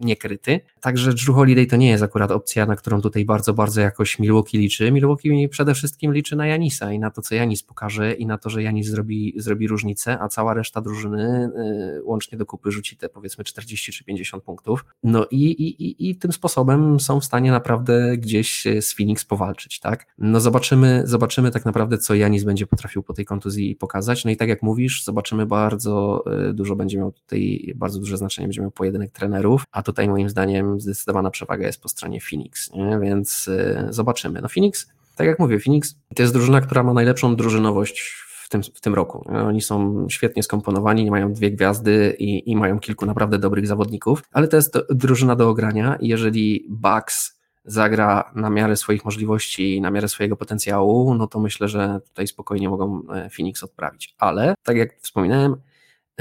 niekryty, 0.00 0.60
także 0.80 1.14
Drew 1.14 1.36
Holiday 1.36 1.66
to 1.66 1.76
nie 1.76 1.88
jest 1.88 2.02
akurat 2.02 2.30
opcja, 2.30 2.66
na 2.66 2.76
którą 2.76 3.00
tutaj 3.00 3.24
bardzo, 3.24 3.54
bardzo 3.54 3.80
jakoś 3.80 4.18
Milwaukee 4.18 4.58
liczy, 4.58 4.92
Milwaukee 4.92 5.48
przede 5.48 5.74
wszystkim 5.74 6.12
liczy 6.12 6.36
na 6.36 6.46
Janisa 6.46 6.92
i 6.92 6.98
na 6.98 7.10
to, 7.10 7.22
co 7.22 7.34
Janis 7.34 7.62
pokaże 7.62 8.14
i 8.14 8.26
na 8.26 8.38
to, 8.38 8.50
że 8.50 8.62
Janis 8.62 8.86
zrobi, 8.86 9.34
zrobi 9.36 9.68
różnicę, 9.68 10.18
a 10.20 10.28
cała 10.28 10.54
reszta 10.54 10.80
drużyny 10.80 11.50
y, 11.98 12.04
łącznie 12.04 12.38
do 12.38 12.46
kupy 12.46 12.72
rzuci 12.72 12.96
te 12.96 13.08
powiedzmy 13.08 13.44
40 13.44 13.92
czy 13.92 14.04
50 14.04 14.44
punktów. 14.44 14.84
No 15.02 15.26
i, 15.30 15.44
i, 15.44 15.84
i, 15.84 16.10
i 16.10 16.16
tym 16.16 16.32
sposobem 16.32 17.00
są 17.00 17.20
w 17.20 17.24
stanie 17.24 17.50
naprawdę 17.50 18.16
gdzieś 18.18 18.64
z 18.80 18.94
Phoenix 18.94 19.24
powalczyć, 19.24 19.80
tak? 19.80 20.06
No 20.18 20.40
zobaczymy, 20.40 21.02
zobaczymy 21.06 21.50
tak 21.50 21.64
naprawdę, 21.64 21.98
co 21.98 22.14
Janis 22.14 22.44
będzie 22.44 22.66
potrafił 22.66 23.02
po 23.02 23.12
tej 23.12 23.24
kontuzji 23.24 23.76
pokazać. 23.76 24.24
No 24.24 24.30
i 24.30 24.36
tak 24.36 24.48
jak 24.48 24.62
mówisz, 24.62 25.04
zobaczymy 25.04 25.46
bardzo 25.46 26.24
y, 26.50 26.54
dużo 26.54 26.76
będzie 26.76 26.98
miał 26.98 27.12
tutaj, 27.12 27.72
bardzo 27.76 27.98
duże 27.98 28.16
znaczenie 28.16 28.48
będzie 28.48 28.60
miał 28.60 28.70
pojedynek 28.70 29.10
trenerów, 29.10 29.63
a 29.72 29.82
tutaj 29.82 30.08
moim 30.08 30.28
zdaniem 30.28 30.80
zdecydowana 30.80 31.30
przewaga 31.30 31.66
jest 31.66 31.82
po 31.82 31.88
stronie 31.88 32.20
Phoenix, 32.20 32.72
nie? 32.72 32.98
więc 33.02 33.48
y, 33.48 33.86
zobaczymy. 33.90 34.40
No 34.40 34.48
Phoenix 34.48 34.86
tak 35.16 35.26
jak 35.26 35.38
mówię, 35.38 35.60
Phoenix 35.60 35.96
to 36.14 36.22
jest 36.22 36.34
drużyna, 36.34 36.60
która 36.60 36.82
ma 36.82 36.92
najlepszą 36.92 37.36
drużynowość 37.36 38.00
w 38.44 38.48
tym, 38.48 38.62
w 38.62 38.80
tym 38.80 38.94
roku. 38.94 39.24
Oni 39.28 39.60
są 39.60 40.06
świetnie 40.10 40.42
skomponowani, 40.42 41.10
mają 41.10 41.32
dwie 41.32 41.50
gwiazdy 41.50 42.16
i, 42.18 42.50
i 42.50 42.56
mają 42.56 42.78
kilku 42.78 43.06
naprawdę 43.06 43.38
dobrych 43.38 43.66
zawodników, 43.66 44.22
ale 44.32 44.48
to 44.48 44.56
jest 44.56 44.78
drużyna 44.90 45.36
do 45.36 45.48
ogrania 45.48 45.98
jeżeli 46.00 46.66
Bucks 46.68 47.34
zagra 47.64 48.32
na 48.34 48.50
miarę 48.50 48.76
swoich 48.76 49.04
możliwości 49.04 49.76
i 49.76 49.80
na 49.80 49.90
miarę 49.90 50.08
swojego 50.08 50.36
potencjału, 50.36 51.14
no 51.14 51.26
to 51.26 51.40
myślę, 51.40 51.68
że 51.68 52.00
tutaj 52.08 52.26
spokojnie 52.26 52.68
mogą 52.68 53.02
e, 53.12 53.30
Phoenix 53.30 53.62
odprawić. 53.62 54.14
Ale 54.18 54.54
tak 54.62 54.76
jak 54.76 55.00
wspominałem, 55.00 55.56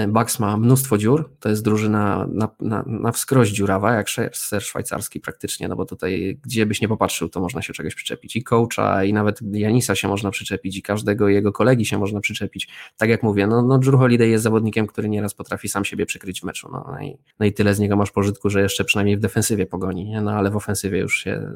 Bucks 0.08 0.40
ma 0.40 0.58
mnóstwo 0.58 0.98
dziur, 0.98 1.30
to 1.40 1.50
jest 1.50 1.64
drużyna 1.64 2.28
na, 2.32 2.50
na, 2.60 2.84
na 2.88 3.12
wskroś 3.12 3.50
dziurawa, 3.50 3.94
jak 3.94 4.10
ser 4.34 4.62
szwajcarski 4.62 5.20
praktycznie, 5.20 5.68
no 5.68 5.76
bo 5.76 5.86
tutaj 5.86 6.40
gdzie 6.44 6.66
byś 6.66 6.82
nie 6.82 6.88
popatrzył, 6.88 7.30
to 7.30 7.40
można 7.40 7.62
się 7.62 7.74
czegoś 7.74 7.96
przyczepić. 7.96 8.36
I 8.36 8.44
coacha, 8.44 9.04
i 9.04 9.14
nawet 9.14 9.40
Janisa 9.52 9.96
się 9.96 10.08
można 10.08 10.32
przyczepić, 10.32 10.78
i 10.78 10.82
każdego 10.82 11.30
jego 11.30 11.52
kolegi 11.52 11.86
się 11.86 11.98
można 11.98 12.20
przyczepić. 12.20 12.68
Tak 12.98 13.10
jak 13.10 13.24
mówię, 13.24 13.48
no, 13.48 13.62
no 13.62 13.78
Drew 13.78 13.96
Holiday 13.96 14.28
jest 14.28 14.44
zawodnikiem, 14.44 14.88
który 14.88 15.10
nieraz 15.10 15.34
potrafi 15.34 15.70
sam 15.70 15.86
siebie 15.86 16.06
przykryć 16.06 16.42
w 16.42 16.44
meczu, 16.44 16.70
no, 16.72 16.86
no, 16.92 17.00
i, 17.02 17.18
no 17.40 17.46
i 17.46 17.54
tyle 17.54 17.76
z 17.76 17.80
niego 17.80 17.96
masz 17.96 18.12
pożytku, 18.12 18.50
że 18.50 18.62
jeszcze 18.62 18.84
przynajmniej 18.84 19.18
w 19.18 19.20
defensywie 19.20 19.66
pogoni, 19.66 20.06
nie? 20.06 20.22
no 20.22 20.32
ale 20.32 20.52
w 20.52 20.56
ofensywie 20.56 21.00
już 21.00 21.18
się, 21.18 21.52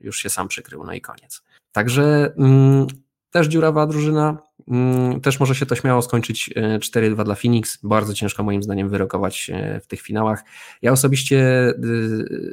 już 0.00 0.16
się 0.18 0.30
sam 0.30 0.48
przykrył, 0.48 0.84
no 0.84 0.92
i 0.92 1.00
koniec. 1.00 1.42
Także 1.72 2.32
mm, 2.38 2.86
też 3.32 3.46
dziurawa 3.46 3.86
drużyna, 3.86 4.38
mm, 4.68 5.20
też 5.20 5.40
może 5.40 5.54
się 5.54 5.66
to 5.66 5.74
śmiało 5.74 6.02
skończyć 6.02 6.50
4-2 6.80 7.20
e, 7.20 7.24
dla 7.24 7.34
Phoenix. 7.34 7.78
Bardzo 7.82 8.14
ciężko 8.14 8.42
moim 8.42 8.62
zdaniem 8.62 8.88
wyrokować 8.88 9.50
e, 9.54 9.80
w 9.80 9.86
tych 9.86 10.00
finałach. 10.00 10.44
Ja 10.82 10.92
osobiście 10.92 11.38
e, 11.38 11.74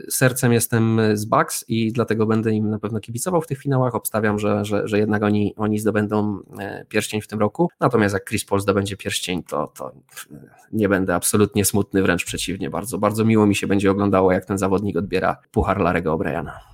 sercem 0.10 0.54
jestem 0.54 1.02
z 1.14 1.26
Bucks 1.26 1.66
i 1.68 1.92
dlatego 1.92 2.26
będę 2.26 2.52
im 2.52 2.70
na 2.70 2.80
pewno 2.80 3.00
kibicował 3.00 3.42
w 3.42 3.48
tych 3.48 3.60
finałach. 3.60 3.96
Obstawiam, 3.96 4.40
że, 4.40 4.66
że, 4.66 4.88
że 4.88 5.00
jednak 5.00 5.24
oni, 5.24 5.54
oni 5.58 5.80
zdobędą 5.80 6.40
pierścień 6.90 7.22
w 7.22 7.28
tym 7.28 7.40
roku. 7.40 7.70
Natomiast 7.80 8.14
jak 8.14 8.30
Chris 8.30 8.46
Paul 8.46 8.62
zdobędzie 8.62 8.98
pierścień, 8.98 9.44
to, 9.44 9.68
to 9.68 9.92
nie 10.72 10.90
będę 10.90 11.16
absolutnie 11.16 11.66
smutny, 11.66 12.02
wręcz 12.02 12.26
przeciwnie. 12.26 12.70
Bardzo, 12.70 12.98
bardzo 12.98 13.26
miło 13.26 13.46
mi 13.46 13.56
się 13.56 13.68
będzie 13.68 13.92
oglądało, 13.92 14.32
jak 14.32 14.46
ten 14.46 14.58
zawodnik 14.58 14.98
odbiera 14.98 15.38
puchar 15.52 15.80
Larego 15.80 16.18
O'Briana. 16.18 16.69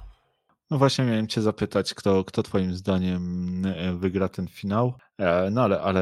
No 0.71 0.77
właśnie 0.77 1.05
miałem 1.05 1.27
Cię 1.27 1.41
zapytać, 1.41 1.93
kto, 1.93 2.23
kto 2.23 2.43
Twoim 2.43 2.75
zdaniem 2.75 3.65
e, 3.65 3.93
wygra 3.93 4.29
ten 4.29 4.47
finał. 4.47 4.93
E, 5.17 5.49
no 5.51 5.61
ale, 5.61 5.81
ale 5.81 6.01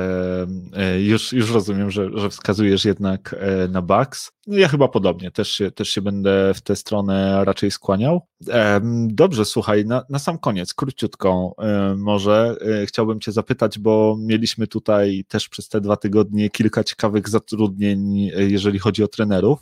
e, 0.73 1.01
już, 1.01 1.33
już 1.33 1.51
rozumiem, 1.51 1.91
że, 1.91 2.09
że 2.15 2.29
wskazujesz 2.29 2.85
jednak 2.85 3.35
na 3.69 3.81
Bucks. 3.81 4.31
No 4.47 4.57
ja 4.57 4.67
chyba 4.67 4.87
podobnie, 4.87 5.31
też 5.31 5.51
się, 5.51 5.71
też 5.71 5.89
się 5.89 6.01
będę 6.01 6.53
w 6.53 6.61
tę 6.61 6.75
stronę 6.75 7.45
raczej 7.45 7.71
skłaniał. 7.71 8.21
Dobrze, 9.07 9.45
słuchaj, 9.45 9.85
na, 9.85 10.03
na 10.09 10.19
sam 10.19 10.37
koniec, 10.37 10.73
króciutko 10.73 11.55
może 11.97 12.55
chciałbym 12.85 13.19
Cię 13.19 13.31
zapytać, 13.31 13.79
bo 13.79 14.17
mieliśmy 14.19 14.67
tutaj 14.67 15.25
też 15.27 15.49
przez 15.49 15.69
te 15.69 15.81
dwa 15.81 15.97
tygodnie 15.97 16.49
kilka 16.49 16.83
ciekawych 16.83 17.29
zatrudnień, 17.29 18.15
jeżeli 18.37 18.79
chodzi 18.79 19.03
o 19.03 19.07
trenerów. 19.07 19.59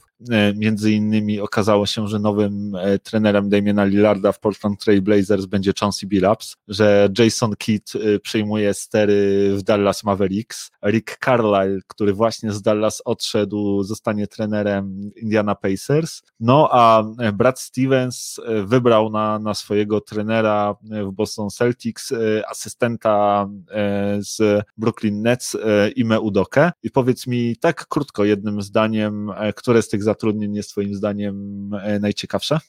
Między 0.55 0.91
innymi 0.91 1.39
okazało 1.39 1.85
się, 1.85 2.07
że 2.07 2.19
nowym 2.19 2.73
trenerem 3.03 3.49
Damiena 3.49 3.85
Lillarda 3.85 4.31
w 4.31 4.39
Portland 4.39 4.83
Trail 4.83 5.01
Blazers 5.01 5.45
będzie 5.45 5.71
Chauncey 5.79 6.07
Billups, 6.07 6.57
że 6.67 7.09
Jason 7.19 7.55
Kidd 7.55 7.93
przejmuje 8.23 8.73
stery 8.73 9.40
w 9.49 9.63
Dallas 9.63 10.03
Mavericks. 10.03 10.71
Rick 10.85 11.17
Carlisle, 11.25 11.79
który 11.87 12.13
właśnie 12.13 12.51
z 12.51 12.61
Dallas 12.61 13.01
odszedł, 13.05 13.83
zostanie 13.83 14.27
trenerem 14.27 15.11
Indiana 15.15 15.55
Pacers. 15.55 16.21
No 16.39 16.69
a 16.71 17.03
Brad 17.33 17.59
Stevens 17.59 18.39
e, 18.39 18.63
wybrał 18.63 19.09
na, 19.09 19.39
na 19.39 19.53
swojego 19.53 20.01
trenera 20.01 20.75
w 20.83 21.11
Boston 21.11 21.49
Celtics 21.49 22.11
e, 22.11 22.15
asystenta 22.49 23.47
e, 23.71 24.17
z 24.19 24.65
Brooklyn 24.77 25.21
Nets 25.21 25.57
Ime 25.95 26.19
Udoke. 26.19 26.71
I 26.83 26.91
powiedz 26.91 27.27
mi 27.27 27.55
tak 27.57 27.87
krótko, 27.87 28.25
jednym 28.25 28.61
zdaniem, 28.61 29.31
które 29.55 29.81
z 29.81 29.89
tych 29.89 30.03
zatrudnień 30.03 30.55
jest 30.55 30.69
Twoim 30.69 30.95
zdaniem 30.95 31.69
najciekawsze? 31.99 32.59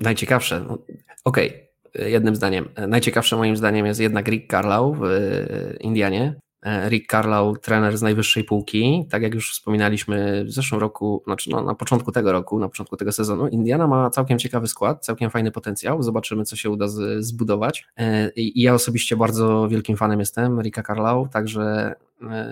najciekawsze. 0.00 0.60
No, 0.60 0.78
okej, 1.24 1.48
okay 1.48 1.67
jednym 1.94 2.36
zdaniem. 2.36 2.68
Najciekawsze 2.88 3.36
moim 3.36 3.56
zdaniem 3.56 3.86
jest 3.86 4.00
jednak 4.00 4.28
Rick 4.28 4.50
Carlow 4.50 4.98
w 4.98 5.04
e, 5.04 5.76
Indianie. 5.80 6.40
E, 6.62 6.88
Rick 6.88 7.10
Carlow, 7.10 7.60
trener 7.60 7.98
z 7.98 8.02
najwyższej 8.02 8.44
półki. 8.44 9.06
Tak 9.10 9.22
jak 9.22 9.34
już 9.34 9.52
wspominaliśmy 9.52 10.44
w 10.44 10.50
zeszłym 10.50 10.80
roku, 10.80 11.22
znaczy 11.24 11.50
no, 11.50 11.62
na 11.62 11.74
początku 11.74 12.12
tego 12.12 12.32
roku, 12.32 12.58
na 12.58 12.68
początku 12.68 12.96
tego 12.96 13.12
sezonu, 13.12 13.48
Indiana 13.48 13.86
ma 13.86 14.10
całkiem 14.10 14.38
ciekawy 14.38 14.68
skład, 14.68 15.04
całkiem 15.04 15.30
fajny 15.30 15.50
potencjał. 15.50 16.02
Zobaczymy, 16.02 16.44
co 16.44 16.56
się 16.56 16.70
uda 16.70 16.88
z, 16.88 17.24
zbudować. 17.24 17.86
E, 17.96 18.30
I 18.30 18.62
ja 18.62 18.74
osobiście 18.74 19.16
bardzo 19.16 19.68
wielkim 19.68 19.96
fanem 19.96 20.20
jestem 20.20 20.60
Ricka 20.60 20.82
Carlow, 20.82 21.30
także 21.30 21.94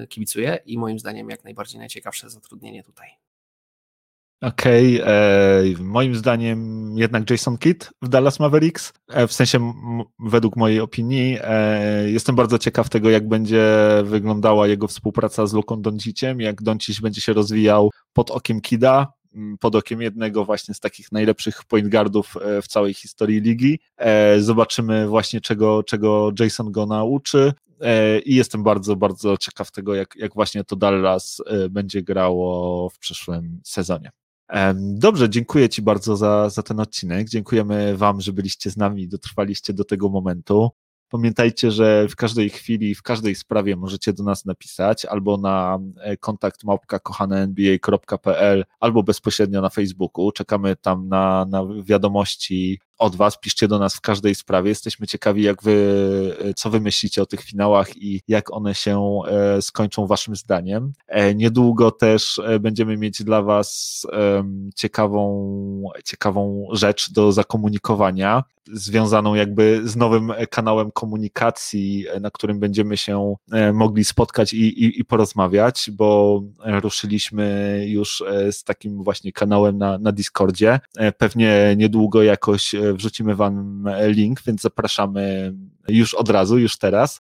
kibicuję 0.09 0.59
i 0.67 0.79
moim 0.79 0.99
zdaniem 0.99 1.31
jak 1.31 1.45
najbardziej 1.45 1.79
najciekawsze 1.79 2.31
zatrudnienie 2.31 2.83
tutaj. 2.83 3.09
Okej, 4.43 5.03
okay, 5.03 5.15
e, 5.15 5.63
moim 5.79 6.15
zdaniem 6.15 6.91
jednak 6.99 7.31
Jason 7.31 7.59
Kidd 7.59 7.91
w 8.03 8.09
Dallas 8.09 8.41
Mavericks, 8.41 8.93
e, 9.09 9.27
w 9.27 9.33
sensie 9.33 9.73
według 10.19 10.57
mojej 10.57 10.81
opinii. 10.81 11.39
E, 11.43 12.11
jestem 12.11 12.37
bardzo 12.37 12.59
ciekaw 12.59 12.89
tego, 12.89 13.11
jak 13.11 13.29
będzie 13.29 13.65
wyglądała 14.05 14.67
jego 14.67 14.89
współpraca 14.89 15.47
z 15.47 15.53
Luką 15.53 15.83
Donciciem, 15.83 16.41
jak 16.41 16.63
Doncic 16.63 17.01
będzie 17.01 17.21
się 17.21 17.33
rozwijał 17.33 17.91
pod 18.13 18.31
okiem 18.31 18.61
Kida, 18.61 19.13
pod 19.61 19.75
okiem 19.75 20.03
jednego 20.03 20.45
właśnie 20.45 20.75
z 20.75 20.81
takich 20.81 21.13
najlepszych 21.13 21.65
point 21.65 21.89
guardów 21.89 22.37
e, 22.37 22.63
w 22.63 22.67
całej 22.67 22.95
historii 22.95 23.41
ligi. 23.41 23.79
E, 23.97 24.41
zobaczymy 24.41 25.07
właśnie 25.07 25.41
czego, 25.41 25.83
czego 25.83 26.33
Jason 26.41 26.73
go 26.73 26.87
nauczy. 26.87 27.53
E, 27.81 28.19
I 28.19 28.35
jestem 28.35 28.63
bardzo, 28.63 28.97
bardzo 28.97 29.37
ciekaw 29.37 29.71
tego, 29.71 29.95
jak, 29.95 30.17
jak 30.17 30.35
właśnie 30.35 30.65
to 30.65 30.77
Dallas 30.77 31.43
będzie 31.71 32.03
grało 32.03 32.91
w 32.91 32.99
przyszłym 32.99 33.61
sezonie. 33.65 34.11
Dobrze, 34.75 35.31
dziękuję 35.31 35.69
Ci 35.69 35.83
bardzo 35.83 36.17
za, 36.17 36.51
za 36.51 36.63
ten 36.63 36.81
odcinek. 36.81 37.29
Dziękujemy 37.29 37.97
Wam, 37.97 38.21
że 38.21 38.33
byliście 38.33 38.71
z 38.71 38.77
nami 38.77 39.03
i 39.03 39.09
dotrwaliście 39.09 39.73
do 39.73 39.85
tego 39.85 40.09
momentu. 40.09 40.71
Pamiętajcie, 41.09 41.71
że 41.71 42.09
w 42.09 42.17
każdej 42.17 42.51
chwili, 42.51 42.95
w 42.95 43.03
każdej 43.03 43.35
sprawie 43.35 43.77
możecie 43.77 44.13
do 44.13 44.23
nas 44.23 44.45
napisać 44.45 45.05
albo 45.05 45.37
na 45.37 45.79
e, 46.01 46.17
kontakt 46.17 46.65
małpka 46.65 46.99
kochanenba.pl 46.99 48.65
albo 48.81 49.03
bezpośrednio 49.03 49.61
na 49.61 49.71
Facebooku. 49.71 50.33
Czekamy 50.33 50.77
tam 50.77 51.09
na, 51.09 51.47
na 51.49 51.63
wiadomości 51.85 52.81
od 52.99 53.17
Was, 53.17 53.39
piszcie 53.41 53.69
do 53.69 53.79
nas 53.79 53.95
w 53.95 54.01
każdej 54.01 54.35
sprawie. 54.35 54.69
Jesteśmy 54.69 55.07
ciekawi, 55.07 55.43
jak 55.43 55.63
wy, 55.63 56.37
co 56.57 56.71
wy 56.71 56.81
myślicie 56.81 57.23
o 57.23 57.27
tych 57.27 57.41
finałach 57.41 57.97
i 57.97 58.23
jak 58.29 58.53
one 58.53 58.75
się 58.75 59.21
e, 59.29 59.63
skończą 59.63 60.07
Waszym 60.07 60.37
zdaniem. 60.37 60.93
E, 61.07 61.35
niedługo 61.35 61.91
też 61.91 62.39
e, 62.39 62.61
będziemy 62.61 62.97
mieć 62.97 63.23
dla 63.23 63.43
Was 63.43 64.07
ciekawą, 64.75 65.89
ciekawą 66.05 66.69
rzecz 66.73 67.13
do 67.13 67.33
zakomunikowania, 67.33 68.45
związaną 68.73 69.35
jakby 69.35 69.81
z 69.85 69.97
nowym 69.97 70.33
kanałem 70.51 70.91
komunikacji, 70.91 72.07
na 72.21 72.31
którym 72.31 72.61
będziemy 72.61 72.97
się 72.97 73.35
mogli 73.73 74.05
spotkać 74.05 74.55
i, 74.55 74.85
i, 74.85 75.01
i 75.01 75.05
porozmawiać, 75.05 75.91
bo 75.93 76.43
ruszyliśmy 76.65 77.85
już 77.89 78.25
z 78.51 78.65
takim 78.65 79.05
właśnie 79.05 79.33
kanałem 79.33 79.79
na, 79.79 79.99
na 79.99 80.13
Discordzie. 80.13 80.81
Pewnie 81.19 81.75
niedługo 81.77 82.23
jakoś 82.23 82.75
wrzucimy 82.95 83.35
Wam 83.35 83.85
link, 84.09 84.43
więc 84.47 84.61
zapraszamy 84.61 85.55
już 85.89 86.15
od 86.15 86.29
razu, 86.29 86.59
już 86.59 86.79
teraz. 86.79 87.21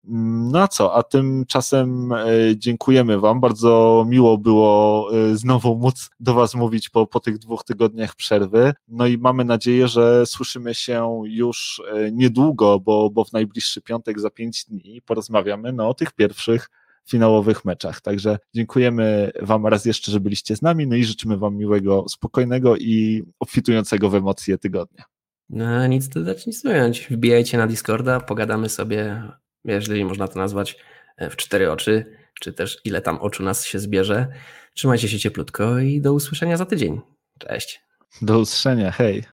No 0.52 0.62
a 0.62 0.68
co, 0.68 0.94
a 0.94 1.02
tymczasem 1.02 2.12
e, 2.12 2.26
dziękujemy 2.56 3.20
Wam. 3.20 3.40
Bardzo 3.40 4.04
miło 4.08 4.38
było 4.38 5.08
e, 5.12 5.36
znowu 5.36 5.76
móc 5.76 6.10
do 6.20 6.34
Was 6.34 6.54
mówić 6.54 6.88
po, 6.88 7.06
po 7.06 7.20
tych 7.20 7.38
dwóch 7.38 7.64
tygodniach 7.64 8.14
przerwy. 8.14 8.72
No 8.88 9.06
i 9.06 9.18
mamy 9.18 9.44
nadzieję, 9.44 9.88
że 9.88 10.26
słyszymy 10.26 10.74
się 10.74 11.22
już 11.24 11.82
e, 11.94 12.12
niedługo, 12.12 12.80
bo, 12.80 13.10
bo 13.10 13.24
w 13.24 13.32
najbliższy 13.32 13.82
piątek 13.82 14.20
za 14.20 14.30
pięć 14.30 14.64
dni 14.64 15.02
porozmawiamy 15.02 15.72
no, 15.72 15.88
o 15.88 15.94
tych 15.94 16.12
pierwszych 16.12 16.70
finałowych 17.08 17.64
meczach. 17.64 18.00
Także 18.00 18.38
dziękujemy 18.54 19.30
Wam 19.42 19.66
raz 19.66 19.84
jeszcze, 19.84 20.12
że 20.12 20.20
byliście 20.20 20.56
z 20.56 20.62
nami, 20.62 20.86
no 20.86 20.96
i 20.96 21.04
życzymy 21.04 21.36
Wam 21.36 21.56
miłego, 21.56 22.04
spokojnego 22.08 22.76
i 22.76 23.22
obfitującego 23.40 24.10
w 24.10 24.14
emocje 24.14 24.58
tygodnia. 24.58 25.04
No, 25.50 25.86
nic 25.86 26.08
dodać, 26.08 26.46
nic 26.46 26.64
ująć. 26.64 27.06
Wbijajcie 27.10 27.58
na 27.58 27.66
Discorda, 27.66 28.20
pogadamy 28.20 28.68
sobie, 28.68 29.22
jeżeli 29.64 30.04
można 30.04 30.28
to 30.28 30.38
nazwać, 30.38 30.76
e, 31.16 31.30
w 31.30 31.36
cztery 31.36 31.72
oczy, 31.72 32.16
czy 32.40 32.52
też 32.52 32.80
ile 32.84 33.02
tam 33.02 33.18
oczu 33.18 33.42
nas 33.42 33.64
się 33.64 33.78
zbierze. 33.78 34.26
Trzymajcie 34.74 35.08
się 35.08 35.18
cieplutko 35.18 35.78
i 35.78 36.00
do 36.00 36.12
usłyszenia 36.12 36.56
za 36.56 36.66
tydzień. 36.66 37.00
Cześć. 37.38 37.82
Do 38.22 38.38
usłyszenia, 38.38 38.92
hej. 38.92 39.24